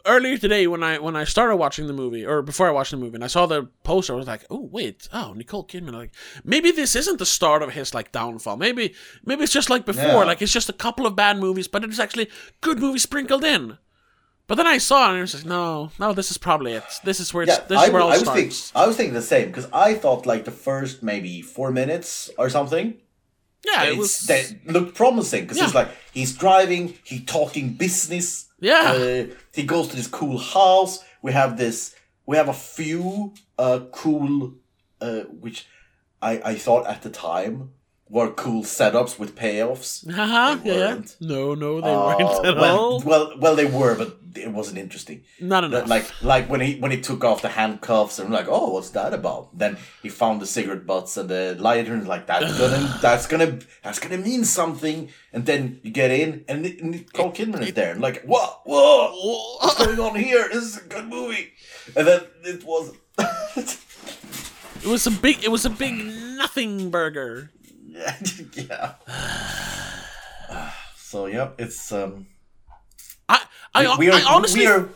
earlier 0.06 0.36
today 0.38 0.66
when 0.66 0.82
I 0.82 0.98
when 0.98 1.16
I 1.16 1.24
started 1.24 1.56
watching 1.56 1.86
the 1.86 1.92
movie 1.92 2.24
or 2.26 2.42
before 2.42 2.66
I 2.68 2.70
watched 2.70 2.90
the 2.90 2.96
movie 2.96 3.14
and 3.14 3.24
I 3.24 3.28
saw 3.28 3.46
the 3.46 3.68
poster, 3.84 4.12
I 4.14 4.16
was 4.16 4.26
like, 4.26 4.44
oh 4.50 4.68
wait, 4.70 5.08
oh 5.12 5.32
Nicole 5.34 5.66
Kidman. 5.66 5.92
Like 5.92 6.12
maybe 6.44 6.70
this 6.70 6.94
isn't 6.96 7.18
the 7.18 7.26
start 7.26 7.62
of 7.62 7.72
his 7.72 7.94
like 7.94 8.12
downfall. 8.12 8.56
Maybe 8.56 8.94
maybe 9.24 9.44
it's 9.44 9.52
just 9.52 9.70
like 9.70 9.86
before, 9.86 10.04
Yeah. 10.04 10.24
like 10.24 10.42
it's 10.42 10.52
just 10.52 10.68
a 10.68 10.72
couple 10.74 11.06
of 11.06 11.16
bad 11.16 11.38
movies, 11.38 11.68
but 11.68 11.84
it's 11.84 11.98
actually 12.00 12.28
good 12.60 12.78
movies 12.78 13.02
sprinkled 13.02 13.44
in. 13.44 13.78
But 14.46 14.56
then 14.56 14.66
I 14.66 14.76
saw 14.76 15.06
it 15.06 15.08
and 15.12 15.18
I 15.18 15.20
was 15.22 15.34
like, 15.34 15.46
no, 15.46 15.90
no, 15.98 16.12
this 16.12 16.30
is 16.30 16.36
probably 16.36 16.72
it. 16.74 16.84
This 17.02 17.18
is 17.18 17.32
where 17.32 17.44
it's, 17.44 17.52
Yeah, 17.56 17.64
this 17.66 17.78
I, 17.78 17.84
is 17.86 17.90
where 17.90 18.00
it 18.00 18.04
all 18.04 18.10
I 18.10 18.18
was 18.18 18.20
starts. 18.24 18.70
think, 18.70 18.76
I 18.82 18.86
was 18.86 18.94
thinking 18.94 19.14
the 19.14 19.22
same 19.22 19.46
because 19.46 19.68
I 19.72 19.94
thought 19.94 20.26
like 20.26 20.44
the 20.44 20.50
first 20.50 21.02
maybe 21.02 21.40
four 21.40 21.70
minutes 21.70 22.30
or 22.36 22.50
something. 22.50 22.98
Yeah, 23.64 23.84
it 23.84 23.88
it's, 23.90 23.98
was. 23.98 24.20
that 24.26 24.66
looked 24.66 24.94
promising 24.94 25.42
because 25.42 25.58
it's 25.60 25.74
like 25.74 25.88
he's 26.12 26.36
driving, 26.36 26.94
he 27.04 27.20
talking 27.20 27.74
business. 27.74 28.48
Yeah. 28.60 29.28
uh, 29.30 29.34
he 29.52 29.64
goes 29.64 29.88
to 29.88 29.96
this 29.96 30.06
cool 30.06 30.38
house. 30.38 31.04
We 31.22 31.32
have 31.32 31.56
this. 31.56 31.94
We 32.26 32.36
have 32.36 32.48
a 32.48 32.54
few 32.54 33.34
uh, 33.58 33.80
cool, 33.92 34.54
uh, 35.00 35.20
which 35.40 35.66
I 36.22 36.40
I 36.44 36.54
thought 36.54 36.86
at 36.86 37.02
the 37.02 37.10
time 37.10 37.70
were 38.14 38.30
cool 38.44 38.62
setups 38.62 39.18
with 39.18 39.34
payoffs. 39.34 39.90
They 40.62 40.78
yeah. 40.78 41.02
No, 41.20 41.54
no, 41.64 41.80
they 41.80 41.92
Uh, 41.92 42.06
weren't 42.06 42.46
at 42.46 42.56
well, 42.56 42.78
all. 42.78 43.00
well, 43.10 43.24
well, 43.42 43.56
they 43.56 43.66
were, 43.66 43.94
but 43.96 44.10
it 44.36 44.50
wasn't 44.58 44.78
interesting. 44.78 45.18
Not 45.40 45.64
enough. 45.64 45.88
Like, 45.88 46.06
like 46.22 46.48
when 46.52 46.60
he 46.60 46.70
when 46.82 46.92
he 46.92 47.00
took 47.08 47.24
off 47.24 47.42
the 47.42 47.48
handcuffs 47.48 48.18
and 48.20 48.30
like, 48.38 48.46
oh, 48.48 48.68
what's 48.74 48.90
that 48.90 49.12
about? 49.20 49.42
Then 49.58 49.76
he 50.02 50.08
found 50.10 50.40
the 50.40 50.46
cigarette 50.46 50.86
butts 50.86 51.16
and 51.16 51.28
the 51.28 51.56
lighter 51.58 51.92
and 51.94 52.06
like 52.14 52.24
that's 52.30 52.56
gonna 52.60 52.98
that's 53.02 53.26
gonna 53.26 53.58
that's 53.82 53.98
gonna 53.98 54.18
mean 54.18 54.44
something. 54.44 55.08
And 55.32 55.44
then 55.46 55.80
you 55.82 55.90
get 55.90 56.10
in 56.12 56.44
and 56.48 56.62
Ni- 56.62 56.78
Nicole 56.82 57.32
Kidman 57.32 57.62
is 57.66 57.74
there 57.74 57.90
and 57.92 58.00
like, 58.00 58.22
what, 58.22 58.60
whoa, 58.64 59.10
what's 59.60 59.78
going 59.84 59.98
on 59.98 60.14
here? 60.14 60.48
This 60.52 60.62
is 60.70 60.76
a 60.78 60.86
good 60.94 61.06
movie. 61.08 61.50
And 61.96 62.06
then 62.06 62.20
it 62.44 62.62
was. 62.64 62.92
it 63.56 64.86
was 64.86 65.06
a 65.06 65.10
big. 65.10 65.42
It 65.42 65.50
was 65.50 65.64
a 65.64 65.70
big 65.70 65.94
nothing 66.42 66.90
burger. 66.90 67.50
yeah. 68.54 68.94
So 70.96 71.26
yep, 71.26 71.54
it's 71.58 71.92
um. 71.92 72.26
I 73.28 73.40
I, 73.72 73.96
we 73.96 74.10
are, 74.10 74.14
I 74.18 74.24
honestly 74.26 74.62
we 74.62 74.66
are. 74.66 74.88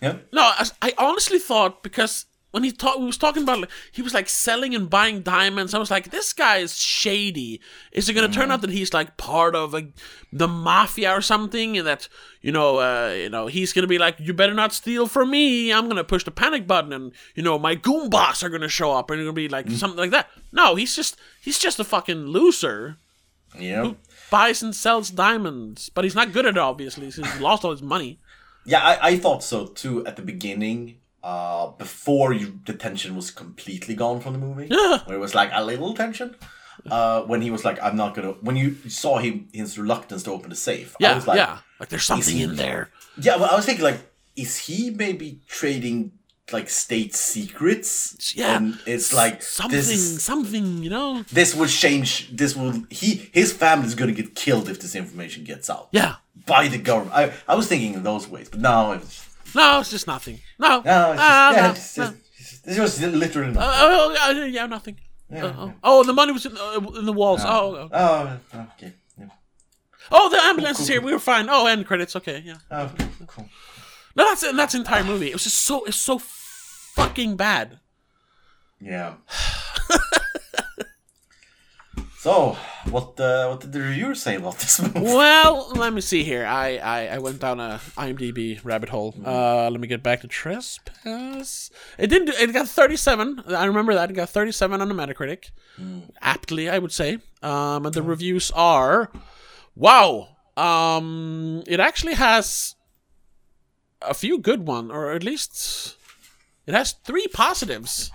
Yeah. 0.00 0.16
no, 0.32 0.40
I, 0.40 0.66
I 0.80 0.94
honestly 0.96 1.38
thought 1.38 1.82
because 1.82 2.24
when 2.52 2.62
he 2.62 2.70
talk, 2.70 2.98
we 2.98 3.06
was 3.06 3.18
talking 3.18 3.42
about 3.42 3.60
like, 3.60 3.70
he 3.90 4.02
was 4.02 4.14
like 4.14 4.28
selling 4.28 4.74
and 4.74 4.88
buying 4.88 5.22
diamonds. 5.22 5.74
I 5.74 5.78
was 5.78 5.90
like, 5.90 6.10
this 6.10 6.32
guy 6.32 6.58
is 6.58 6.76
shady. 6.76 7.60
Is 7.90 8.08
it 8.08 8.14
going 8.14 8.30
to 8.30 8.34
turn 8.34 8.50
out 8.50 8.60
that 8.60 8.70
he's 8.70 8.94
like 8.94 9.16
part 9.16 9.56
of 9.56 9.74
a, 9.74 9.88
the 10.32 10.46
mafia 10.46 11.10
or 11.10 11.20
something, 11.20 11.76
and 11.76 11.86
that 11.86 12.08
you 12.40 12.52
know, 12.52 12.78
uh, 12.78 13.12
you 13.12 13.30
know, 13.30 13.46
he's 13.48 13.72
going 13.72 13.82
to 13.82 13.88
be 13.88 13.98
like, 13.98 14.20
you 14.20 14.32
better 14.32 14.54
not 14.54 14.72
steal 14.72 15.06
from 15.06 15.30
me. 15.30 15.72
I'm 15.72 15.84
going 15.84 15.96
to 15.96 16.04
push 16.04 16.24
the 16.24 16.30
panic 16.30 16.66
button, 16.66 16.92
and 16.92 17.12
you 17.34 17.42
know, 17.42 17.58
my 17.58 17.74
goombas 17.74 18.42
are 18.42 18.48
going 18.50 18.62
to 18.62 18.68
show 18.68 18.92
up, 18.92 19.10
and 19.10 19.18
it's 19.18 19.24
going 19.24 19.34
to 19.34 19.40
be 19.40 19.48
like 19.48 19.70
something 19.70 19.98
like 19.98 20.10
that. 20.12 20.28
No, 20.52 20.74
he's 20.74 20.94
just 20.94 21.18
he's 21.40 21.58
just 21.58 21.80
a 21.80 21.84
fucking 21.84 22.26
loser. 22.26 22.98
Yeah. 23.58 23.92
Buys 24.30 24.62
and 24.62 24.74
sells 24.74 25.10
diamonds, 25.10 25.90
but 25.90 26.04
he's 26.04 26.14
not 26.14 26.32
good 26.32 26.46
at 26.46 26.56
it. 26.56 26.58
Obviously, 26.58 27.06
he's 27.06 27.18
lost 27.40 27.64
all 27.64 27.70
his 27.70 27.82
money. 27.82 28.18
Yeah, 28.64 28.82
I, 28.82 29.08
I 29.08 29.18
thought 29.18 29.42
so 29.42 29.66
too 29.66 30.06
at 30.06 30.16
the 30.16 30.22
beginning, 30.22 30.98
uh, 31.22 31.68
before 31.78 32.32
you, 32.32 32.60
the 32.66 32.74
tension 32.74 33.14
was 33.16 33.30
completely 33.30 33.94
gone 33.94 34.20
from 34.20 34.32
the 34.34 34.38
movie. 34.38 34.68
Yeah. 34.70 34.98
Where 35.04 35.16
it 35.16 35.20
was 35.20 35.34
like 35.34 35.50
a 35.52 35.64
little 35.64 35.94
tension. 35.94 36.34
uh, 36.90 37.22
when 37.22 37.42
he 37.42 37.50
was 37.50 37.64
like, 37.64 37.78
"I'm 37.82 37.96
not 37.96 38.14
gonna." 38.14 38.32
When 38.40 38.56
you 38.56 38.74
saw 38.88 39.18
him 39.18 39.48
his 39.52 39.78
reluctance 39.78 40.22
to 40.24 40.30
open 40.32 40.50
the 40.50 40.56
safe, 40.56 40.96
I 40.96 41.04
Yeah, 41.04 41.14
was 41.14 41.26
like, 41.26 41.36
yeah. 41.36 41.58
Like 41.78 41.88
there's 41.90 42.04
something 42.04 42.36
he- 42.36 42.42
in 42.42 42.56
there. 42.56 42.90
yeah. 43.20 43.36
Well, 43.36 43.48
I 43.52 43.54
was 43.56 43.66
thinking 43.66 43.84
like, 43.84 44.00
is 44.36 44.56
he 44.66 44.90
maybe 44.90 45.40
trading 45.46 46.12
like 46.50 46.68
state 46.70 47.14
secrets? 47.14 48.32
Yeah, 48.34 48.56
and 48.56 48.78
it's 48.86 49.12
like 49.12 49.42
something, 49.42 49.78
is- 49.78 50.22
something. 50.24 50.82
You 50.82 50.90
know. 50.90 51.24
This 51.32 51.54
will 51.54 51.68
change. 51.68 52.34
This 52.36 52.56
will. 52.56 52.82
He 52.90 53.30
his 53.32 53.52
family's 53.52 53.94
gonna 53.94 54.12
get 54.22 54.34
killed 54.34 54.68
if 54.68 54.80
this 54.80 54.94
information 54.94 55.44
gets 55.44 55.68
out 55.70 55.88
Yeah. 55.92 56.16
by 56.46 56.68
the 56.68 56.78
government. 56.78 57.14
I 57.14 57.32
I 57.46 57.54
was 57.54 57.66
thinking 57.68 57.94
in 57.94 58.02
those 58.02 58.26
ways, 58.28 58.48
but 58.48 58.60
now 58.60 58.92
it's 58.92 59.28
No, 59.54 59.80
it's 59.80 59.90
just 59.90 60.06
nothing. 60.06 60.40
No. 60.58 60.68
no. 60.68 60.76
It's 60.78 60.86
just, 60.86 61.20
Ah, 61.20 61.52
yeah, 61.52 61.60
no, 61.62 61.70
it's 61.70 61.98
no. 61.98 62.04
just, 62.04 62.66
it's 62.66 62.76
just 62.76 63.00
literally 63.02 63.52
nothing. 63.52 63.68
Uh, 63.68 63.72
oh, 63.80 64.32
yeah, 64.32 64.44
yeah, 64.46 64.66
nothing. 64.66 64.96
Yeah, 65.30 65.44
Uh, 65.46 65.54
oh. 65.58 65.74
oh, 65.82 66.04
the 66.04 66.12
money 66.12 66.32
was 66.32 66.44
in, 66.46 66.56
uh, 66.56 66.80
in 66.98 67.06
the 67.06 67.12
walls. 67.12 67.42
Oh, 67.44 67.88
oh, 67.92 68.38
Oh, 68.54 68.60
okay. 68.76 68.92
Yeah. 69.18 69.26
oh, 70.10 70.28
the 70.30 70.38
ambulance 70.42 70.80
is 70.80 70.88
here. 70.88 71.00
We 71.00 71.12
were 71.12 71.18
fine. 71.18 71.48
Oh, 71.48 71.66
end 71.66 71.86
credits. 71.86 72.14
Okay, 72.16 72.42
yeah. 72.44 72.56
Oh, 72.70 72.90
cool. 73.26 73.48
No, 74.14 74.24
that's 74.24 74.42
that's 74.52 74.72
the 74.74 74.78
entire 74.80 75.04
movie. 75.04 75.28
It 75.28 75.32
was 75.34 75.44
just 75.44 75.62
so 75.62 75.84
it's 75.84 75.96
so 75.96 76.18
fucking 76.18 77.36
bad. 77.36 77.78
Yeah. 78.80 79.14
so, 82.22 82.56
what 82.88 83.18
uh, 83.18 83.48
what 83.48 83.58
did 83.62 83.72
the 83.72 83.80
reviewers 83.80 84.22
say 84.22 84.36
about 84.36 84.56
this 84.56 84.80
movie? 84.80 85.00
Well, 85.02 85.72
let 85.74 85.92
me 85.92 86.00
see 86.00 86.22
here. 86.22 86.46
I, 86.46 86.76
I, 86.76 87.06
I 87.06 87.18
went 87.18 87.40
down 87.40 87.58
a 87.58 87.80
IMDb 87.96 88.60
rabbit 88.62 88.90
hole. 88.90 89.12
Uh, 89.26 89.68
let 89.68 89.80
me 89.80 89.88
get 89.88 90.04
back 90.04 90.20
to 90.20 90.28
Trespass. 90.28 91.72
It 91.98 92.06
didn't. 92.06 92.26
Do, 92.26 92.32
it 92.38 92.52
got 92.52 92.68
thirty 92.68 92.94
seven. 92.94 93.42
I 93.48 93.64
remember 93.64 93.92
that. 93.94 94.08
It 94.08 94.12
got 94.12 94.28
thirty 94.28 94.52
seven 94.52 94.80
on 94.80 94.88
the 94.88 94.94
Metacritic. 94.94 95.50
Aptly, 96.20 96.70
I 96.70 96.78
would 96.78 96.92
say. 96.92 97.18
Um, 97.42 97.86
and 97.86 97.92
the 97.92 98.04
reviews 98.04 98.52
are, 98.52 99.10
wow. 99.74 100.36
Um, 100.56 101.64
it 101.66 101.80
actually 101.80 102.14
has 102.14 102.76
a 104.00 104.14
few 104.14 104.38
good 104.38 104.64
ones, 104.64 104.92
or 104.92 105.10
at 105.10 105.24
least 105.24 105.96
it 106.68 106.74
has 106.74 106.92
three 106.92 107.26
positives. 107.26 108.12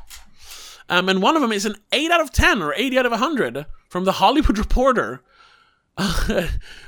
Um, 0.87 1.09
and 1.09 1.21
one 1.21 1.35
of 1.35 1.41
them 1.41 1.51
is 1.51 1.65
an 1.65 1.75
8 1.91 2.11
out 2.11 2.21
of 2.21 2.31
10 2.31 2.61
or 2.61 2.73
80 2.73 2.99
out 2.99 3.05
of 3.05 3.11
100 3.11 3.65
from 3.87 4.05
the 4.05 4.13
Hollywood 4.13 4.57
Reporter. 4.57 5.21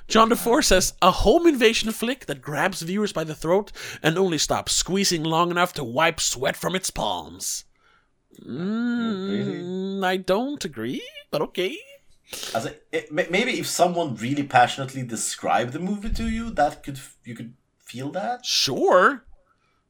John 0.08 0.30
DeFore 0.30 0.64
says 0.64 0.94
a 1.02 1.10
home 1.10 1.48
invasion 1.48 1.92
flick 1.92 2.28
that 2.28 2.42
grabs 2.42 2.82
viewers 2.82 3.12
by 3.12 3.24
the 3.24 3.34
throat 3.34 3.72
and 4.04 4.18
only 4.18 4.38
stops 4.38 4.74
squeezing 4.74 5.24
long 5.24 5.50
enough 5.50 5.74
to 5.74 5.84
wipe 5.84 6.20
sweat 6.20 6.56
from 6.56 6.76
its 6.76 6.92
palms. 6.92 7.66
Mm, 8.46 10.04
I 10.04 10.18
don't 10.18 10.64
agree, 10.64 11.02
but 11.32 11.42
okay. 11.42 11.78
Also, 12.54 12.74
it, 12.92 13.12
maybe 13.12 13.60
if 13.60 13.66
someone 13.66 14.16
really 14.16 14.44
passionately 14.44 15.02
described 15.02 15.74
the 15.74 15.80
movie 15.80 16.10
to 16.10 16.30
you, 16.30 16.52
that 16.52 16.84
could 16.84 17.00
you 17.26 17.36
could 17.36 17.56
feel 17.80 18.12
that. 18.12 18.46
Sure, 18.46 19.24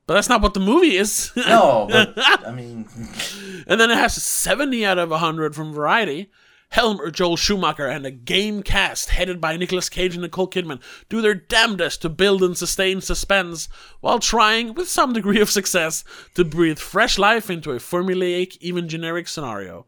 but 0.07 0.13
that's 0.13 0.29
not 0.29 0.41
what 0.41 0.53
the 0.53 0.59
movie 0.61 0.95
is. 0.95 1.31
No, 1.35 1.87
but 1.89 2.13
I 2.47 2.51
mean, 2.51 2.87
And 3.67 3.79
then 3.79 3.91
it 3.91 3.97
has 3.97 4.17
a 4.17 4.21
70 4.21 4.83
out 4.83 4.97
of 4.97 5.11
100 5.11 5.53
from 5.53 5.71
Variety. 5.71 6.31
Helmer, 6.71 7.09
Joel 7.09 7.35
Schumacher, 7.35 7.87
and 7.87 8.05
a 8.05 8.11
game 8.11 8.61
cast 8.61 9.09
headed 9.09 9.41
by 9.41 9.57
Nicolas 9.57 9.89
Cage 9.89 10.13
and 10.13 10.21
Nicole 10.21 10.47
Kidman 10.47 10.81
do 11.09 11.21
their 11.21 11.33
damnedest 11.33 12.01
to 12.03 12.09
build 12.09 12.43
and 12.43 12.55
sustain 12.55 13.01
suspense 13.01 13.67
while 14.01 14.19
trying, 14.19 14.75
with 14.75 14.87
some 14.87 15.11
degree 15.13 15.41
of 15.41 15.49
success, 15.49 16.03
to 16.35 16.45
breathe 16.45 16.77
fresh 16.77 17.17
life 17.17 17.49
into 17.49 17.71
a 17.71 17.77
formulaic, 17.77 18.57
even 18.61 18.87
generic 18.87 19.27
scenario. 19.27 19.87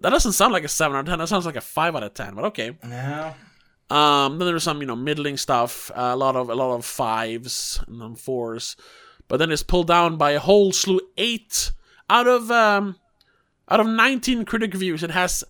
That 0.00 0.10
doesn't 0.10 0.32
sound 0.32 0.52
like 0.52 0.64
a 0.64 0.68
7 0.68 0.96
out 0.96 1.00
of 1.00 1.06
10, 1.06 1.18
that 1.20 1.28
sounds 1.28 1.46
like 1.46 1.56
a 1.56 1.60
5 1.60 1.94
out 1.96 2.02
of 2.02 2.14
10, 2.14 2.34
but 2.34 2.44
okay. 2.46 2.76
no. 2.82 3.34
Um, 3.90 4.38
then 4.38 4.46
there's 4.46 4.62
some, 4.64 4.80
you 4.80 4.86
know, 4.86 4.96
middling 4.96 5.36
stuff, 5.36 5.90
a 5.94 6.16
lot 6.16 6.36
of 6.36 6.48
a 6.48 6.54
lot 6.54 6.74
of 6.74 6.84
fives 6.86 7.78
and 7.86 8.00
then 8.00 8.14
fours, 8.14 8.76
but 9.28 9.36
then 9.36 9.52
it's 9.52 9.62
pulled 9.62 9.88
down 9.88 10.16
by 10.16 10.30
a 10.32 10.40
whole 10.40 10.72
slew 10.72 11.00
eight 11.18 11.70
out 12.08 12.26
of 12.26 12.50
um, 12.50 12.96
out 13.68 13.80
of 13.80 13.86
19 13.86 14.46
critic 14.46 14.72
reviews. 14.72 15.02
It 15.02 15.10
has 15.10 15.44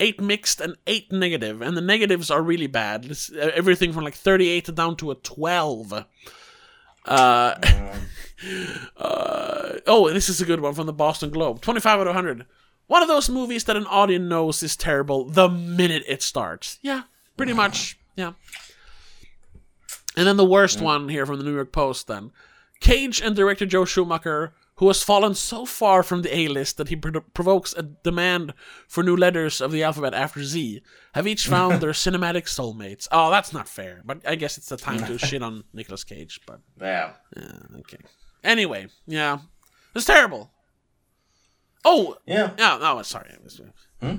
eight 0.00 0.20
mixed 0.20 0.60
and 0.60 0.76
eight 0.86 1.12
negative, 1.12 1.62
and 1.62 1.76
the 1.76 1.80
negatives 1.80 2.30
are 2.30 2.42
really 2.42 2.66
bad. 2.66 3.06
It's 3.06 3.30
everything 3.32 3.92
from 3.92 4.04
like 4.04 4.14
38 4.14 4.74
down 4.74 4.96
to 4.96 5.10
a 5.10 5.14
12. 5.14 5.92
Uh, 5.92 6.04
uh, 8.96 9.72
oh, 9.86 10.10
this 10.12 10.28
is 10.28 10.40
a 10.40 10.44
good 10.44 10.60
one 10.60 10.74
from 10.74 10.86
the 10.86 10.92
Boston 10.92 11.30
Globe. 11.30 11.60
25 11.60 12.00
out 12.00 12.06
of 12.06 12.14
100. 12.14 12.46
One 12.86 13.02
of 13.02 13.08
those 13.08 13.30
movies 13.30 13.64
that 13.64 13.76
an 13.76 13.86
audience 13.86 14.28
knows 14.28 14.62
is 14.62 14.76
terrible 14.76 15.24
the 15.24 15.48
minute 15.48 16.04
it 16.06 16.22
starts. 16.22 16.78
Yeah, 16.82 17.02
pretty 17.36 17.52
much. 17.52 17.98
Yeah. 18.16 18.32
And 20.16 20.26
then 20.26 20.36
the 20.36 20.44
worst 20.44 20.80
one 20.80 21.08
here 21.08 21.26
from 21.26 21.38
the 21.38 21.44
New 21.44 21.54
York 21.54 21.72
Post 21.72 22.06
then. 22.06 22.30
Cage 22.80 23.20
and 23.20 23.34
director 23.34 23.66
Joel 23.66 23.86
Schumacher, 23.86 24.54
who 24.76 24.88
has 24.88 25.02
fallen 25.02 25.34
so 25.34 25.64
far 25.64 26.02
from 26.02 26.22
the 26.22 26.36
A 26.36 26.48
list 26.48 26.76
that 26.78 26.88
he 26.88 26.96
pro- 26.96 27.20
provokes 27.20 27.74
a 27.76 27.82
demand 27.82 28.52
for 28.88 29.02
new 29.04 29.16
letters 29.16 29.60
of 29.60 29.70
the 29.70 29.82
alphabet 29.84 30.14
after 30.14 30.42
Z, 30.42 30.82
have 31.14 31.26
each 31.28 31.46
found 31.46 31.80
their 31.80 31.92
cinematic 31.92 32.44
soulmates. 32.46 33.06
Oh, 33.12 33.30
that's 33.30 33.52
not 33.52 33.68
fair, 33.68 34.02
but 34.04 34.26
I 34.26 34.34
guess 34.34 34.58
it's 34.58 34.68
the 34.68 34.76
time 34.76 35.04
to 35.06 35.18
shit 35.26 35.42
on 35.42 35.64
Nicolas 35.72 36.02
Cage, 36.04 36.40
but 36.46 36.60
Yeah. 36.80 37.12
yeah, 37.36 37.78
okay. 37.80 37.98
Anyway, 38.42 38.88
yeah. 39.06 39.38
It's 39.94 40.06
terrible. 40.06 40.50
Oh, 41.84 42.16
Yeah. 42.26 42.50
yeah, 42.58 42.78
no, 42.80 43.02
sorry. 43.02 43.30
it 43.32 43.42
was- 43.42 43.60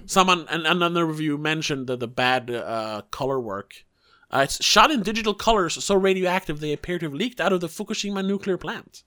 Someone, 0.07 0.47
and 0.49 0.65
another 0.65 1.05
review 1.05 1.37
mentioned 1.37 1.85
the, 1.87 1.95
the 1.95 2.07
bad 2.07 2.49
uh, 2.49 3.03
color 3.11 3.39
work. 3.39 3.83
Uh, 4.31 4.39
it's 4.39 4.63
shot 4.63 4.89
in 4.89 5.03
digital 5.03 5.35
colors 5.35 5.83
so 5.83 5.93
radioactive 5.95 6.59
they 6.59 6.73
appear 6.73 6.97
to 6.97 7.05
have 7.05 7.13
leaked 7.13 7.39
out 7.39 7.53
of 7.53 7.61
the 7.61 7.67
Fukushima 7.67 8.25
nuclear 8.25 8.57
plant. 8.57 9.03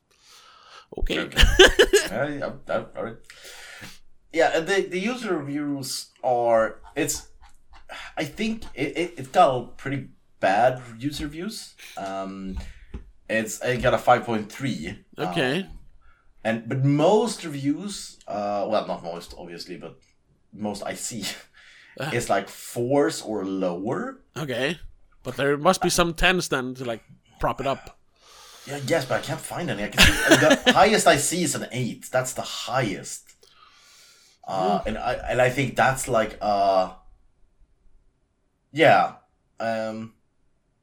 Okay. 0.96 1.28
Yeah, 2.10 2.28
yeah, 2.28 2.52
that- 2.66 2.92
all 2.96 3.04
right. 3.04 3.16
Yeah, 4.32 4.60
the 4.60 4.82
the 4.82 4.98
user 4.98 5.36
reviews 5.36 6.10
are 6.22 6.80
it's. 6.96 7.28
I 8.16 8.24
think 8.24 8.64
it, 8.74 8.96
it, 8.96 9.14
it 9.16 9.32
got 9.32 9.78
pretty 9.78 10.08
bad 10.40 10.82
user 10.98 11.24
reviews. 11.24 11.74
Um, 11.96 12.58
it's 13.28 13.60
it 13.62 13.82
got 13.82 13.94
a 13.94 13.98
five 13.98 14.24
point 14.24 14.52
three. 14.52 14.98
okay. 15.18 15.66
and 16.44 16.68
but 16.68 16.84
most 16.84 17.44
reviews, 17.44 18.18
uh, 18.28 18.66
well, 18.68 18.86
not 18.86 19.02
most 19.02 19.34
obviously, 19.38 19.76
but 19.76 19.98
most 20.52 20.82
I 20.84 20.94
see, 20.94 21.24
is 22.12 22.28
like 22.28 22.48
fours 22.48 23.22
or 23.22 23.44
lower. 23.44 24.20
Okay. 24.36 24.78
But 25.22 25.36
there 25.36 25.56
must 25.56 25.82
be 25.82 25.90
some 25.90 26.14
tens 26.14 26.48
then 26.48 26.74
to 26.74 26.84
like 26.84 27.02
prop 27.40 27.60
it 27.60 27.66
up. 27.66 27.97
Yeah, 28.68 28.80
yes, 28.86 29.04
but 29.06 29.20
I 29.22 29.24
can't 29.26 29.40
find 29.40 29.70
any. 29.70 29.84
I 29.84 29.88
can 29.88 30.00
see 30.00 30.36
the 30.36 30.72
highest 30.80 31.06
I 31.06 31.16
see 31.16 31.42
is 31.42 31.54
an 31.54 31.66
eight. 31.72 32.08
That's 32.12 32.34
the 32.34 32.42
highest. 32.42 33.24
Uh, 34.46 34.80
and 34.86 34.96
I 34.98 35.14
and 35.14 35.40
I 35.42 35.50
think 35.50 35.76
that's 35.76 36.06
like 36.08 36.36
uh. 36.40 36.92
Yeah. 38.72 39.14
Um. 39.60 40.14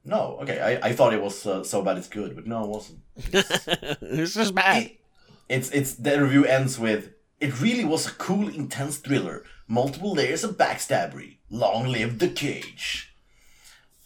No. 0.04 0.38
Okay. 0.42 0.60
I, 0.60 0.88
I 0.88 0.92
thought 0.92 1.14
it 1.14 1.22
was 1.22 1.46
uh, 1.46 1.62
so 1.64 1.82
bad 1.82 1.96
it's 1.98 2.08
good, 2.08 2.34
but 2.34 2.46
no, 2.46 2.64
it 2.64 2.68
wasn't. 2.68 2.98
it's 3.16 4.34
just 4.34 4.54
bad. 4.54 4.82
It- 4.84 5.00
it's 5.48 5.70
it's 5.70 5.94
the 5.94 6.20
review 6.20 6.44
ends 6.44 6.76
with 6.76 7.10
it 7.38 7.60
really 7.60 7.84
was 7.84 8.08
a 8.08 8.10
cool, 8.10 8.48
intense 8.48 8.96
thriller. 8.96 9.44
Multiple 9.68 10.12
layers 10.12 10.42
of 10.42 10.56
backstabbery. 10.56 11.36
Long 11.50 11.86
live 11.86 12.18
the 12.18 12.26
cage. 12.28 13.14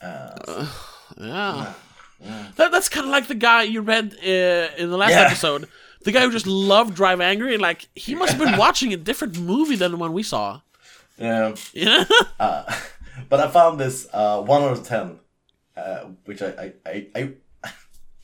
Yeah. 0.02 1.72
That, 2.56 2.70
that's 2.72 2.88
kind 2.88 3.06
of 3.06 3.10
like 3.12 3.26
the 3.28 3.34
guy 3.34 3.62
you 3.62 3.80
read 3.80 4.14
uh, 4.22 4.76
in 4.82 4.90
the 4.90 4.96
last 4.96 5.10
Yeah. 5.12 5.22
episode. 5.26 5.68
The 6.04 6.12
guy 6.12 6.20
who 6.22 6.30
just 6.32 6.46
loved 6.46 6.94
Drive 6.94 7.20
Angry. 7.20 7.56
Like, 7.58 7.88
he 7.94 8.14
must 8.14 8.32
have 8.32 8.40
been 8.40 8.56
watching 8.58 8.92
a 8.92 8.96
different 8.96 9.38
movie 9.38 9.76
than 9.76 9.90
the 9.92 9.96
one 9.98 10.12
we 10.12 10.22
saw. 10.22 10.60
Yeah. 11.18 11.54
Yeah. 11.72 12.04
But 13.28 13.38
I 13.40 13.48
found 13.48 13.78
this 13.78 14.06
uh, 14.12 14.40
one 14.42 14.62
out 14.62 14.72
of 14.78 14.86
ten, 14.86 15.20
uh, 15.76 16.04
which 16.24 16.40
I 16.42 16.50
I, 16.64 16.72
I 16.86 17.06
I 17.14 17.32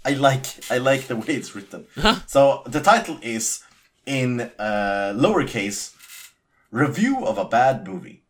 I 0.07 0.13
like. 0.15 0.47
I 0.71 0.79
like 0.79 1.07
the 1.07 1.17
way 1.17 1.35
it's 1.37 1.55
written. 1.55 1.85
So 2.27 2.63
the 2.67 2.81
title 2.81 3.19
is 3.23 3.63
in 4.07 4.41
uh, 4.59 5.13
lowercase 5.15 5.93
review 6.71 7.25
of 7.27 7.37
a 7.39 7.45
bad 7.45 7.87
movie, 7.87 8.23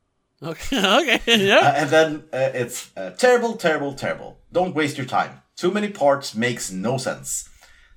okay. 0.43 0.77
Okay. 1.01 1.21
Yeah. 1.47 1.59
uh, 1.59 1.73
and 1.81 1.91
then 1.91 2.25
uh, 2.33 2.51
it's 2.63 2.91
uh, 2.97 3.11
terrible, 3.11 3.57
terrible, 3.57 3.95
terrible. 3.95 4.39
Don't 4.53 4.75
waste 4.75 4.97
your 4.99 5.07
time. 5.07 5.41
Too 5.57 5.71
many 5.73 5.89
parts 5.89 6.35
makes 6.35 6.71
no 6.71 6.99
sense. 6.99 7.49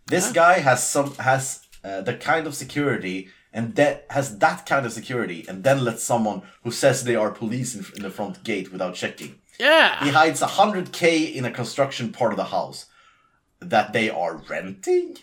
This 0.08 0.32
guy 0.32 0.60
has 0.60 0.88
some 0.88 1.14
has 1.16 1.66
uh, 1.84 2.02
the 2.02 2.16
kind 2.16 2.48
of 2.48 2.56
security 2.56 3.30
and 3.54 3.76
that 3.76 4.06
has 4.12 4.38
that 4.40 4.66
kind 4.68 4.86
of 4.86 4.92
security, 4.94 5.44
and 5.50 5.64
then 5.64 5.84
lets 5.84 6.04
someone 6.04 6.44
who 6.64 6.70
says 6.72 7.04
they 7.04 7.16
are 7.16 7.32
police 7.32 7.74
in, 7.76 7.84
in 7.96 8.04
the 8.04 8.10
front 8.12 8.44
gate 8.44 8.72
without 8.72 8.94
checking. 8.94 9.40
Yeah, 9.60 10.04
he 10.04 10.12
hides 10.12 10.42
100k 10.42 11.34
in 11.34 11.46
a 11.46 11.52
construction 11.52 12.12
part 12.12 12.32
of 12.32 12.38
the 12.38 12.46
house 12.46 12.86
that 13.60 13.92
they 13.92 14.10
are 14.10 14.38
renting. 14.38 15.18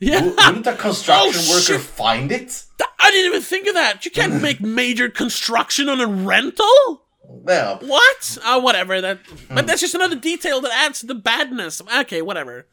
Yeah. 0.00 0.24
Wouldn't 0.24 0.66
a 0.66 0.74
construction 0.88 1.42
Oh, 1.44 1.50
worker 1.50 1.62
shit. 1.62 1.80
find 1.80 2.32
it? 2.32 2.64
I 2.98 3.10
didn't 3.10 3.26
even 3.26 3.42
think 3.42 3.68
of 3.68 3.74
that. 3.74 4.04
You 4.04 4.10
can't 4.10 4.42
make 4.48 4.60
major 4.60 5.08
construction 5.08 5.88
on 5.88 6.00
a 6.00 6.06
rental. 6.06 7.04
Well, 7.28 7.78
What? 7.80 8.38
Oh, 8.44 8.58
whatever. 8.60 9.00
That, 9.00 9.18
but 9.50 9.66
that's 9.66 9.80
just 9.80 9.94
another 9.94 10.16
detail 10.16 10.60
that 10.60 10.72
adds 10.72 11.00
to 11.00 11.06
the 11.06 11.14
badness. 11.14 11.82
Okay, 12.00 12.22
whatever. 12.22 12.66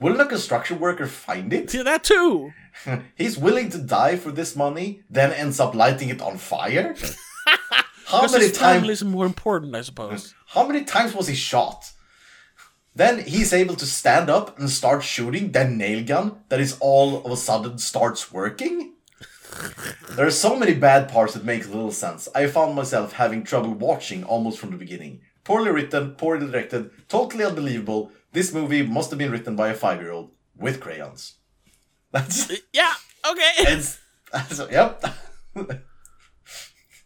will 0.00 0.20
a 0.20 0.26
construction 0.26 0.78
worker 0.80 1.06
find 1.06 1.52
it? 1.52 1.70
See 1.70 1.82
that 1.82 2.04
too. 2.04 2.52
He's 3.16 3.38
willing 3.38 3.70
to 3.70 3.78
die 3.78 4.16
for 4.16 4.32
this 4.32 4.56
money, 4.56 5.02
then 5.10 5.32
ends 5.32 5.60
up 5.60 5.74
lighting 5.74 6.08
it 6.08 6.22
on 6.22 6.38
fire. 6.38 6.94
How 8.06 8.26
many 8.30 8.50
times? 8.50 8.88
is 8.88 9.04
more 9.04 9.24
important, 9.24 9.74
I 9.74 9.80
suppose. 9.82 10.34
How 10.48 10.66
many 10.66 10.84
times 10.84 11.14
was 11.14 11.28
he 11.28 11.34
shot? 11.34 11.92
Then 12.94 13.20
he's 13.24 13.54
able 13.54 13.74
to 13.76 13.86
stand 13.86 14.28
up 14.28 14.58
and 14.58 14.68
start 14.68 15.02
shooting 15.02 15.52
that 15.52 15.70
nail 15.70 16.04
gun 16.04 16.36
that 16.50 16.60
is 16.60 16.76
all 16.80 17.24
of 17.24 17.32
a 17.32 17.36
sudden 17.38 17.78
starts 17.78 18.30
working. 18.30 18.91
There 20.16 20.26
are 20.26 20.30
so 20.30 20.56
many 20.56 20.74
bad 20.74 21.08
parts 21.08 21.34
that 21.34 21.44
make 21.44 21.66
little 21.68 21.92
sense. 21.92 22.28
I 22.34 22.46
found 22.46 22.74
myself 22.74 23.12
having 23.12 23.44
trouble 23.44 23.74
watching 23.74 24.24
almost 24.24 24.58
from 24.58 24.70
the 24.70 24.76
beginning. 24.76 25.20
Poorly 25.44 25.70
written, 25.70 26.12
poorly 26.12 26.46
directed, 26.46 26.90
totally 27.08 27.44
unbelievable. 27.44 28.12
This 28.32 28.52
movie 28.52 28.82
must 28.82 29.10
have 29.10 29.18
been 29.18 29.32
written 29.32 29.56
by 29.56 29.68
a 29.68 29.74
five-year-old 29.74 30.30
with 30.56 30.80
crayons. 30.80 31.34
That's 32.12 32.50
uh, 32.50 32.56
Yeah. 32.72 32.92
Okay. 33.30 33.50
it's, 33.58 33.98
yep. 34.70 35.04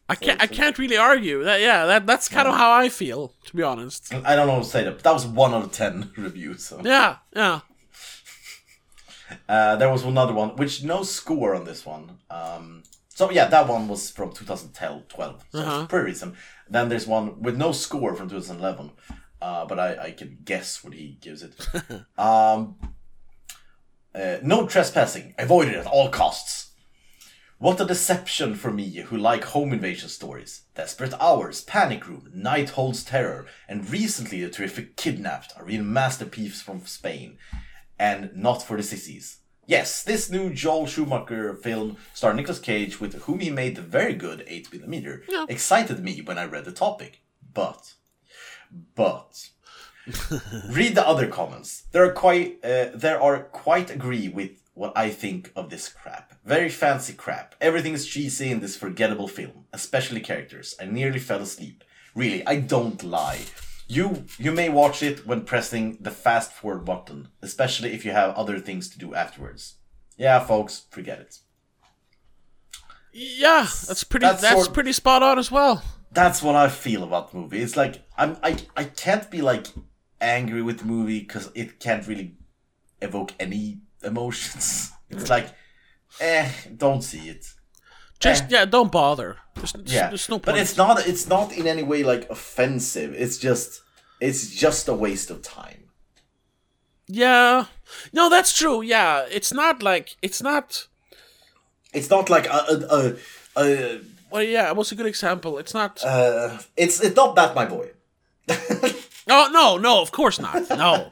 I 0.09 0.15
can't. 0.15 0.41
I 0.41 0.47
can't 0.47 0.79
really 0.79 0.97
argue. 0.97 1.43
That. 1.45 1.61
Yeah. 1.61 1.87
That. 1.87 2.07
That's 2.07 2.29
kind 2.29 2.47
of 2.47 2.55
how 2.55 2.73
I 2.73 2.89
feel, 2.89 3.33
to 3.47 3.57
be 3.57 3.63
honest. 3.63 4.15
I 4.15 4.37
don't 4.37 4.47
know 4.47 4.55
what 4.55 4.65
to 4.65 4.69
say 4.71 4.85
that. 4.85 4.95
but 4.95 5.03
That 5.03 5.13
was 5.13 5.27
one 5.27 5.53
out 5.53 5.65
of 5.65 5.73
ten 5.73 6.11
reviews. 6.17 6.65
So. 6.65 6.81
Yeah. 6.85 7.17
Yeah. 7.35 7.61
Uh, 9.49 9.77
there 9.77 9.91
was 9.91 10.05
another 10.05 10.33
one, 10.33 10.57
which 10.57 10.83
no 10.85 11.03
score 11.03 11.55
on 11.55 11.65
this 11.65 11.85
one. 11.87 12.19
Um, 12.31 12.83
so 13.09 13.31
yeah, 13.31 13.47
that 13.49 13.67
one 13.69 13.89
was 13.89 14.11
from 14.11 14.33
2012, 14.33 15.45
so 15.53 15.59
Uh-huh. 15.59 15.81
it's 15.83 15.91
pretty 15.91 16.07
recent. 16.07 16.35
Then 16.69 16.89
there's 16.89 17.07
one 17.07 17.41
with 17.43 17.57
no 17.57 17.73
score 17.73 18.15
from 18.15 18.29
2011, 18.29 18.93
uh, 19.41 19.65
but 19.67 19.79
I, 19.79 19.97
I 20.07 20.11
can 20.13 20.39
guess 20.45 20.85
what 20.85 20.93
he 20.95 21.17
gives 21.21 21.43
it. 21.43 21.55
um, 22.19 22.77
uh, 24.15 24.37
no 24.43 24.67
trespassing, 24.67 25.35
avoided 25.39 25.75
at 25.75 25.87
all 25.87 26.09
costs. 26.11 26.71
What 27.59 27.81
a 27.81 27.87
deception 27.87 28.55
for 28.55 28.71
me 28.71 28.97
who 28.97 29.17
like 29.17 29.45
home 29.45 29.73
invasion 29.73 30.11
stories. 30.11 30.63
Desperate 30.75 31.15
Hours, 31.19 31.63
Panic 31.63 32.07
Room, 32.07 32.31
Night 32.35 32.71
Holds 32.71 33.03
Terror, 33.03 33.47
and 33.67 33.89
recently 33.91 34.43
the 34.45 34.51
terrific 34.51 34.95
Kidnapped 34.97 35.55
are 35.57 35.65
real 35.65 35.83
masterpieces 35.83 36.61
from 36.61 36.85
Spain. 36.85 37.39
And 37.99 38.31
not 38.37 38.63
for 38.63 38.77
the 38.77 38.83
sissies. 38.83 39.39
Yes, 39.67 40.05
this 40.05 40.31
new 40.31 40.51
Joel 40.53 40.87
Schumacher 40.87 41.55
film 41.55 41.97
starring 42.15 42.37
Nicolas 42.37 42.61
Cage, 42.61 43.01
with 43.01 43.15
whom 43.23 43.41
he 43.41 43.51
made 43.51 43.75
the 43.75 43.83
very 43.83 44.15
good 44.15 44.47
8mm, 44.47 45.23
Yeah. 45.29 45.47
excited 45.49 46.03
me 46.05 46.21
when 46.21 46.39
I 46.39 46.45
read 46.45 46.65
the 46.67 46.73
topic. 46.73 47.23
But, 47.53 47.95
but, 48.95 49.49
read 50.71 50.95
the 50.95 51.07
other 51.07 51.27
comments. 51.27 51.85
There 51.91 52.05
are 52.05 52.13
quite, 52.13 52.59
uh, 52.65 52.91
there 52.95 53.21
are 53.21 53.41
quite 53.45 53.91
agree 53.91 54.29
with 54.29 54.51
what 54.75 54.93
I 54.97 55.11
think 55.11 55.51
of 55.57 55.71
this 55.71 55.89
crap. 55.89 56.35
Very 56.45 56.69
fancy 56.69 57.15
crap. 57.15 57.55
Everything 57.61 57.95
is 57.95 58.07
cheesy 58.07 58.51
in 58.51 58.61
this 58.61 58.77
forgettable 58.77 59.27
film, 59.27 59.65
especially 59.73 60.21
characters. 60.21 60.77
I 60.81 60.85
nearly 60.85 61.19
fell 61.19 61.41
asleep. 61.41 61.83
Really, 62.15 62.47
I 62.47 62.57
don't 62.61 63.03
lie. 63.03 63.41
You 63.89 64.25
you 64.39 64.51
may 64.53 64.69
watch 64.69 65.03
it 65.03 65.27
when 65.27 65.43
pressing 65.45 65.99
the 66.01 66.11
fast 66.11 66.53
forward 66.53 66.85
button, 66.85 67.29
especially 67.41 67.93
if 67.93 68.05
you 68.05 68.11
have 68.11 68.35
other 68.35 68.59
things 68.59 68.89
to 68.91 68.99
do 68.99 69.15
afterwards. 69.15 69.75
Yeah, 70.17 70.41
folks, 70.41 70.87
forget 70.91 71.21
it. 71.21 71.39
Yeah. 73.13 73.67
That's 73.87 74.05
pretty. 74.05 74.27
That's 74.27 74.43
That's, 74.43 74.63
sort- 74.65 74.75
pretty 74.75 74.93
spot 74.93 75.23
on 75.23 75.39
as 75.39 75.51
well. 75.51 75.83
That's 76.13 76.43
what 76.43 76.57
I 76.57 76.69
feel 76.69 77.03
about 77.03 77.31
the 77.31 77.39
movie. 77.39 77.61
It's 77.63 77.77
like 77.77 78.03
I'm 78.17 78.37
I 78.43 78.57
I 78.77 78.85
can't 78.85 79.31
be 79.31 79.41
like 79.43 79.67
angry 80.21 80.63
with 80.63 80.79
the 80.79 80.85
movie 80.87 81.21
because 81.21 81.51
it 81.55 81.79
can't 81.79 82.07
really 82.07 82.37
evoke 83.01 83.33
any 83.39 83.81
emotions. 84.03 84.93
It's 85.09 85.31
like, 85.31 85.47
eh, 86.19 86.51
don't 86.77 87.01
see 87.01 87.29
it. 87.29 87.47
Just 88.21 88.45
Eh. 88.45 88.47
yeah. 88.51 88.65
Don't 88.65 88.91
bother. 88.91 89.37
There's, 89.55 89.75
Yeah, 89.85 90.09
there's 90.09 90.29
no 90.29 90.37
point. 90.37 90.45
but 90.47 90.59
it's 90.59 90.77
not. 90.77 91.07
It's 91.07 91.27
not 91.29 91.53
in 91.53 91.67
any 91.67 91.83
way 91.83 92.03
like 92.03 92.29
offensive. 92.31 93.15
It's 93.15 93.39
just. 93.39 93.83
It's 94.21 94.49
just 94.51 94.89
a 94.89 94.95
waste 94.95 95.31
of 95.31 95.43
time. 95.43 95.85
Yeah. 97.09 97.67
No, 98.13 98.29
that's 98.31 98.57
true. 98.57 98.83
Yeah. 98.83 99.27
It's 99.31 99.53
not 99.53 99.83
like 99.83 100.17
it's 100.23 100.43
not. 100.43 100.87
It's 101.93 102.11
not 102.11 102.29
like 102.31 102.47
a 102.47 102.61
a, 102.71 102.77
a, 102.97 103.17
a 103.63 104.01
Well, 104.31 104.43
yeah. 104.43 104.73
What's 104.73 104.93
a 104.93 104.95
good 104.97 105.07
example? 105.07 105.59
It's 105.59 105.75
not. 105.75 106.03
uh, 106.05 106.59
it's 106.77 107.01
it's 107.01 107.17
not 107.17 107.37
that 107.37 107.55
my 107.55 107.67
boy. 107.67 107.91
oh 109.29 109.51
no, 109.53 109.77
no. 109.79 110.01
Of 110.03 110.11
course 110.13 110.41
not. 110.41 110.69
No. 110.71 111.11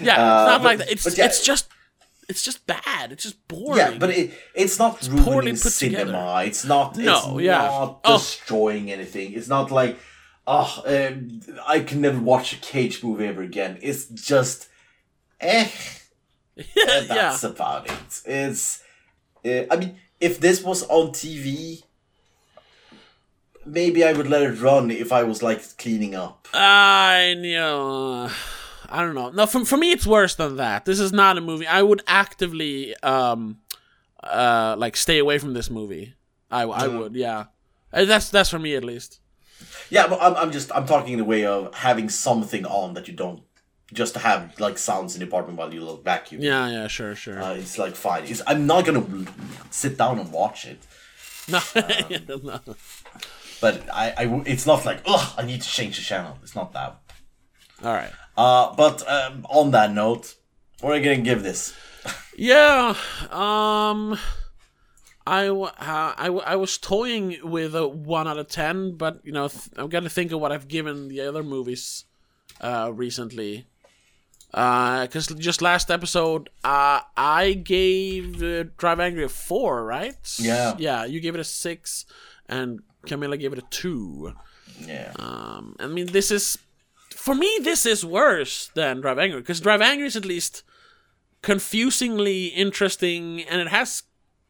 Yeah. 0.00 0.16
Uh, 0.16 0.42
it's 0.44 0.50
not 0.50 0.62
but- 0.62 0.64
like 0.64 0.78
that. 0.78 0.90
It's 0.92 1.18
yeah, 1.18 1.26
it's 1.26 1.42
just. 1.44 1.68
It's 2.32 2.42
just 2.42 2.66
bad. 2.66 3.12
It's 3.12 3.24
just 3.28 3.46
boring. 3.46 3.76
Yeah, 3.78 3.98
but 3.98 4.10
it, 4.10 4.32
it's 4.54 4.78
not 4.78 5.00
poorly 5.00 5.22
ruining 5.30 5.56
cinema. 5.56 6.04
together. 6.04 6.48
It's 6.48 6.64
not. 6.64 6.96
No, 6.96 7.38
it's 7.38 7.44
yeah. 7.46 7.58
not 7.58 8.00
Oh. 8.04 8.16
destroying 8.18 8.90
anything. 8.90 9.34
It's 9.34 9.48
not 9.48 9.70
like, 9.70 9.98
oh, 10.46 10.82
um, 10.86 11.40
I 11.66 11.80
can 11.80 12.00
never 12.00 12.18
watch 12.18 12.54
a 12.54 12.56
Cage 12.56 13.04
movie 13.04 13.26
ever 13.26 13.42
again. 13.42 13.78
It's 13.82 14.06
just, 14.06 14.68
eh. 15.40 15.68
yeah. 16.56 17.00
That's 17.08 17.44
about 17.44 17.90
it. 17.90 18.22
It's. 18.24 18.82
Uh, 19.44 19.64
I 19.70 19.76
mean, 19.76 19.96
if 20.20 20.40
this 20.40 20.62
was 20.62 20.84
on 20.84 21.08
TV, 21.10 21.82
maybe 23.66 24.04
I 24.04 24.12
would 24.12 24.28
let 24.28 24.42
it 24.42 24.60
run 24.60 24.90
if 24.90 25.12
I 25.12 25.22
was 25.24 25.42
like 25.42 25.60
cleaning 25.78 26.14
up. 26.14 26.48
I 26.54 27.34
know. 27.38 28.30
I 28.92 29.00
don't 29.02 29.14
know. 29.14 29.30
No, 29.30 29.46
for, 29.46 29.64
for 29.64 29.76
me, 29.78 29.90
it's 29.92 30.06
worse 30.06 30.34
than 30.34 30.56
that. 30.56 30.84
This 30.84 31.00
is 31.00 31.12
not 31.12 31.38
a 31.38 31.40
movie. 31.40 31.66
I 31.66 31.80
would 31.82 32.02
actively, 32.06 32.94
um, 33.02 33.58
uh, 34.22 34.74
like 34.78 34.96
stay 34.96 35.18
away 35.18 35.38
from 35.38 35.54
this 35.54 35.70
movie. 35.70 36.14
I, 36.50 36.62
I 36.64 36.86
Mm. 36.88 36.98
would, 36.98 37.14
yeah. 37.16 37.44
Uh, 37.92 38.04
That's 38.04 38.28
that's 38.30 38.50
for 38.50 38.58
me 38.58 38.74
at 38.76 38.84
least. 38.84 39.20
Yeah, 39.90 40.06
but 40.08 40.18
I'm, 40.20 40.34
I'm 40.36 40.50
just 40.52 40.70
I'm 40.74 40.86
talking 40.86 41.12
in 41.14 41.18
the 41.18 41.24
way 41.24 41.44
of 41.46 41.74
having 41.74 42.08
something 42.10 42.64
on 42.66 42.94
that 42.94 43.06
you 43.08 43.14
don't 43.14 43.42
just 43.92 44.14
to 44.14 44.20
have 44.20 44.58
like 44.58 44.78
sounds 44.78 45.14
in 45.14 45.20
the 45.20 45.26
apartment 45.26 45.58
while 45.58 45.72
you 45.72 45.82
look 45.84 46.02
vacuum. 46.04 46.40
Yeah, 46.42 46.68
yeah, 46.70 46.86
sure, 46.88 47.14
sure. 47.14 47.42
Uh, 47.42 47.54
it's 47.54 47.76
like 47.78 47.94
fine. 47.94 48.24
It's, 48.24 48.42
I'm 48.46 48.66
not 48.66 48.84
gonna 48.86 49.04
sit 49.70 49.96
down 49.98 50.18
and 50.18 50.32
watch 50.32 50.66
it, 50.66 50.78
no, 51.48 51.58
um, 51.76 52.40
no. 52.44 52.60
but 53.60 53.82
I, 53.92 54.12
I 54.16 54.42
it's 54.46 54.66
not 54.66 54.84
like 54.86 55.00
ugh 55.06 55.34
I 55.36 55.42
need 55.44 55.60
to 55.62 55.68
change 55.68 55.96
the 55.96 56.02
channel. 56.02 56.38
It's 56.42 56.54
not 56.54 56.72
that. 56.72 56.96
All 57.84 57.92
right. 57.92 58.12
Uh, 58.36 58.74
but 58.74 59.06
um, 59.08 59.46
on 59.48 59.70
that 59.72 59.92
note, 59.92 60.34
what 60.80 60.92
are 60.92 60.96
you 60.96 61.04
gonna 61.04 61.18
give 61.18 61.42
this? 61.42 61.74
Yeah. 62.36 62.94
Um. 63.30 64.18
I, 65.24 65.46
uh, 65.46 65.70
I, 65.78 66.26
I 66.26 66.56
was 66.56 66.78
toying 66.78 67.36
with 67.44 67.76
a 67.76 67.86
one 67.86 68.26
out 68.26 68.38
of 68.38 68.48
ten, 68.48 68.96
but 68.96 69.20
you 69.22 69.30
know 69.30 69.46
th- 69.46 69.68
I've 69.76 69.88
got 69.90 70.02
to 70.02 70.08
think 70.08 70.32
of 70.32 70.40
what 70.40 70.50
I've 70.50 70.66
given 70.66 71.06
the 71.06 71.20
other 71.20 71.44
movies 71.44 72.06
uh, 72.60 72.90
recently. 72.92 73.66
Because 74.50 75.28
just 75.38 75.62
last 75.62 75.90
episode, 75.90 76.50
uh, 76.64 77.00
I 77.16 77.52
gave 77.54 78.42
uh, 78.42 78.64
Drive 78.76 79.00
Angry 79.00 79.24
a 79.24 79.28
four, 79.28 79.84
right? 79.84 80.16
Yeah. 80.38 80.74
Yeah, 80.76 81.04
you 81.04 81.20
gave 81.20 81.34
it 81.34 81.40
a 81.40 81.44
six, 81.44 82.04
and 82.48 82.80
Camilla 83.06 83.36
gave 83.36 83.52
it 83.52 83.60
a 83.60 83.64
two. 83.70 84.34
Yeah. 84.80 85.12
Um, 85.18 85.76
I 85.78 85.86
mean, 85.86 86.06
this 86.06 86.30
is 86.30 86.58
for 87.24 87.34
me. 87.34 87.50
This 87.62 87.86
is 87.86 88.04
worse 88.04 88.70
than 88.74 89.00
Drive 89.00 89.18
Angry 89.18 89.40
because 89.40 89.60
Drive 89.60 89.80
Angry 89.80 90.06
is 90.06 90.16
at 90.16 90.24
least 90.24 90.62
confusingly 91.42 92.46
interesting, 92.46 93.42
and 93.42 93.60
it 93.60 93.68
has 93.68 94.04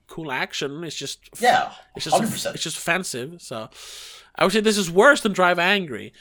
cool 0.07 0.31
action. 0.31 0.85
It's 0.85 0.97
just 0.97 1.18
Yeah. 1.41 1.73
it's 1.97 2.05
just 2.05 2.16
Hundred 2.16 2.31
percent. 2.33 2.55
it's 2.55 2.64
just 2.64 2.79
offensive. 2.79 3.41
So 3.43 3.68
I 4.37 4.45
would 4.45 4.53
say 4.53 4.61
this 4.61 4.79
is 4.79 4.91
worse 4.91 5.20
than 5.23 5.33
Drive 5.33 5.59
Angry. 5.59 6.12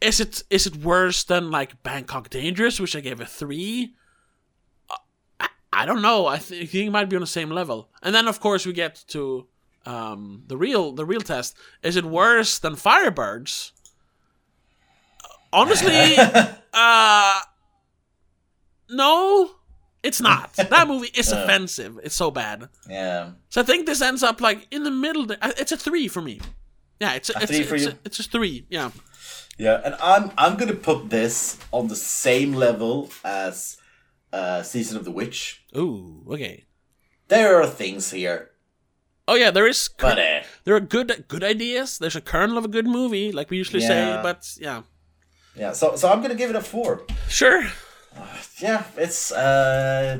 Is 0.00 0.20
it 0.20 0.42
is 0.50 0.66
it 0.66 0.76
worse 0.76 1.24
than 1.24 1.50
like 1.50 1.82
Bangkok 1.82 2.30
Dangerous, 2.30 2.80
which 2.80 2.96
I 2.96 3.00
gave 3.00 3.20
a 3.20 3.26
three? 3.26 3.94
I, 5.40 5.48
I 5.72 5.86
don't 5.86 6.02
know. 6.02 6.26
I 6.26 6.38
thi- 6.38 6.66
think 6.66 6.88
it 6.88 6.90
might 6.90 7.08
be 7.10 7.16
on 7.16 7.20
the 7.20 7.26
same 7.26 7.50
level. 7.50 7.90
And 8.02 8.14
then 8.14 8.28
of 8.28 8.40
course 8.40 8.64
we 8.64 8.72
get 8.72 9.04
to 9.08 9.46
um, 9.86 10.44
the 10.46 10.56
real 10.56 10.92
the 10.92 11.04
real 11.04 11.20
test. 11.20 11.56
Is 11.82 11.96
it 11.96 12.04
worse 12.04 12.58
than 12.58 12.74
Firebirds? 12.74 13.72
Honestly, 15.52 16.16
uh, 16.72 17.40
no, 18.90 19.50
it's 20.02 20.20
not. 20.20 20.54
That 20.54 20.88
movie 20.92 21.10
is 21.14 21.32
offensive. 21.32 21.98
It's 22.02 22.14
so 22.14 22.30
bad. 22.30 22.68
Yeah. 22.88 23.32
So 23.48 23.60
I 23.60 23.64
think 23.64 23.86
this 23.86 24.00
ends 24.02 24.22
up 24.22 24.40
like 24.40 24.66
in 24.70 24.84
the 24.84 24.90
middle. 24.90 25.30
uh, 25.30 25.52
It's 25.58 25.72
a 25.72 25.76
three 25.76 26.08
for 26.08 26.22
me. 26.22 26.40
Yeah, 27.00 27.14
it's 27.14 27.30
a, 27.30 27.34
it's, 27.40 27.46
three 27.52 27.62
for 27.62 27.76
it's, 27.76 27.84
you? 27.84 27.90
A, 27.90 27.98
it's 28.04 28.18
a 28.18 28.22
three. 28.24 28.66
Yeah. 28.68 28.90
Yeah, 29.58 29.80
and 29.84 29.94
I'm 30.02 30.30
I'm 30.38 30.56
gonna 30.56 30.74
put 30.74 31.10
this 31.10 31.58
on 31.72 31.88
the 31.88 31.96
same 31.96 32.52
level 32.54 33.10
as 33.24 33.76
uh, 34.32 34.62
Season 34.62 34.96
of 34.96 35.04
the 35.04 35.10
Witch. 35.10 35.64
Ooh. 35.76 36.24
Okay. 36.30 36.64
There 37.28 37.60
are 37.60 37.66
things 37.66 38.10
here 38.10 38.50
Oh 39.26 39.34
yeah, 39.34 39.50
there 39.50 39.66
is. 39.66 39.88
cur- 39.88 40.08
But 40.08 40.18
uh, 40.18 40.42
there 40.64 40.74
are 40.74 40.80
good 40.80 41.24
good 41.28 41.44
ideas. 41.44 41.98
There's 41.98 42.16
a 42.16 42.20
kernel 42.22 42.56
of 42.56 42.64
a 42.64 42.68
good 42.68 42.86
movie, 42.86 43.30
like 43.30 43.50
we 43.50 43.58
usually 43.58 43.82
say. 43.82 44.18
But 44.22 44.56
yeah, 44.58 44.82
yeah, 45.58 45.72
so 45.72 45.96
so 45.96 46.08
I'm 46.10 46.22
gonna 46.22 46.34
give 46.34 46.50
it 46.50 46.56
a 46.56 46.60
four. 46.62 47.02
sure. 47.28 47.64
Yeah, 48.60 48.84
it's 48.96 49.30
uh, 49.32 50.18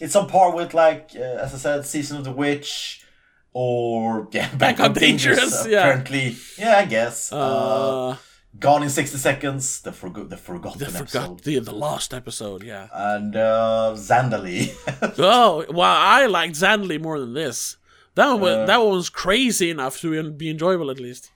it's 0.00 0.16
on 0.16 0.28
par 0.28 0.54
with 0.54 0.72
like 0.74 1.10
uh, 1.16 1.20
as 1.44 1.54
I 1.54 1.58
said, 1.58 1.86
Season 1.86 2.16
of 2.18 2.24
the 2.24 2.32
Witch, 2.32 3.04
or 3.52 4.28
yeah, 4.32 4.48
Bangkok 4.54 4.94
Dangerous, 4.94 5.38
Dangerous. 5.38 5.66
yeah. 5.66 5.80
Apparently, 5.80 6.36
yeah, 6.58 6.78
I 6.78 6.84
guess. 6.86 7.32
Uh, 7.32 7.36
Uh, 7.36 8.16
Gone 8.58 8.82
in 8.82 8.90
sixty 8.90 9.16
seconds, 9.16 9.80
the 9.80 9.92
forgo- 9.92 10.24
the 10.28 10.36
forgotten 10.36 10.78
the 10.78 10.86
episode, 10.86 11.08
forgot 11.10 11.42
the 11.42 11.58
the 11.60 11.72
lost 11.74 12.12
episode. 12.12 12.62
Yeah. 12.62 12.88
and 12.92 13.34
uh, 13.34 13.94
Zandalee. 13.96 14.72
Oh, 15.18 15.64
well, 15.70 15.96
I 16.18 16.26
liked 16.26 16.54
Zandalee 16.56 17.00
more 17.00 17.18
than 17.18 17.32
this. 17.34 17.76
That 18.14 18.26
one, 18.30 18.40
was, 18.40 18.52
Uh. 18.56 18.66
that 18.66 18.76
one 18.82 18.96
was 18.96 19.08
crazy 19.08 19.70
enough 19.70 19.98
to 20.00 20.30
be 20.32 20.50
enjoyable 20.50 20.90
at 20.90 21.00
least. 21.00 21.30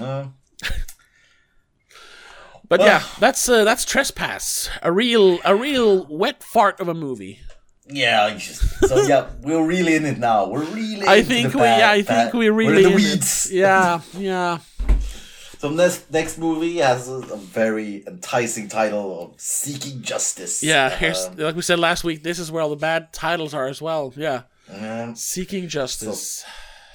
uh, 0.00 0.26
But 2.68 2.80
Well- 2.80 2.88
yeah, 2.88 3.02
that's 3.20 3.48
uh, 3.48 3.64
that's 3.64 3.84
trespass. 3.84 4.68
A 4.82 4.90
real 4.92 5.38
a 5.44 5.54
real 5.54 6.06
wet 6.08 6.42
fart 6.42 6.80
of 6.80 6.88
a 6.88 6.94
movie. 6.94 7.40
yeah, 7.88 8.34
just- 8.36 8.62
so 8.88 9.02
yeah, 9.06 9.26
we're 9.42 9.64
really 9.64 9.94
in 9.94 10.04
it 10.04 10.18
now. 10.18 10.48
We're 10.48 10.64
really. 10.64 11.06
I 11.06 11.22
think 11.22 11.52
the 11.52 11.58
we 11.58 11.62
bad- 11.64 11.78
yeah, 11.78 11.90
I 11.90 11.96
think 12.02 12.08
bad- 12.08 12.34
we 12.34 12.48
really 12.50 12.72
we're 12.72 12.76
in 12.78 12.82
the 12.82 12.88
in 12.90 12.96
weeds. 12.96 13.48
Yeah, 13.52 14.00
yeah. 14.18 14.58
So 15.58 15.70
next 15.70 16.10
next 16.12 16.38
movie 16.38 16.78
has 16.78 17.08
a, 17.08 17.14
a 17.32 17.36
very 17.36 18.04
enticing 18.06 18.68
title 18.68 19.22
of 19.22 19.40
Seeking 19.40 20.02
Justice. 20.02 20.62
Yeah, 20.62 20.90
here's 20.90 21.24
Um, 21.26 21.36
like 21.36 21.54
we 21.56 21.62
said 21.62 21.78
last 21.78 22.04
week. 22.04 22.22
This 22.22 22.38
is 22.38 22.50
where 22.50 22.62
all 22.62 22.70
the 22.70 22.76
bad 22.76 23.12
titles 23.12 23.54
are 23.54 23.66
as 23.68 23.80
well. 23.80 24.12
Yeah, 24.16 24.42
um, 24.70 25.14
seeking 25.16 25.68
justice. 25.68 26.44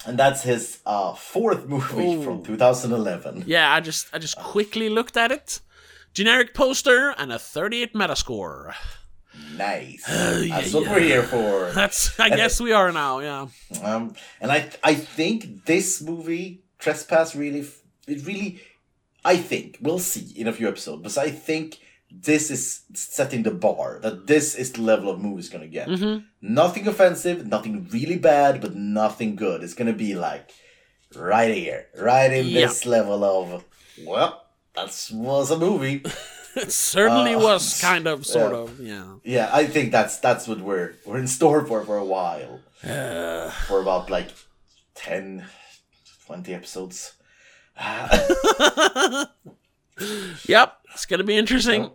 And 0.06 0.18
that's 0.18 0.43
his 0.43 0.80
uh, 0.86 1.14
fourth 1.14 1.68
movie 1.68 2.16
Ooh. 2.16 2.24
from 2.24 2.43
2011. 2.43 3.43
yeah, 3.47 3.74
I 3.74 3.80
just 3.80 4.08
I 4.14 4.20
just 4.20 4.38
quickly 4.38 4.89
looked 4.89 5.18
at 5.18 5.32
it. 5.32 5.62
Generic 6.14 6.54
poster 6.54 7.14
and 7.18 7.32
a 7.32 7.39
38 7.39 7.93
Metascore. 7.93 8.74
Nice. 9.56 10.04
yeah, 10.10 10.60
That's 10.60 10.74
what 10.74 10.84
yeah. 10.84 10.93
we're 10.93 10.99
here 10.99 11.24
for. 11.24 11.72
That's 11.76 12.20
I 12.20 12.30
guess 12.30 12.60
we 12.60 12.74
are 12.74 12.91
now. 12.91 13.20
Yeah. 13.20 13.47
Um, 13.84 14.16
and 14.41 14.52
I 14.52 14.70
I 14.84 14.95
think 14.95 15.66
this 15.66 16.02
movie 16.02 16.64
Trespass 16.80 17.36
really 17.36 17.66
it 18.08 18.26
really 18.26 18.62
I 19.24 19.38
think 19.38 19.78
we'll 19.82 19.99
see 19.99 20.34
in 20.36 20.47
a 20.47 20.54
few 20.54 20.68
episodes, 20.68 21.02
but 21.04 21.18
I 21.18 21.30
think 21.30 21.80
this 22.12 22.51
is 22.51 22.82
setting 22.93 23.43
the 23.43 23.51
bar 23.51 23.99
that 24.03 24.28
this 24.28 24.55
is 24.55 24.72
the 24.74 24.82
level 24.82 25.09
of 25.09 25.20
movie 25.20 25.39
it's 25.39 25.49
gonna 25.49 25.68
get. 25.68 25.88
Mhm. 25.88 26.26
Nothing 26.41 26.88
offensive, 26.88 27.47
nothing 27.47 27.88
really 27.91 28.18
bad, 28.18 28.62
but 28.62 28.76
nothing 28.76 29.36
good. 29.36 29.64
It's 29.64 29.74
gonna 29.74 29.93
be 29.93 30.14
like 30.16 30.49
right 31.16 31.53
here, 31.55 31.88
right 31.97 32.32
in 32.32 32.47
Yeah. 32.47 32.68
this 32.68 32.86
level 32.86 33.24
of 33.24 33.64
well, 34.05 34.45
that 34.76 35.09
was 35.14 35.51
a 35.51 35.57
movie. 35.57 36.03
It 36.55 36.72
certainly 36.93 37.34
Uh, 37.36 37.39
was 37.39 37.80
kind 37.82 38.07
of, 38.07 38.26
sort 38.36 38.51
yeah. 38.53 38.59
of, 38.59 38.80
yeah. 38.80 39.05
yeah, 39.24 39.49
I 39.53 39.66
think 39.66 39.91
that's 39.91 40.18
that's 40.18 40.47
what 40.47 40.59
we're 40.59 40.95
we're 41.05 41.18
in 41.20 41.28
store 41.28 41.66
for 41.66 41.84
for 41.86 41.97
a 41.97 42.05
while. 42.05 42.59
Uh, 42.84 43.49
for 43.68 43.82
about 43.82 44.09
like 44.09 44.30
10 44.95 45.45
20 46.26 46.53
episodes 46.53 47.14
yep, 50.47 50.78
it's 50.93 51.05
gonna 51.05 51.24
be 51.24 51.38
interesting. 51.38 51.84
yeah 51.84 51.89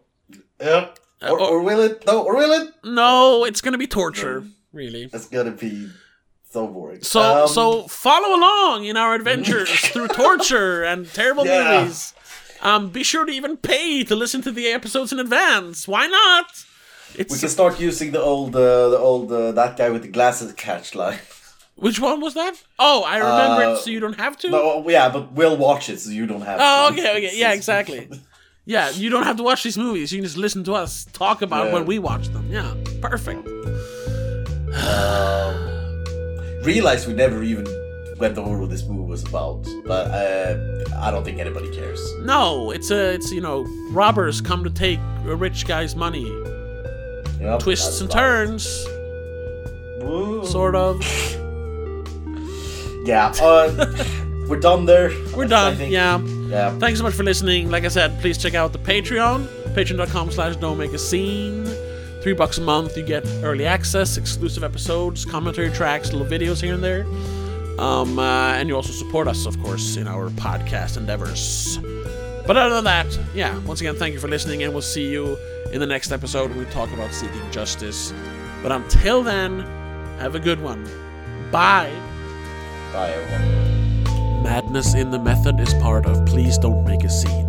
Uh, 0.60 0.86
or, 1.22 1.38
or 1.40 1.62
will 1.62 1.80
it 1.80 2.04
no 2.06 2.22
or 2.22 2.36
will 2.36 2.52
it 2.52 2.72
No, 2.84 3.44
it's 3.44 3.60
gonna 3.60 3.78
be 3.78 3.86
torture, 3.86 4.44
really. 4.72 5.08
it's 5.12 5.28
gonna 5.28 5.50
be 5.52 5.88
so 6.50 6.66
boring 6.66 7.02
So, 7.02 7.20
Um, 7.44 7.48
so 7.48 7.82
follow 7.88 8.34
along 8.36 8.84
in 8.84 8.96
our 8.96 9.14
adventures 9.14 9.80
through 9.92 10.08
torture 10.08 10.82
and 10.84 11.06
terrible 11.12 11.46
Yeah. 11.46 11.58
movies. 11.84 12.14
Um, 12.62 12.88
be 12.88 13.02
sure 13.02 13.24
to 13.26 13.32
even 13.32 13.56
pay 13.58 14.02
to 14.04 14.14
listen 14.16 14.40
to 14.42 14.50
the 14.52 14.68
episodes 14.68 15.12
in 15.12 15.18
advance. 15.20 15.86
Why 15.86 16.06
not? 16.06 16.46
we 17.30 17.38
can 17.38 17.48
start 17.48 17.80
using 17.80 18.12
the 18.12 18.20
old 18.20 18.54
uh, 18.56 18.88
the 18.90 18.98
old 18.98 19.32
uh, 19.32 19.52
that 19.52 19.76
guy 19.76 19.88
with 19.90 20.02
the 20.02 20.08
glasses 20.08 20.52
catch 20.52 20.94
line 20.94 21.18
which 21.76 21.98
one 22.00 22.20
was 22.20 22.34
that? 22.34 22.54
Oh, 22.78 23.04
I 23.04 23.16
remember 23.18 23.62
Uh, 23.62 23.72
it, 23.72 23.76
so 23.78 23.90
you 23.90 24.00
don't 24.00 24.18
have 24.18 24.36
to. 24.38 24.48
no 24.50 24.88
yeah 24.88 25.08
but 25.08 25.32
we'll 25.32 25.56
watch 25.56 25.88
it 25.88 25.98
so 26.00 26.10
you 26.10 26.26
don't 26.26 26.42
have 26.42 26.58
to. 26.58 26.64
Oh, 26.66 26.88
to. 26.88 26.92
okay, 26.92 27.10
okay, 27.16 27.38
yeah, 27.38 27.52
exactly. 27.52 28.08
Yeah, 28.66 28.90
you 28.90 29.10
don't 29.10 29.22
have 29.22 29.36
to 29.36 29.44
watch 29.44 29.62
these 29.62 29.78
movies. 29.78 30.10
You 30.12 30.18
can 30.18 30.24
just 30.24 30.36
listen 30.36 30.64
to 30.64 30.74
us 30.74 31.04
talk 31.12 31.40
about 31.40 31.66
Yeah. 31.66 31.74
when 31.74 31.86
we 31.86 31.98
watch 32.00 32.28
them. 32.28 32.48
Yeah, 32.50 32.74
perfect. 33.00 33.46
um, 34.74 36.04
realize 36.64 37.06
we 37.06 37.14
never 37.14 37.42
even 37.44 37.64
went 38.18 38.36
over 38.38 38.58
what 38.58 38.70
this 38.70 38.82
movie 38.88 39.04
was 39.08 39.22
about 39.28 39.62
but 39.86 40.06
uh, 40.10 40.56
I 40.98 41.10
don't 41.10 41.22
think 41.22 41.38
anybody 41.38 41.70
cares 41.74 42.00
No, 42.22 42.70
it's 42.70 42.90
a, 42.90 43.12
it's 43.14 43.30
you 43.30 43.40
know, 43.42 43.64
robbers 43.90 44.40
come 44.40 44.64
to 44.64 44.70
take 44.70 44.98
a 45.26 45.36
rich 45.36 45.66
guy's 45.66 45.94
money. 45.94 46.26
Yep, 47.40 47.60
Twists 47.60 48.00
and 48.00 48.10
turns, 48.10 48.66
Woo. 50.00 50.44
sort 50.46 50.74
of. 50.74 51.00
Yeah, 53.06 53.32
uh, 53.40 53.70
we're 54.48 54.58
done 54.58 54.84
there. 54.86 55.12
We're 55.36 55.46
done. 55.46 55.78
Yeah. 55.78 56.18
Yeah. 56.48 56.78
Thanks 56.78 56.98
so 56.98 57.04
much 57.04 57.14
for 57.14 57.24
listening. 57.24 57.70
Like 57.70 57.84
I 57.84 57.88
said, 57.88 58.18
please 58.20 58.38
check 58.38 58.54
out 58.54 58.72
the 58.72 58.78
Patreon. 58.78 59.46
Patreon.com 59.74 60.30
slash 60.30 60.56
don't 60.56 60.78
make 60.78 60.92
a 60.92 60.98
scene. 60.98 61.66
Three 62.22 62.32
bucks 62.32 62.58
a 62.58 62.60
month, 62.62 62.96
you 62.96 63.04
get 63.04 63.24
early 63.42 63.66
access, 63.66 64.16
exclusive 64.16 64.64
episodes, 64.64 65.24
commentary 65.24 65.70
tracks, 65.70 66.12
little 66.12 66.26
videos 66.26 66.60
here 66.60 66.74
and 66.74 66.82
there. 66.82 67.06
Um, 67.78 68.18
uh, 68.18 68.54
and 68.54 68.68
you 68.68 68.74
also 68.74 68.92
support 68.92 69.28
us, 69.28 69.46
of 69.46 69.60
course, 69.62 69.96
in 69.96 70.08
our 70.08 70.30
podcast 70.30 70.96
endeavors. 70.96 71.78
But 72.46 72.56
other 72.56 72.76
than 72.76 72.84
that, 72.84 73.18
yeah, 73.34 73.58
once 73.60 73.80
again, 73.80 73.96
thank 73.96 74.14
you 74.14 74.20
for 74.20 74.28
listening, 74.28 74.62
and 74.62 74.72
we'll 74.72 74.82
see 74.82 75.10
you 75.10 75.36
in 75.72 75.80
the 75.80 75.86
next 75.86 76.10
episode 76.10 76.50
when 76.50 76.58
we 76.58 76.64
talk 76.66 76.90
about 76.92 77.12
seeking 77.12 77.50
justice. 77.50 78.12
But 78.62 78.72
until 78.72 79.22
then, 79.22 79.60
have 80.18 80.34
a 80.34 80.40
good 80.40 80.60
one. 80.60 80.84
Bye. 81.50 81.92
Bye, 82.92 83.10
everyone. 83.10 83.75
Madness 84.46 84.94
in 84.94 85.10
the 85.10 85.18
Method 85.18 85.58
is 85.58 85.74
part 85.74 86.06
of 86.06 86.24
Please 86.24 86.56
Don't 86.56 86.84
Make 86.84 87.02
a 87.02 87.10
Scene. 87.10 87.48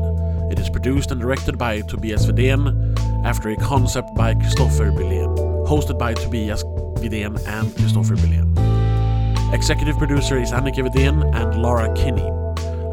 It 0.51 0.57
is 0.57 0.67
produced 0.67 1.11
and 1.11 1.21
directed 1.21 1.55
by 1.55 1.81
Tobias 1.81 2.25
Vedén 2.25 2.97
after 3.23 3.49
a 3.49 3.55
concept 3.55 4.15
by 4.15 4.33
Christopher 4.33 4.91
Billén. 4.91 5.37
Hosted 5.67 5.99
by 5.99 6.15
Tobias 6.15 6.63
Vedén 6.95 7.37
and 7.47 7.75
Christopher 7.75 8.15
Billén. 8.15 9.53
Executive 9.53 9.95
producer 9.99 10.41
is 10.41 10.51
Annika 10.51 10.89
Vedén 10.89 11.23
and 11.35 11.61
Laura 11.61 11.93
Kinney. 11.93 12.27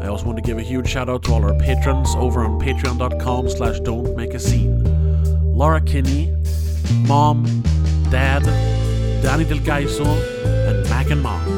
I 0.03 0.07
also 0.07 0.25
want 0.27 0.37
to 0.37 0.43
give 0.43 0.59
a 0.59 0.61
huge 0.61 0.87
shout 0.87 1.09
out 1.09 1.23
to 1.23 1.33
all 1.33 1.43
our 1.43 1.57
patrons 1.57 2.13
over 2.15 2.41
on 2.41 2.61
patreon.com 2.61 3.49
slash 3.49 3.79
don't 3.79 4.15
make 4.15 4.35
a 4.35 4.39
scene. 4.39 4.83
Laura 5.57 5.81
Kinney, 5.81 6.31
Mom, 7.07 7.43
Dad, 8.11 8.43
Danny 9.23 9.45
Del 9.45 9.57
Gaiso, 9.57 10.05
and 10.69 10.87
Mac 10.91 11.09
and 11.09 11.23
Mom. 11.23 11.54